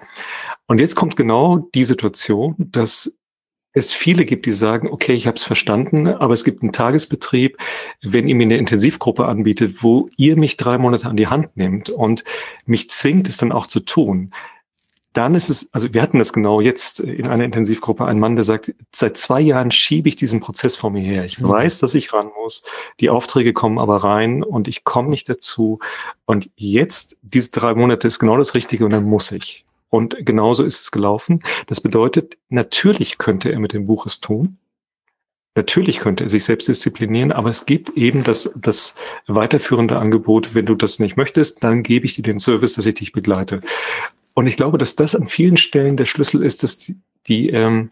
Und 0.68 0.80
jetzt 0.80 0.96
kommt 0.96 1.18
genau 1.18 1.68
die 1.76 1.84
Situation, 1.84 2.56
dass 2.58 3.14
es 3.74 3.94
viele 3.94 4.26
gibt, 4.26 4.46
die 4.46 4.52
sagen, 4.52 4.90
okay, 4.90 5.14
ich 5.14 5.28
habe 5.28 5.36
es 5.36 5.44
verstanden, 5.44 6.08
aber 6.08 6.34
es 6.34 6.44
gibt 6.44 6.62
einen 6.62 6.74
Tagesbetrieb, 6.74 7.58
wenn 8.02 8.28
ihr 8.28 8.36
mir 8.36 8.44
eine 8.44 8.58
Intensivgruppe 8.58 9.26
anbietet, 9.26 9.82
wo 9.82 10.10
ihr 10.18 10.36
mich 10.38 10.58
drei 10.58 10.78
Monate 10.78 11.08
an 11.08 11.18
die 11.18 11.28
Hand 11.28 11.56
nehmt 11.56 11.90
und 11.90 12.24
mich 12.66 12.90
zwingt, 12.90 13.30
es 13.30 13.38
dann 13.38 13.52
auch 13.52 13.68
zu 13.68 13.80
tun, 13.80 14.34
dann 15.14 15.36
ist 15.36 15.50
es, 15.50 15.70
also 15.74 15.94
wir 15.94 16.02
hatten 16.02 16.20
das 16.20 16.32
genau 16.32 16.62
jetzt 16.62 17.02
in 17.02 17.28
einer 17.28 17.44
Intensivgruppe, 17.44 18.06
ein 18.06 18.20
Mann, 18.20 18.36
der 18.36 18.46
sagt, 18.46 18.74
seit 18.94 19.18
zwei 19.18 19.42
Jahren 19.42 19.70
schiebe 19.70 20.08
ich 20.08 20.16
diesen 20.16 20.40
Prozess 20.40 20.78
vor 20.78 20.90
mir 20.90 21.02
her. 21.02 21.26
Ich 21.26 21.40
mhm. 21.40 21.50
weiß, 21.50 21.80
dass 21.80 21.96
ich 21.96 22.14
ran 22.14 22.30
muss, 22.42 22.64
die 23.02 23.10
Aufträge 23.10 23.52
kommen 23.52 23.78
aber 23.78 23.98
rein 23.98 24.42
und 24.42 24.70
ich 24.70 24.86
komme 24.86 25.10
nicht 25.10 25.28
dazu. 25.28 25.80
Und 26.26 26.50
jetzt, 26.56 27.18
diese 27.22 27.52
drei 27.52 27.74
Monate 27.74 28.08
ist 28.08 28.20
genau 28.20 28.38
das 28.38 28.56
Richtige 28.56 28.86
und 28.86 28.92
dann 28.92 29.04
muss 29.04 29.32
ich. 29.34 29.66
Und 29.92 30.26
genauso 30.26 30.64
ist 30.64 30.82
es 30.82 30.92
gelaufen. 30.92 31.44
Das 31.68 31.82
bedeutet, 31.82 32.38
natürlich 32.50 33.18
könnte 33.18 33.52
er 33.52 33.60
mit 33.60 33.74
dem 33.74 33.86
Buch 33.86 34.06
es 34.06 34.22
tun. 34.22 34.58
Natürlich 35.54 36.00
könnte 36.00 36.24
er 36.24 36.30
sich 36.30 36.46
selbst 36.46 36.70
disziplinieren, 36.70 37.34
aber 37.34 37.50
es 37.50 37.66
gibt 37.66 37.90
eben 37.98 38.24
das, 38.24 38.54
das 38.56 38.96
weiterführende 39.28 40.00
Angebot, 40.00 40.56
wenn 40.56 40.66
du 40.66 40.76
das 40.76 41.00
nicht 41.00 41.18
möchtest, 41.18 41.62
dann 41.62 41.84
gebe 41.84 42.06
ich 42.06 42.16
dir 42.16 42.22
den 42.22 42.40
Service, 42.40 42.74
dass 42.74 42.86
ich 42.86 42.94
dich 42.96 43.12
begleite. 43.12 43.60
Und 44.34 44.48
ich 44.48 44.56
glaube, 44.56 44.78
dass 44.78 44.96
das 44.96 45.14
an 45.14 45.28
vielen 45.28 45.58
Stellen 45.58 45.98
der 45.98 46.06
Schlüssel 46.06 46.42
ist, 46.42 46.64
dass 46.64 46.78
die, 46.78 46.96
die 47.28 47.50
ähm, 47.50 47.92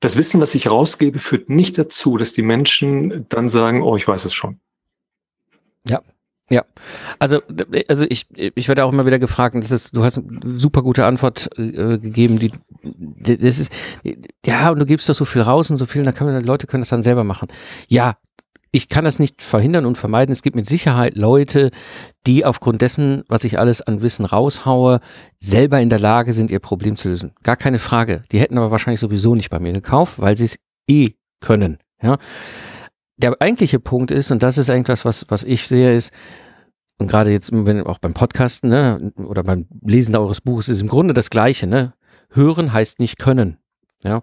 das 0.00 0.16
Wissen, 0.16 0.38
was 0.42 0.54
ich 0.54 0.70
rausgebe, 0.70 1.18
führt 1.18 1.48
nicht 1.48 1.78
dazu, 1.78 2.18
dass 2.18 2.34
die 2.34 2.42
Menschen 2.42 3.24
dann 3.30 3.48
sagen, 3.48 3.80
oh, 3.80 3.96
ich 3.96 4.06
weiß 4.06 4.26
es 4.26 4.34
schon. 4.34 4.60
Ja, 5.88 6.02
ja, 6.50 6.64
also 7.18 7.40
also 7.88 8.04
ich 8.08 8.26
ich 8.36 8.68
werde 8.68 8.84
auch 8.84 8.92
immer 8.92 9.06
wieder 9.06 9.18
gefragt, 9.18 9.54
das 9.54 9.70
ist 9.70 9.96
du 9.96 10.04
hast 10.04 10.18
eine 10.18 10.58
super 10.58 10.82
gute 10.82 11.06
Antwort 11.06 11.48
äh, 11.56 11.98
gegeben, 11.98 12.38
die 12.38 12.52
das 13.38 13.58
ist 13.58 13.72
ja 14.44 14.70
und 14.70 14.78
du 14.78 14.86
gibst 14.86 15.08
doch 15.08 15.14
so 15.14 15.24
viel 15.24 15.42
raus 15.42 15.70
und 15.70 15.76
so 15.76 15.86
viel, 15.86 16.02
da 16.02 16.12
können 16.12 16.40
die 16.40 16.46
Leute 16.46 16.66
können 16.66 16.82
das 16.82 16.90
dann 16.90 17.02
selber 17.02 17.24
machen. 17.24 17.48
Ja, 17.88 18.16
ich 18.72 18.88
kann 18.88 19.04
das 19.04 19.18
nicht 19.18 19.42
verhindern 19.42 19.84
und 19.84 19.98
vermeiden. 19.98 20.32
Es 20.32 20.42
gibt 20.42 20.56
mit 20.56 20.66
Sicherheit 20.66 21.14
Leute, 21.14 21.70
die 22.26 22.44
aufgrund 22.44 22.80
dessen, 22.80 23.22
was 23.28 23.44
ich 23.44 23.58
alles 23.58 23.82
an 23.82 24.00
Wissen 24.00 24.24
raushaue, 24.24 25.00
selber 25.38 25.80
in 25.80 25.90
der 25.90 25.98
Lage 25.98 26.32
sind, 26.32 26.50
ihr 26.50 26.58
Problem 26.58 26.96
zu 26.96 27.10
lösen. 27.10 27.32
Gar 27.42 27.56
keine 27.56 27.78
Frage. 27.78 28.22
Die 28.32 28.40
hätten 28.40 28.56
aber 28.56 28.70
wahrscheinlich 28.70 29.00
sowieso 29.00 29.34
nicht 29.34 29.50
bei 29.50 29.58
mir 29.58 29.74
gekauft, 29.74 30.14
weil 30.20 30.38
sie 30.38 30.46
es 30.46 30.58
eh 30.88 31.10
können. 31.40 31.78
Ja. 32.02 32.16
Der 33.16 33.40
eigentliche 33.40 33.78
Punkt 33.78 34.10
ist, 34.10 34.30
und 34.30 34.42
das 34.42 34.58
ist 34.58 34.68
irgendwas, 34.68 35.04
was, 35.04 35.26
was 35.28 35.44
ich 35.44 35.68
sehe, 35.68 35.94
ist, 35.94 36.12
und 36.98 37.08
gerade 37.08 37.32
jetzt, 37.32 37.50
wenn 37.52 37.82
auch 37.82 37.98
beim 37.98 38.14
Podcasten, 38.14 38.70
ne, 38.70 39.12
oder 39.16 39.42
beim 39.42 39.66
Lesen 39.84 40.14
eures 40.14 40.40
Buches 40.40 40.68
ist 40.68 40.80
im 40.80 40.88
Grunde 40.88 41.14
das 41.14 41.30
Gleiche, 41.30 41.66
ne? 41.66 41.94
Hören 42.30 42.72
heißt 42.72 43.00
nicht 43.00 43.18
können. 43.18 43.58
Ja. 44.04 44.22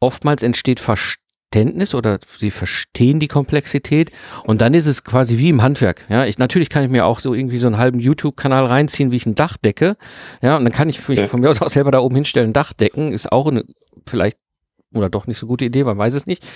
Oftmals 0.00 0.42
entsteht 0.42 0.80
Verständnis 0.80 1.94
oder 1.94 2.18
sie 2.38 2.50
verstehen 2.50 3.20
die 3.20 3.28
Komplexität 3.28 4.10
und 4.44 4.62
dann 4.62 4.72
ist 4.72 4.86
es 4.86 5.04
quasi 5.04 5.36
wie 5.36 5.50
im 5.50 5.62
Handwerk. 5.62 6.06
Ja, 6.08 6.24
ich 6.24 6.38
natürlich 6.38 6.70
kann 6.70 6.84
ich 6.84 6.90
mir 6.90 7.04
auch 7.04 7.20
so 7.20 7.34
irgendwie 7.34 7.58
so 7.58 7.66
einen 7.66 7.78
halben 7.78 8.00
YouTube-Kanal 8.00 8.64
reinziehen, 8.64 9.12
wie 9.12 9.16
ich 9.16 9.26
ein 9.26 9.34
Dach 9.34 9.56
decke. 9.58 9.96
Ja, 10.40 10.56
und 10.56 10.64
dann 10.64 10.72
kann 10.72 10.88
ich 10.88 11.06
ja. 11.08 11.26
von 11.26 11.40
mir 11.40 11.50
aus 11.50 11.60
auch 11.60 11.68
selber 11.68 11.90
da 11.90 12.00
oben 12.00 12.14
hinstellen, 12.14 12.52
Dach 12.54 12.72
decken, 12.72 13.12
ist 13.12 13.30
auch 13.30 13.46
eine 13.46 13.64
vielleicht 14.08 14.38
oder 14.94 15.08
doch 15.08 15.26
nicht 15.26 15.38
so 15.38 15.46
gute 15.46 15.64
Idee, 15.64 15.84
man 15.84 15.98
weiß 15.98 16.14
es 16.14 16.26
nicht. 16.26 16.46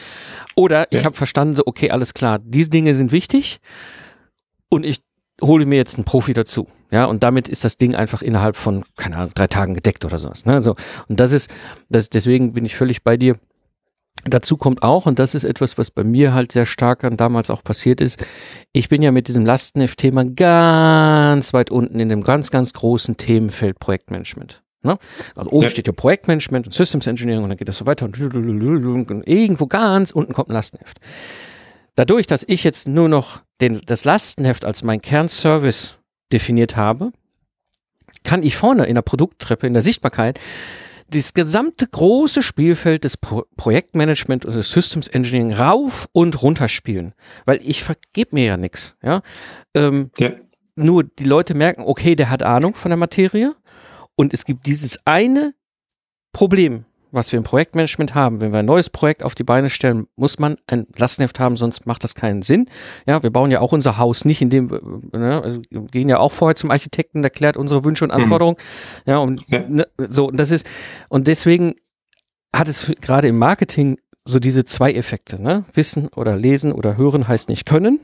Oder 0.56 0.86
ich 0.90 1.00
ja. 1.00 1.04
habe 1.04 1.16
verstanden, 1.16 1.54
so 1.54 1.62
okay, 1.66 1.90
alles 1.90 2.14
klar, 2.14 2.38
diese 2.38 2.70
Dinge 2.70 2.94
sind 2.94 3.12
wichtig 3.12 3.60
und 4.68 4.84
ich 4.84 5.02
hole 5.40 5.66
mir 5.66 5.76
jetzt 5.76 5.96
einen 5.96 6.04
Profi 6.04 6.32
dazu. 6.32 6.68
Ja, 6.90 7.06
und 7.06 7.22
damit 7.22 7.48
ist 7.48 7.64
das 7.64 7.76
Ding 7.76 7.94
einfach 7.94 8.22
innerhalb 8.22 8.56
von, 8.56 8.84
keine 8.96 9.16
Ahnung, 9.16 9.32
drei 9.34 9.46
Tagen 9.46 9.74
gedeckt 9.74 10.04
oder 10.04 10.18
sowas. 10.18 10.46
Ne? 10.46 10.60
So, 10.60 10.76
und 11.08 11.18
das 11.20 11.32
ist, 11.32 11.52
das, 11.88 12.10
deswegen 12.10 12.52
bin 12.52 12.64
ich 12.64 12.76
völlig 12.76 13.02
bei 13.02 13.16
dir. 13.16 13.36
Dazu 14.26 14.56
kommt 14.56 14.82
auch, 14.82 15.06
und 15.06 15.18
das 15.18 15.34
ist 15.34 15.44
etwas, 15.44 15.76
was 15.76 15.90
bei 15.90 16.02
mir 16.02 16.32
halt 16.32 16.52
sehr 16.52 16.64
stark 16.64 17.00
dann 17.00 17.16
damals 17.16 17.50
auch 17.50 17.62
passiert 17.62 18.00
ist, 18.00 18.24
ich 18.72 18.88
bin 18.88 19.02
ja 19.02 19.10
mit 19.10 19.28
diesem 19.28 19.44
Lastenheft-Thema 19.44 20.24
ganz 20.24 21.52
weit 21.52 21.70
unten 21.70 22.00
in 22.00 22.08
dem 22.08 22.22
ganz, 22.22 22.50
ganz 22.50 22.72
großen 22.72 23.16
Themenfeld 23.16 23.78
Projektmanagement. 23.78 24.63
Ne? 24.84 24.98
Also 25.34 25.50
oben 25.50 25.62
ja. 25.62 25.68
steht 25.68 25.86
ja 25.86 25.92
Projektmanagement 25.92 26.66
und 26.66 26.72
Systems 26.72 27.06
Engineering 27.06 27.42
und 27.42 27.48
dann 27.48 27.58
geht 27.58 27.68
das 27.68 27.78
so 27.78 27.86
weiter 27.86 28.04
und, 28.04 28.18
und 28.20 29.26
irgendwo 29.26 29.66
ganz 29.66 30.10
unten 30.10 30.32
kommt 30.32 30.50
ein 30.50 30.52
Lastenheft. 30.52 31.00
Dadurch, 31.96 32.26
dass 32.26 32.44
ich 32.46 32.64
jetzt 32.64 32.88
nur 32.88 33.08
noch 33.08 33.42
den, 33.60 33.80
das 33.86 34.04
Lastenheft 34.04 34.64
als 34.64 34.82
mein 34.82 35.00
Kernservice 35.00 35.98
definiert 36.32 36.76
habe, 36.76 37.12
kann 38.24 38.42
ich 38.42 38.56
vorne 38.56 38.86
in 38.86 38.94
der 38.94 39.02
Produkttreppe, 39.02 39.66
in 39.66 39.74
der 39.74 39.82
Sichtbarkeit, 39.82 40.38
das 41.08 41.34
gesamte 41.34 41.86
große 41.86 42.42
Spielfeld 42.42 43.04
des 43.04 43.16
Pro 43.16 43.44
Projektmanagement 43.56 44.44
und 44.44 44.54
des 44.54 44.70
Systems 44.70 45.08
Engineering 45.08 45.52
rauf 45.52 46.08
und 46.12 46.42
runter 46.42 46.68
spielen. 46.68 47.14
Weil 47.44 47.60
ich 47.62 47.84
vergebe 47.84 48.30
mir 48.32 48.44
ja 48.44 48.56
nichts. 48.56 48.96
Ja? 49.02 49.22
Ähm, 49.74 50.10
ja? 50.18 50.32
Nur 50.76 51.04
die 51.04 51.24
Leute 51.24 51.54
merken, 51.54 51.82
okay, 51.82 52.16
der 52.16 52.30
hat 52.30 52.42
Ahnung 52.42 52.74
von 52.74 52.90
der 52.90 52.96
Materie 52.96 53.54
und 54.16 54.34
es 54.34 54.44
gibt 54.44 54.66
dieses 54.66 54.98
eine 55.04 55.54
Problem, 56.32 56.84
was 57.14 57.32
wir 57.32 57.38
im 57.38 57.44
Projektmanagement 57.44 58.14
haben. 58.14 58.40
Wenn 58.40 58.52
wir 58.52 58.58
ein 58.58 58.66
neues 58.66 58.90
Projekt 58.90 59.22
auf 59.22 59.34
die 59.34 59.44
Beine 59.44 59.70
stellen, 59.70 60.08
muss 60.16 60.38
man 60.38 60.56
ein 60.66 60.86
Lastenheft 60.96 61.38
haben, 61.38 61.56
sonst 61.56 61.86
macht 61.86 62.02
das 62.04 62.14
keinen 62.14 62.42
Sinn. 62.42 62.66
Ja, 63.06 63.22
wir 63.22 63.30
bauen 63.30 63.50
ja 63.50 63.60
auch 63.60 63.72
unser 63.72 63.98
Haus 63.98 64.24
nicht, 64.24 64.42
indem 64.42 65.10
äh, 65.12 65.18
ne, 65.18 65.42
also 65.42 65.62
wir 65.70 65.82
gehen 65.82 66.08
ja 66.08 66.18
auch 66.18 66.32
vorher 66.32 66.56
zum 66.56 66.70
Architekten, 66.70 67.22
der 67.22 67.30
klärt 67.30 67.56
unsere 67.56 67.84
Wünsche 67.84 68.04
und 68.04 68.10
mhm. 68.10 68.22
Anforderungen. 68.22 68.56
Mhm. 69.06 69.10
Ja, 69.10 69.18
und 69.18 69.44
ja. 69.48 69.60
Ne, 69.68 69.86
so, 69.96 70.26
und 70.28 70.36
das 70.36 70.50
ist, 70.50 70.66
und 71.08 71.28
deswegen 71.28 71.74
hat 72.52 72.68
es 72.68 72.92
gerade 73.00 73.28
im 73.28 73.38
Marketing 73.38 73.98
so 74.24 74.38
diese 74.38 74.64
zwei 74.64 74.92
Effekte, 74.92 75.40
ne? 75.40 75.64
Wissen 75.74 76.08
oder 76.08 76.36
lesen 76.36 76.72
oder 76.72 76.96
hören 76.96 77.28
heißt 77.28 77.48
nicht 77.48 77.66
können. 77.66 78.00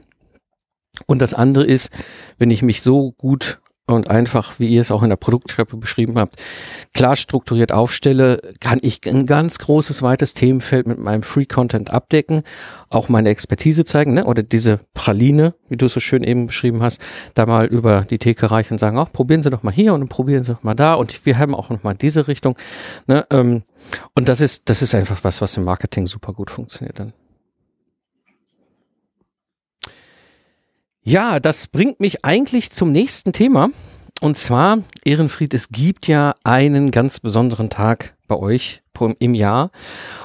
Und 1.06 1.22
das 1.22 1.34
andere 1.34 1.64
ist, 1.64 1.92
wenn 2.38 2.50
ich 2.50 2.62
mich 2.62 2.82
so 2.82 3.12
gut 3.12 3.60
und 3.92 4.10
einfach, 4.10 4.58
wie 4.58 4.68
ihr 4.68 4.80
es 4.80 4.90
auch 4.90 5.02
in 5.02 5.10
der 5.10 5.16
Produkttreppe 5.16 5.76
beschrieben 5.76 6.18
habt, 6.18 6.42
klar 6.94 7.16
strukturiert 7.16 7.72
aufstelle, 7.72 8.40
kann 8.60 8.78
ich 8.82 9.00
ein 9.06 9.26
ganz 9.26 9.58
großes, 9.58 10.02
weites 10.02 10.34
Themenfeld 10.34 10.86
mit 10.86 10.98
meinem 10.98 11.22
Free 11.22 11.46
Content 11.46 11.90
abdecken, 11.90 12.42
auch 12.88 13.08
meine 13.08 13.28
Expertise 13.28 13.84
zeigen, 13.84 14.14
ne? 14.14 14.24
oder 14.24 14.42
diese 14.42 14.78
Praline, 14.94 15.54
wie 15.68 15.76
du 15.76 15.86
es 15.86 15.94
so 15.94 16.00
schön 16.00 16.22
eben 16.22 16.46
beschrieben 16.46 16.82
hast, 16.82 17.00
da 17.34 17.46
mal 17.46 17.66
über 17.66 18.02
die 18.02 18.18
Theke 18.18 18.50
reichen 18.50 18.74
und 18.74 18.78
sagen, 18.78 18.98
ach, 18.98 19.12
probieren 19.12 19.42
Sie 19.42 19.50
doch 19.50 19.62
mal 19.62 19.72
hier 19.72 19.94
und 19.94 20.08
probieren 20.08 20.44
Sie 20.44 20.52
doch 20.52 20.62
mal 20.62 20.74
da 20.74 20.94
und 20.94 21.24
wir 21.26 21.38
haben 21.38 21.54
auch 21.54 21.70
noch 21.70 21.82
mal 21.82 21.94
diese 21.94 22.28
Richtung. 22.28 22.56
Ne? 23.06 23.26
Ähm, 23.30 23.62
und 24.14 24.28
das 24.28 24.40
ist, 24.40 24.68
das 24.68 24.82
ist 24.82 24.94
einfach 24.94 25.22
was, 25.24 25.40
was 25.40 25.56
im 25.56 25.64
Marketing 25.64 26.06
super 26.06 26.32
gut 26.32 26.50
funktioniert 26.50 26.98
dann. 26.98 27.12
Ja, 31.10 31.40
das 31.40 31.66
bringt 31.66 31.98
mich 31.98 32.24
eigentlich 32.24 32.70
zum 32.70 32.92
nächsten 32.92 33.32
Thema. 33.32 33.70
Und 34.20 34.38
zwar, 34.38 34.78
Ehrenfried, 35.04 35.52
es 35.54 35.70
gibt 35.70 36.06
ja 36.06 36.36
einen 36.44 36.92
ganz 36.92 37.18
besonderen 37.18 37.68
Tag 37.68 38.14
bei 38.28 38.36
euch 38.36 38.82
im 39.18 39.34
Jahr. 39.34 39.72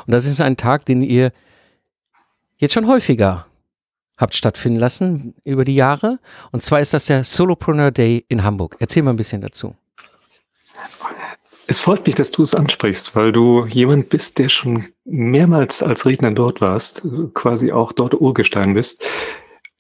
Und 0.05 0.11
das 0.11 0.27
ist 0.27 0.41
ein 0.41 0.57
Tag, 0.57 0.85
den 0.85 1.01
ihr 1.01 1.31
jetzt 2.57 2.75
schon 2.75 2.87
häufiger 2.87 3.47
habt 4.15 4.35
stattfinden 4.35 4.79
lassen 4.79 5.33
über 5.43 5.65
die 5.65 5.73
Jahre. 5.73 6.19
Und 6.51 6.61
zwar 6.61 6.81
ist 6.81 6.93
das 6.93 7.07
der 7.07 7.23
Solopreneur 7.23 7.89
Day 7.89 8.23
in 8.27 8.43
Hamburg. 8.43 8.75
Erzähl 8.77 9.01
mal 9.01 9.09
ein 9.09 9.17
bisschen 9.17 9.41
dazu. 9.41 9.73
Es 11.65 11.79
freut 11.79 12.05
mich, 12.05 12.13
dass 12.13 12.29
du 12.29 12.43
es 12.43 12.53
ansprichst, 12.53 13.15
weil 13.15 13.31
du 13.31 13.65
jemand 13.65 14.09
bist, 14.09 14.37
der 14.37 14.49
schon 14.49 14.85
mehrmals 15.03 15.81
als 15.81 16.05
Redner 16.05 16.29
dort 16.29 16.61
warst, 16.61 17.01
quasi 17.33 17.71
auch 17.71 17.91
dort 17.91 18.13
Urgestein 18.13 18.75
bist. 18.75 19.03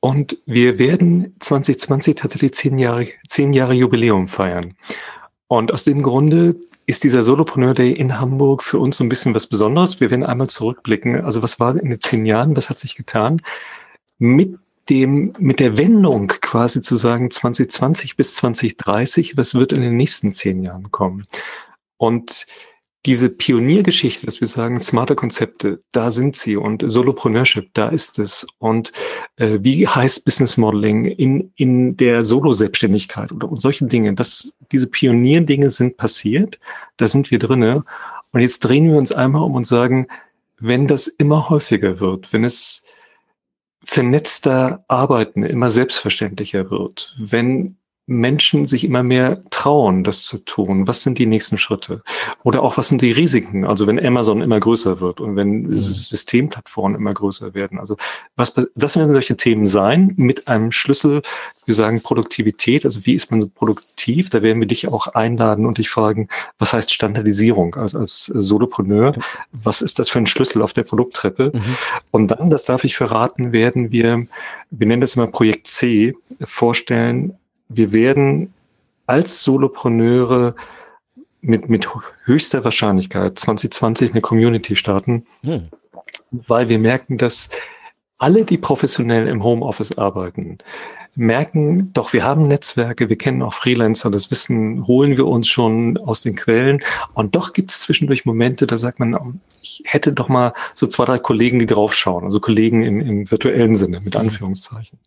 Und 0.05 0.37
wir 0.45 0.77
werden 0.77 1.33
2020 1.39 2.13
tatsächlich 2.13 2.53
zehn 2.53 2.77
Jahre, 2.77 3.07
zehn 3.27 3.53
Jahre 3.53 3.73
Jubiläum 3.73 4.27
feiern. 4.27 4.75
Und 5.47 5.73
aus 5.73 5.83
dem 5.83 6.03
Grunde 6.03 6.57
ist 6.85 7.03
dieser 7.03 7.23
Solopreneur 7.23 7.73
Day 7.73 7.91
in 7.91 8.19
Hamburg 8.19 8.61
für 8.61 8.77
uns 8.77 8.97
so 8.97 9.03
ein 9.03 9.09
bisschen 9.09 9.33
was 9.33 9.47
Besonderes. 9.47 9.99
Wir 9.99 10.11
werden 10.11 10.23
einmal 10.23 10.45
zurückblicken. 10.45 11.25
Also 11.25 11.41
was 11.41 11.59
war 11.59 11.75
in 11.75 11.89
den 11.89 11.99
zehn 11.99 12.27
Jahren? 12.27 12.55
Was 12.55 12.69
hat 12.69 12.77
sich 12.77 12.95
getan? 12.95 13.41
Mit 14.19 14.59
dem, 14.89 15.33
mit 15.39 15.59
der 15.59 15.79
Wendung 15.79 16.27
quasi 16.27 16.81
zu 16.81 16.95
sagen 16.95 17.31
2020 17.31 18.15
bis 18.15 18.35
2030, 18.35 19.37
was 19.37 19.55
wird 19.55 19.73
in 19.73 19.81
den 19.81 19.97
nächsten 19.97 20.35
zehn 20.35 20.61
Jahren 20.61 20.91
kommen? 20.91 21.25
Und 21.97 22.45
diese 23.05 23.29
Pioniergeschichte, 23.29 24.25
dass 24.25 24.41
wir 24.41 24.47
sagen, 24.47 24.79
smarte 24.79 25.15
Konzepte, 25.15 25.79
da 25.91 26.09
sind 26.09 26.35
sie 26.35 26.55
und 26.55 26.83
Solopreneurship, 26.85 27.69
da 27.73 27.89
ist 27.89 28.17
es. 28.17 28.47
Und 28.57 28.91
äh, 29.35 29.59
wie 29.61 29.87
heißt 29.87 30.25
Business 30.25 30.57
Modeling 30.57 31.05
in, 31.05 31.51
in 31.55 31.97
der 31.97 32.25
Solo-Selbstständigkeit 32.25 33.31
oder 33.31 33.49
und 33.49 33.61
solche 33.61 33.85
Dinge, 33.85 34.15
dass 34.15 34.55
diese 34.71 34.87
Pionierdinge 34.87 35.69
sind 35.69 35.97
passiert, 35.97 36.59
da 36.97 37.07
sind 37.07 37.29
wir 37.29 37.37
drinne. 37.37 37.83
Und 38.31 38.41
jetzt 38.41 38.59
drehen 38.59 38.89
wir 38.89 38.97
uns 38.97 39.11
einmal 39.11 39.43
um 39.43 39.53
und 39.53 39.67
sagen, 39.67 40.07
wenn 40.59 40.87
das 40.87 41.07
immer 41.07 41.49
häufiger 41.49 41.99
wird, 41.99 42.33
wenn 42.33 42.43
es 42.43 42.83
vernetzter 43.83 44.83
Arbeiten 44.87 45.43
immer 45.43 45.69
selbstverständlicher 45.69 46.71
wird, 46.71 47.15
wenn 47.19 47.77
Menschen 48.07 48.67
sich 48.67 48.83
immer 48.83 49.01
mehr 49.01 49.43
trauen, 49.49 50.03
das 50.03 50.23
zu 50.23 50.37
tun? 50.37 50.87
Was 50.87 51.01
sind 51.01 51.17
die 51.17 51.25
nächsten 51.25 51.57
Schritte? 51.57 52.03
Oder 52.43 52.61
auch, 52.61 52.77
was 52.77 52.87
sind 52.87 53.01
die 53.01 53.11
Risiken? 53.11 53.65
Also 53.65 53.87
wenn 53.87 54.03
Amazon 54.03 54.41
immer 54.41 54.59
größer 54.59 54.99
wird 54.99 55.21
und 55.21 55.35
wenn 55.35 55.63
mhm. 55.63 55.81
Systemplattformen 55.81 56.99
immer 56.99 57.13
größer 57.13 57.55
werden. 57.55 57.79
Also 57.79 57.97
was, 58.35 58.53
das 58.75 58.95
werden 58.95 59.09
solche 59.09 59.35
Themen 59.35 59.65
sein 59.65 60.13
mit 60.17 60.47
einem 60.47 60.71
Schlüssel, 60.71 61.23
wir 61.65 61.73
sagen 61.73 62.01
Produktivität. 62.01 62.85
Also 62.85 63.05
wie 63.07 63.15
ist 63.15 63.31
man 63.31 63.41
so 63.41 63.49
produktiv? 63.49 64.29
Da 64.29 64.43
werden 64.43 64.59
wir 64.59 64.67
dich 64.67 64.87
auch 64.87 65.07
einladen 65.07 65.65
und 65.65 65.79
dich 65.79 65.89
fragen, 65.89 66.27
was 66.59 66.73
heißt 66.73 66.93
Standardisierung 66.93 67.73
als, 67.73 67.95
als 67.95 68.25
Solopreneur? 68.25 69.13
Was 69.51 69.81
ist 69.81 69.97
das 69.97 70.09
für 70.09 70.19
ein 70.19 70.27
Schlüssel 70.27 70.61
auf 70.61 70.73
der 70.73 70.83
Produkttreppe? 70.83 71.51
Mhm. 71.55 71.77
Und 72.11 72.27
dann, 72.27 72.51
das 72.51 72.65
darf 72.65 72.83
ich 72.83 72.95
verraten, 72.97 73.51
werden 73.51 73.91
wir, 73.91 74.27
wir 74.69 74.87
nennen 74.87 75.01
das 75.01 75.15
immer 75.15 75.27
Projekt 75.27 75.67
C, 75.67 76.13
vorstellen, 76.41 77.33
wir 77.69 77.91
werden 77.91 78.53
als 79.07 79.43
Solopreneure 79.43 80.55
mit, 81.41 81.69
mit 81.69 81.87
höchster 82.23 82.63
Wahrscheinlichkeit 82.63 83.37
2020 83.37 84.11
eine 84.11 84.21
Community 84.21 84.75
starten, 84.75 85.25
hm. 85.43 85.69
weil 86.31 86.69
wir 86.69 86.79
merken, 86.79 87.17
dass 87.17 87.49
alle, 88.17 88.45
die 88.45 88.57
professionell 88.57 89.27
im 89.27 89.43
Homeoffice 89.43 89.97
arbeiten, 89.97 90.57
merken, 91.15 91.91
doch 91.93 92.13
wir 92.13 92.23
haben 92.23 92.47
Netzwerke, 92.47 93.09
wir 93.09 93.17
kennen 93.17 93.41
auch 93.41 93.53
Freelancer, 93.53 94.09
das 94.09 94.31
Wissen 94.31 94.85
holen 94.87 95.17
wir 95.17 95.27
uns 95.27 95.47
schon 95.47 95.97
aus 95.97 96.21
den 96.21 96.35
Quellen. 96.35 96.81
Und 97.13 97.35
doch 97.35 97.53
gibt 97.53 97.71
es 97.71 97.81
zwischendurch 97.81 98.25
Momente, 98.25 98.67
da 98.67 98.77
sagt 98.77 98.99
man, 98.99 99.39
ich 99.61 99.83
hätte 99.85 100.13
doch 100.13 100.29
mal 100.29 100.53
so 100.73 100.87
zwei, 100.87 101.05
drei 101.05 101.19
Kollegen, 101.19 101.59
die 101.59 101.65
draufschauen, 101.65 102.25
also 102.25 102.39
Kollegen 102.39 102.83
im, 102.83 103.01
im 103.01 103.31
virtuellen 103.31 103.75
Sinne, 103.75 104.01
mit 104.01 104.15
Anführungszeichen. 104.15 104.99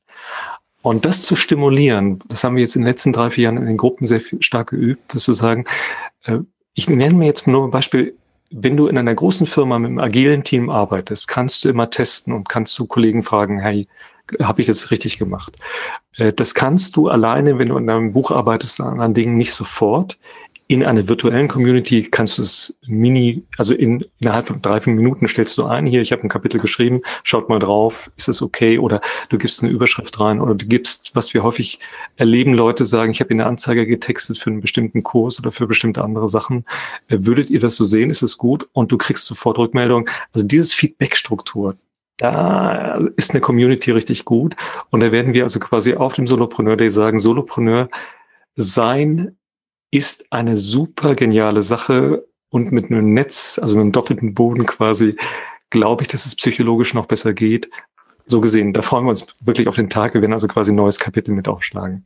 Und 0.82 1.04
das 1.04 1.22
zu 1.22 1.36
stimulieren, 1.36 2.20
das 2.28 2.44
haben 2.44 2.56
wir 2.56 2.62
jetzt 2.62 2.76
in 2.76 2.82
den 2.82 2.88
letzten 2.88 3.12
drei, 3.12 3.30
vier 3.30 3.44
Jahren 3.44 3.56
in 3.56 3.66
den 3.66 3.76
Gruppen 3.76 4.06
sehr 4.06 4.20
stark 4.40 4.70
geübt, 4.70 5.14
das 5.14 5.24
zu 5.24 5.32
sagen, 5.32 5.64
äh, 6.24 6.38
ich 6.74 6.88
nenne 6.88 7.14
mir 7.14 7.26
jetzt 7.26 7.46
nur 7.46 7.64
ein 7.64 7.70
Beispiel, 7.70 8.14
wenn 8.50 8.76
du 8.76 8.86
in 8.86 8.96
einer 8.96 9.14
großen 9.14 9.46
Firma 9.46 9.78
mit 9.78 9.88
einem 9.88 9.98
agilen 9.98 10.44
Team 10.44 10.70
arbeitest, 10.70 11.28
kannst 11.28 11.64
du 11.64 11.68
immer 11.68 11.90
testen 11.90 12.32
und 12.32 12.48
kannst 12.48 12.78
du 12.78 12.86
Kollegen 12.86 13.22
fragen, 13.22 13.60
hey, 13.60 13.88
habe 14.40 14.60
ich 14.60 14.66
das 14.66 14.90
richtig 14.90 15.18
gemacht? 15.18 15.56
Äh, 16.16 16.32
das 16.32 16.54
kannst 16.54 16.96
du 16.96 17.08
alleine, 17.08 17.58
wenn 17.58 17.68
du 17.68 17.76
in 17.76 17.90
einem 17.90 18.12
Buch 18.12 18.30
arbeitest, 18.30 18.80
an 18.80 18.88
anderen 18.88 19.14
Dingen 19.14 19.36
nicht 19.36 19.52
sofort 19.52 20.18
in 20.70 20.84
einer 20.84 21.08
virtuellen 21.08 21.48
Community 21.48 22.02
kannst 22.02 22.36
du 22.36 22.42
es 22.42 22.78
mini, 22.86 23.42
also 23.56 23.72
in, 23.72 24.04
innerhalb 24.20 24.46
von 24.46 24.60
drei, 24.60 24.80
vier 24.82 24.92
Minuten 24.92 25.26
stellst 25.26 25.56
du 25.56 25.64
ein, 25.64 25.86
hier, 25.86 26.02
ich 26.02 26.12
habe 26.12 26.22
ein 26.22 26.28
Kapitel 26.28 26.60
geschrieben, 26.60 27.00
schaut 27.24 27.48
mal 27.48 27.58
drauf, 27.58 28.10
ist 28.16 28.28
es 28.28 28.42
okay? 28.42 28.78
Oder 28.78 29.00
du 29.30 29.38
gibst 29.38 29.62
eine 29.62 29.72
Überschrift 29.72 30.20
rein 30.20 30.42
oder 30.42 30.54
du 30.54 30.66
gibst, 30.66 31.16
was 31.16 31.32
wir 31.32 31.42
häufig 31.42 31.80
erleben, 32.16 32.52
Leute 32.52 32.84
sagen, 32.84 33.12
ich 33.12 33.20
habe 33.20 33.30
in 33.30 33.38
der 33.38 33.46
Anzeige 33.46 33.86
getextet 33.86 34.36
für 34.36 34.50
einen 34.50 34.60
bestimmten 34.60 35.02
Kurs 35.02 35.38
oder 35.38 35.52
für 35.52 35.66
bestimmte 35.66 36.04
andere 36.04 36.28
Sachen. 36.28 36.66
Äh, 37.08 37.16
würdet 37.20 37.48
ihr 37.48 37.60
das 37.60 37.74
so 37.74 37.84
sehen? 37.86 38.10
Ist 38.10 38.22
es 38.22 38.36
gut? 38.36 38.68
Und 38.74 38.92
du 38.92 38.98
kriegst 38.98 39.24
sofort 39.24 39.56
Rückmeldung. 39.56 40.06
Also 40.34 40.46
dieses 40.46 40.74
Feedback-Struktur, 40.74 41.76
da 42.18 42.96
ist 43.16 43.30
eine 43.30 43.40
Community 43.40 43.90
richtig 43.90 44.26
gut. 44.26 44.54
Und 44.90 45.00
da 45.00 45.12
werden 45.12 45.32
wir 45.32 45.44
also 45.44 45.60
quasi 45.60 45.94
auf 45.94 46.12
dem 46.12 46.26
Solopreneur 46.26 46.76
Day 46.76 46.90
sagen, 46.90 47.18
Solopreneur 47.18 47.88
sein 48.54 49.37
ist 49.90 50.26
eine 50.30 50.56
super 50.56 51.14
geniale 51.14 51.62
Sache 51.62 52.26
und 52.50 52.72
mit 52.72 52.90
einem 52.90 53.14
Netz, 53.14 53.58
also 53.60 53.76
mit 53.76 53.82
einem 53.82 53.92
doppelten 53.92 54.34
Boden 54.34 54.66
quasi, 54.66 55.16
glaube 55.70 56.02
ich, 56.02 56.08
dass 56.08 56.26
es 56.26 56.34
psychologisch 56.34 56.94
noch 56.94 57.06
besser 57.06 57.32
geht. 57.32 57.70
So 58.26 58.40
gesehen, 58.40 58.72
da 58.72 58.82
freuen 58.82 59.04
wir 59.04 59.10
uns 59.10 59.26
wirklich 59.40 59.68
auf 59.68 59.76
den 59.76 59.88
Tag. 59.88 60.14
Wir 60.14 60.20
werden 60.20 60.32
also 60.32 60.48
quasi 60.48 60.72
ein 60.72 60.76
neues 60.76 60.98
Kapitel 60.98 61.32
mit 61.32 61.48
aufschlagen. 61.48 62.04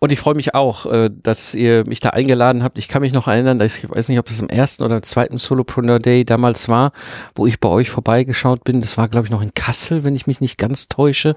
Und 0.00 0.12
ich 0.12 0.20
freue 0.20 0.34
mich 0.34 0.54
auch, 0.54 0.86
äh, 0.86 1.10
dass 1.12 1.54
ihr 1.54 1.84
mich 1.86 1.98
da 1.98 2.10
eingeladen 2.10 2.62
habt. 2.62 2.78
Ich 2.78 2.88
kann 2.88 3.02
mich 3.02 3.12
noch 3.12 3.26
erinnern, 3.26 3.60
ich 3.60 3.88
weiß 3.88 4.08
nicht, 4.08 4.18
ob 4.18 4.28
es 4.28 4.40
im 4.40 4.48
ersten 4.48 4.84
oder 4.84 5.02
zweiten 5.02 5.38
Solopreneur 5.38 5.98
Day 5.98 6.24
damals 6.24 6.68
war, 6.68 6.92
wo 7.34 7.46
ich 7.46 7.58
bei 7.58 7.68
euch 7.68 7.90
vorbeigeschaut 7.90 8.62
bin. 8.62 8.80
Das 8.80 8.98
war, 8.98 9.08
glaube 9.08 9.26
ich, 9.26 9.32
noch 9.32 9.42
in 9.42 9.54
Kassel, 9.54 10.04
wenn 10.04 10.14
ich 10.14 10.26
mich 10.28 10.40
nicht 10.40 10.58
ganz 10.58 10.88
täusche. 10.88 11.34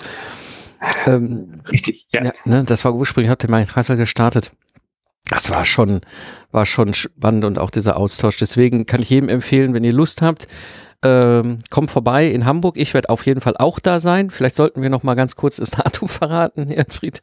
Ähm, 1.05 1.61
Richtig, 1.71 2.07
ja. 2.11 2.23
ja 2.25 2.33
ne, 2.45 2.63
das 2.63 2.85
war 2.85 2.93
ursprünglich, 2.93 3.29
habt 3.29 3.43
ihr 3.43 3.49
mal 3.49 3.61
in 3.61 3.67
Kassel 3.67 3.97
gestartet 3.97 4.51
das 5.29 5.49
war 5.49 5.65
schon, 5.65 6.01
war 6.51 6.65
schon 6.65 6.93
spannend 6.93 7.45
und 7.45 7.59
auch 7.59 7.71
dieser 7.71 7.97
Austausch. 7.97 8.37
Deswegen 8.37 8.85
kann 8.85 9.01
ich 9.01 9.09
jedem 9.09 9.29
empfehlen, 9.29 9.73
wenn 9.73 9.83
ihr 9.83 9.93
Lust 9.93 10.21
habt, 10.21 10.47
ähm, 11.03 11.59
kommt 11.69 11.89
vorbei 11.89 12.27
in 12.27 12.45
Hamburg. 12.45 12.77
Ich 12.77 12.93
werde 12.93 13.09
auf 13.09 13.25
jeden 13.25 13.41
Fall 13.41 13.55
auch 13.57 13.79
da 13.79 13.99
sein. 13.99 14.29
Vielleicht 14.29 14.55
sollten 14.55 14.81
wir 14.81 14.89
noch 14.89 15.03
mal 15.03 15.15
ganz 15.15 15.35
kurz 15.35 15.57
das 15.57 15.71
Datum 15.71 16.07
verraten, 16.07 16.67
Herr 16.67 16.85
Fried. 16.89 17.21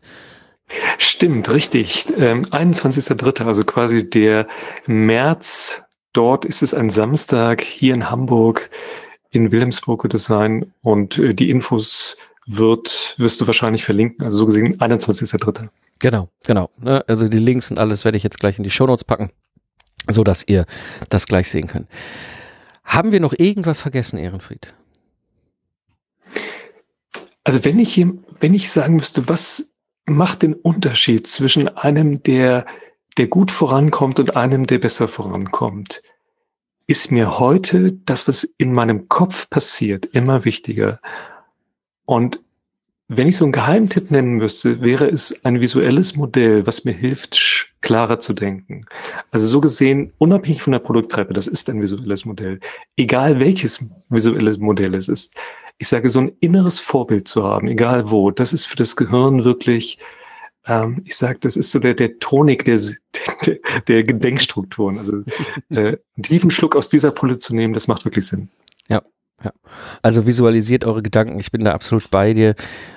Stimmt, 0.98 1.50
richtig. 1.50 2.06
Ähm, 2.18 2.42
21.3., 2.42 3.44
also 3.46 3.64
quasi 3.64 4.08
der 4.08 4.46
März. 4.86 5.82
Dort 6.12 6.44
ist 6.44 6.62
es 6.62 6.74
ein 6.74 6.90
Samstag 6.90 7.62
hier 7.62 7.94
in 7.94 8.10
Hamburg. 8.10 8.70
In 9.30 9.52
Wilhelmsburg 9.52 10.04
wird 10.04 10.14
es 10.14 10.24
sein. 10.24 10.72
Und 10.82 11.18
äh, 11.18 11.34
die 11.34 11.50
Infos 11.50 12.16
wird, 12.46 13.14
wirst 13.18 13.40
du 13.40 13.46
wahrscheinlich 13.46 13.84
verlinken. 13.84 14.24
Also 14.24 14.38
so 14.38 14.46
gesehen 14.46 14.78
21.3. 14.78 15.68
Genau, 15.98 16.28
genau. 16.44 16.70
Ne? 16.78 17.04
Also 17.08 17.28
die 17.28 17.38
Links 17.38 17.70
und 17.70 17.78
alles 17.78 18.04
werde 18.04 18.16
ich 18.16 18.22
jetzt 18.22 18.38
gleich 18.38 18.58
in 18.58 18.64
die 18.64 18.70
Shownotes 18.70 19.04
packen, 19.04 19.30
so 20.08 20.24
dass 20.24 20.46
ihr 20.46 20.64
das 21.08 21.26
gleich 21.26 21.50
sehen 21.50 21.66
könnt. 21.66 21.88
Haben 22.84 23.12
wir 23.12 23.20
noch 23.20 23.34
irgendwas 23.36 23.82
vergessen, 23.82 24.18
Ehrenfried? 24.18 24.74
Also 27.44 27.64
wenn 27.64 27.78
ich 27.78 27.92
hier, 27.92 28.12
wenn 28.40 28.54
ich 28.54 28.70
sagen 28.70 28.96
müsste, 28.96 29.28
was 29.28 29.74
macht 30.06 30.42
den 30.42 30.54
Unterschied 30.54 31.26
zwischen 31.26 31.68
einem, 31.68 32.22
der, 32.22 32.66
der 33.16 33.26
gut 33.26 33.50
vorankommt 33.50 34.20
und 34.20 34.36
einem, 34.36 34.66
der 34.66 34.78
besser 34.78 35.08
vorankommt, 35.08 36.02
ist 36.86 37.12
mir 37.12 37.38
heute 37.38 37.92
das, 37.92 38.26
was 38.28 38.44
in 38.44 38.72
meinem 38.72 39.08
Kopf 39.08 39.50
passiert, 39.50 40.06
immer 40.06 40.44
wichtiger. 40.44 41.00
Und 42.06 42.40
wenn 43.08 43.26
ich 43.26 43.38
so 43.38 43.46
einen 43.46 43.52
Geheimtipp 43.52 44.10
nennen 44.10 44.34
müsste, 44.34 44.82
wäre 44.82 45.06
es 45.06 45.34
ein 45.42 45.62
visuelles 45.62 46.14
Modell, 46.14 46.66
was 46.66 46.84
mir 46.84 46.92
hilft, 46.92 47.70
klarer 47.80 48.20
zu 48.20 48.34
denken. 48.34 48.84
Also 49.30 49.46
so 49.46 49.62
gesehen, 49.62 50.12
unabhängig 50.18 50.60
von 50.60 50.72
der 50.72 50.80
Produkttreppe, 50.80 51.32
das 51.32 51.46
ist 51.46 51.70
ein 51.70 51.80
visuelles 51.80 52.26
Modell. 52.26 52.60
Egal 52.96 53.40
welches 53.40 53.82
visuelles 54.10 54.58
Modell 54.58 54.94
es 54.94 55.08
ist. 55.08 55.34
Ich 55.78 55.88
sage, 55.88 56.10
so 56.10 56.20
ein 56.20 56.32
inneres 56.40 56.80
Vorbild 56.80 57.28
zu 57.28 57.44
haben, 57.44 57.68
egal 57.68 58.10
wo, 58.10 58.30
das 58.30 58.52
ist 58.52 58.66
für 58.66 58.76
das 58.76 58.94
Gehirn 58.94 59.44
wirklich, 59.44 59.98
ähm, 60.66 61.00
ich 61.06 61.16
sage, 61.16 61.38
das 61.40 61.56
ist 61.56 61.70
so 61.70 61.78
der, 61.78 61.94
der 61.94 62.18
Tonik 62.18 62.66
der, 62.66 62.78
der, 63.46 63.58
der 63.86 64.02
Gedenkstrukturen. 64.02 64.98
Also 64.98 65.22
äh, 65.70 65.96
einen 66.16 66.22
tiefen 66.24 66.50
Schluck 66.50 66.76
aus 66.76 66.90
dieser 66.90 67.12
Pulle 67.12 67.38
zu 67.38 67.54
nehmen, 67.54 67.72
das 67.72 67.88
macht 67.88 68.04
wirklich 68.04 68.26
Sinn. 68.26 68.50
Ja, 68.88 69.02
ja. 69.44 69.52
Also 70.02 70.26
visualisiert 70.26 70.84
eure 70.84 71.02
Gedanken. 71.02 71.38
Ich 71.38 71.52
bin 71.52 71.64
da 71.64 71.72
absolut 71.72 72.10
bei 72.10 72.34
dir. 72.34 72.54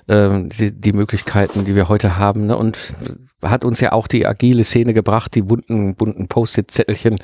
Ähm, 0.08 0.50
die, 0.50 0.74
die, 0.74 0.94
Möglichkeiten, 0.94 1.66
die 1.66 1.76
wir 1.76 1.88
heute 1.88 2.18
haben. 2.18 2.48
Ne? 2.48 2.58
Und 2.58 2.96
hat 3.44 3.64
uns 3.64 3.80
ja 3.80 3.92
auch 3.92 4.08
die 4.08 4.26
agile 4.26 4.64
Szene 4.64 4.94
gebracht, 4.94 5.36
die 5.36 5.44
bunten, 5.44 5.96
bunten 5.96 6.28
Post-it-Zettelchen. 6.28 7.20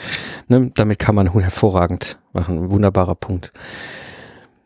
Ne? 0.47 0.71
Damit 0.75 0.99
kann 0.99 1.15
man 1.15 1.33
hervorragend 1.33 2.19
machen. 2.33 2.71
Wunderbarer 2.71 3.15
Punkt. 3.15 3.51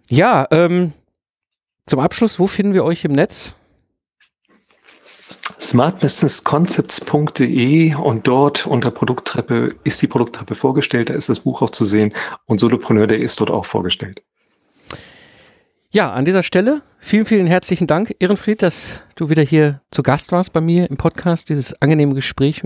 Ja, 0.10 0.48
ähm, 0.52 0.92
zum 1.86 2.02
Abschluss, 2.02 2.40
wo 2.40 2.48
finden 2.48 2.74
wir 2.74 2.84
euch 2.84 3.06
im 3.06 3.14
Netz? 3.14 3.56
smartbusinessconcepts.de 5.60 7.96
und 7.96 8.28
dort 8.28 8.68
unter 8.68 8.92
Produkttreppe 8.92 9.74
ist 9.84 10.02
die 10.02 10.08
Produkttreppe 10.08 10.56
vorgestellt, 10.56 11.10
da 11.10 11.14
ist 11.14 11.28
das 11.30 11.40
Buch 11.42 11.62
auch 11.62 11.70
zu 11.70 11.86
sehen 11.86 12.14
und 12.46 12.60
Solopreneur, 12.60 13.08
der 13.08 13.20
ist 13.20 13.40
dort 13.40 13.52
auch 13.52 13.64
vorgestellt. 13.66 14.22
Ja, 15.94 16.14
an 16.14 16.24
dieser 16.24 16.42
Stelle 16.42 16.84
vielen, 17.00 17.26
vielen 17.26 17.48
herzlichen 17.48 17.86
Dank, 17.86 18.16
Ehrenfried, 18.20 18.62
dass 18.62 19.02
du 19.16 19.30
wieder 19.30 19.44
hier 19.44 19.82
zu 19.92 20.04
Gast 20.04 20.32
warst 20.32 20.54
bei 20.54 20.62
mir 20.62 20.90
im 20.90 20.96
Podcast, 20.96 21.50
dieses 21.50 21.74
angenehme 21.82 22.16
Gespräch 22.16 22.64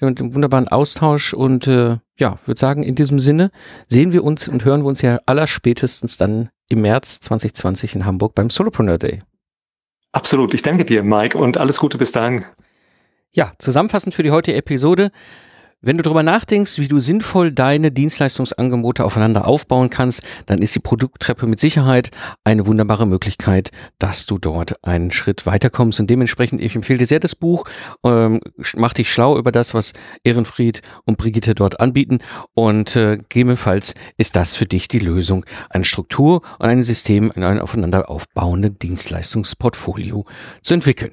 und 0.00 0.20
den 0.20 0.32
wunderbaren 0.32 0.68
Austausch. 0.68 1.34
Und 1.34 1.66
äh, 1.66 1.98
ja, 2.16 2.38
würde 2.46 2.60
sagen, 2.60 2.84
in 2.84 2.94
diesem 2.94 3.18
Sinne 3.18 3.50
sehen 3.88 4.12
wir 4.12 4.22
uns 4.22 4.46
und 4.46 4.64
hören 4.64 4.82
wir 4.82 4.86
uns 4.86 5.02
ja 5.02 5.18
allerspätestens 5.26 6.16
dann 6.16 6.48
im 6.68 6.82
März 6.82 7.18
2020 7.22 7.96
in 7.96 8.06
Hamburg 8.06 8.36
beim 8.36 8.50
Solopreneur 8.50 8.98
Day. 8.98 9.18
Absolut, 10.12 10.54
ich 10.54 10.62
danke 10.62 10.84
dir, 10.84 11.02
Mike, 11.02 11.36
und 11.36 11.58
alles 11.58 11.80
Gute 11.80 11.98
bis 11.98 12.12
dahin. 12.12 12.44
Ja, 13.32 13.52
zusammenfassend 13.58 14.14
für 14.14 14.22
die 14.22 14.30
heutige 14.30 14.56
Episode. 14.56 15.10
Wenn 15.86 15.98
du 15.98 16.02
darüber 16.02 16.22
nachdenkst, 16.22 16.78
wie 16.78 16.88
du 16.88 16.98
sinnvoll 16.98 17.52
deine 17.52 17.92
Dienstleistungsangebote 17.92 19.04
aufeinander 19.04 19.46
aufbauen 19.46 19.90
kannst, 19.90 20.22
dann 20.46 20.62
ist 20.62 20.74
die 20.74 20.80
Produkttreppe 20.80 21.46
mit 21.46 21.60
Sicherheit 21.60 22.10
eine 22.42 22.66
wunderbare 22.66 23.06
Möglichkeit, 23.06 23.70
dass 23.98 24.24
du 24.24 24.38
dort 24.38 24.82
einen 24.82 25.12
Schritt 25.12 25.44
weiterkommst. 25.44 26.00
Und 26.00 26.08
dementsprechend, 26.08 26.62
ich 26.62 26.74
empfehle 26.74 27.00
dir 27.00 27.06
sehr 27.06 27.20
das 27.20 27.34
Buch, 27.34 27.64
ähm, 28.02 28.40
mach 28.76 28.94
dich 28.94 29.12
schlau 29.12 29.36
über 29.36 29.52
das, 29.52 29.74
was 29.74 29.92
Ehrenfried 30.22 30.80
und 31.04 31.18
Brigitte 31.18 31.54
dort 31.54 31.80
anbieten. 31.80 32.20
Und 32.54 32.96
äh, 32.96 33.18
gegebenenfalls 33.18 33.94
ist 34.16 34.36
das 34.36 34.56
für 34.56 34.64
dich 34.64 34.88
die 34.88 35.00
Lösung, 35.00 35.44
eine 35.68 35.84
Struktur 35.84 36.40
und 36.58 36.66
ein 36.66 36.82
System, 36.82 37.30
ein 37.34 37.60
aufeinander 37.60 38.08
aufbauendes 38.08 38.72
Dienstleistungsportfolio 38.78 40.24
zu 40.62 40.72
entwickeln. 40.72 41.12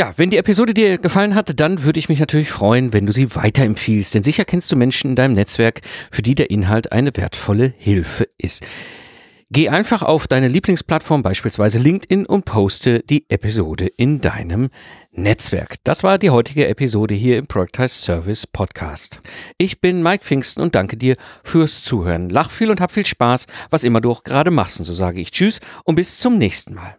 Ja, 0.00 0.14
wenn 0.16 0.30
die 0.30 0.38
Episode 0.38 0.72
dir 0.72 0.96
gefallen 0.96 1.34
hat, 1.34 1.60
dann 1.60 1.84
würde 1.84 1.98
ich 1.98 2.08
mich 2.08 2.20
natürlich 2.20 2.50
freuen, 2.50 2.94
wenn 2.94 3.04
du 3.04 3.12
sie 3.12 3.36
weiterempfiehlst, 3.36 4.14
denn 4.14 4.22
sicher 4.22 4.46
kennst 4.46 4.72
du 4.72 4.76
Menschen 4.76 5.10
in 5.10 5.14
deinem 5.14 5.34
Netzwerk, 5.34 5.82
für 6.10 6.22
die 6.22 6.34
der 6.34 6.48
Inhalt 6.48 6.90
eine 6.90 7.14
wertvolle 7.18 7.74
Hilfe 7.76 8.26
ist. 8.38 8.66
Geh 9.50 9.68
einfach 9.68 10.02
auf 10.02 10.26
deine 10.26 10.48
Lieblingsplattform, 10.48 11.22
beispielsweise 11.22 11.78
LinkedIn, 11.80 12.24
und 12.24 12.46
poste 12.46 13.00
die 13.00 13.26
Episode 13.28 13.88
in 13.88 14.22
deinem 14.22 14.70
Netzwerk. 15.12 15.74
Das 15.84 16.02
war 16.02 16.16
die 16.16 16.30
heutige 16.30 16.66
Episode 16.66 17.14
hier 17.14 17.36
im 17.36 17.46
Productize 17.46 17.94
Service 17.94 18.46
Podcast. 18.46 19.20
Ich 19.58 19.82
bin 19.82 20.02
Mike 20.02 20.24
Pfingsten 20.24 20.62
und 20.62 20.74
danke 20.74 20.96
dir 20.96 21.16
fürs 21.44 21.84
Zuhören. 21.84 22.30
Lach 22.30 22.50
viel 22.50 22.70
und 22.70 22.80
hab 22.80 22.90
viel 22.90 23.04
Spaß, 23.04 23.48
was 23.68 23.84
immer 23.84 24.00
du 24.00 24.12
auch 24.12 24.24
gerade 24.24 24.50
machst. 24.50 24.78
Und 24.78 24.86
so 24.86 24.94
sage 24.94 25.20
ich 25.20 25.30
Tschüss 25.30 25.60
und 25.84 25.96
bis 25.96 26.20
zum 26.20 26.38
nächsten 26.38 26.72
Mal. 26.72 26.96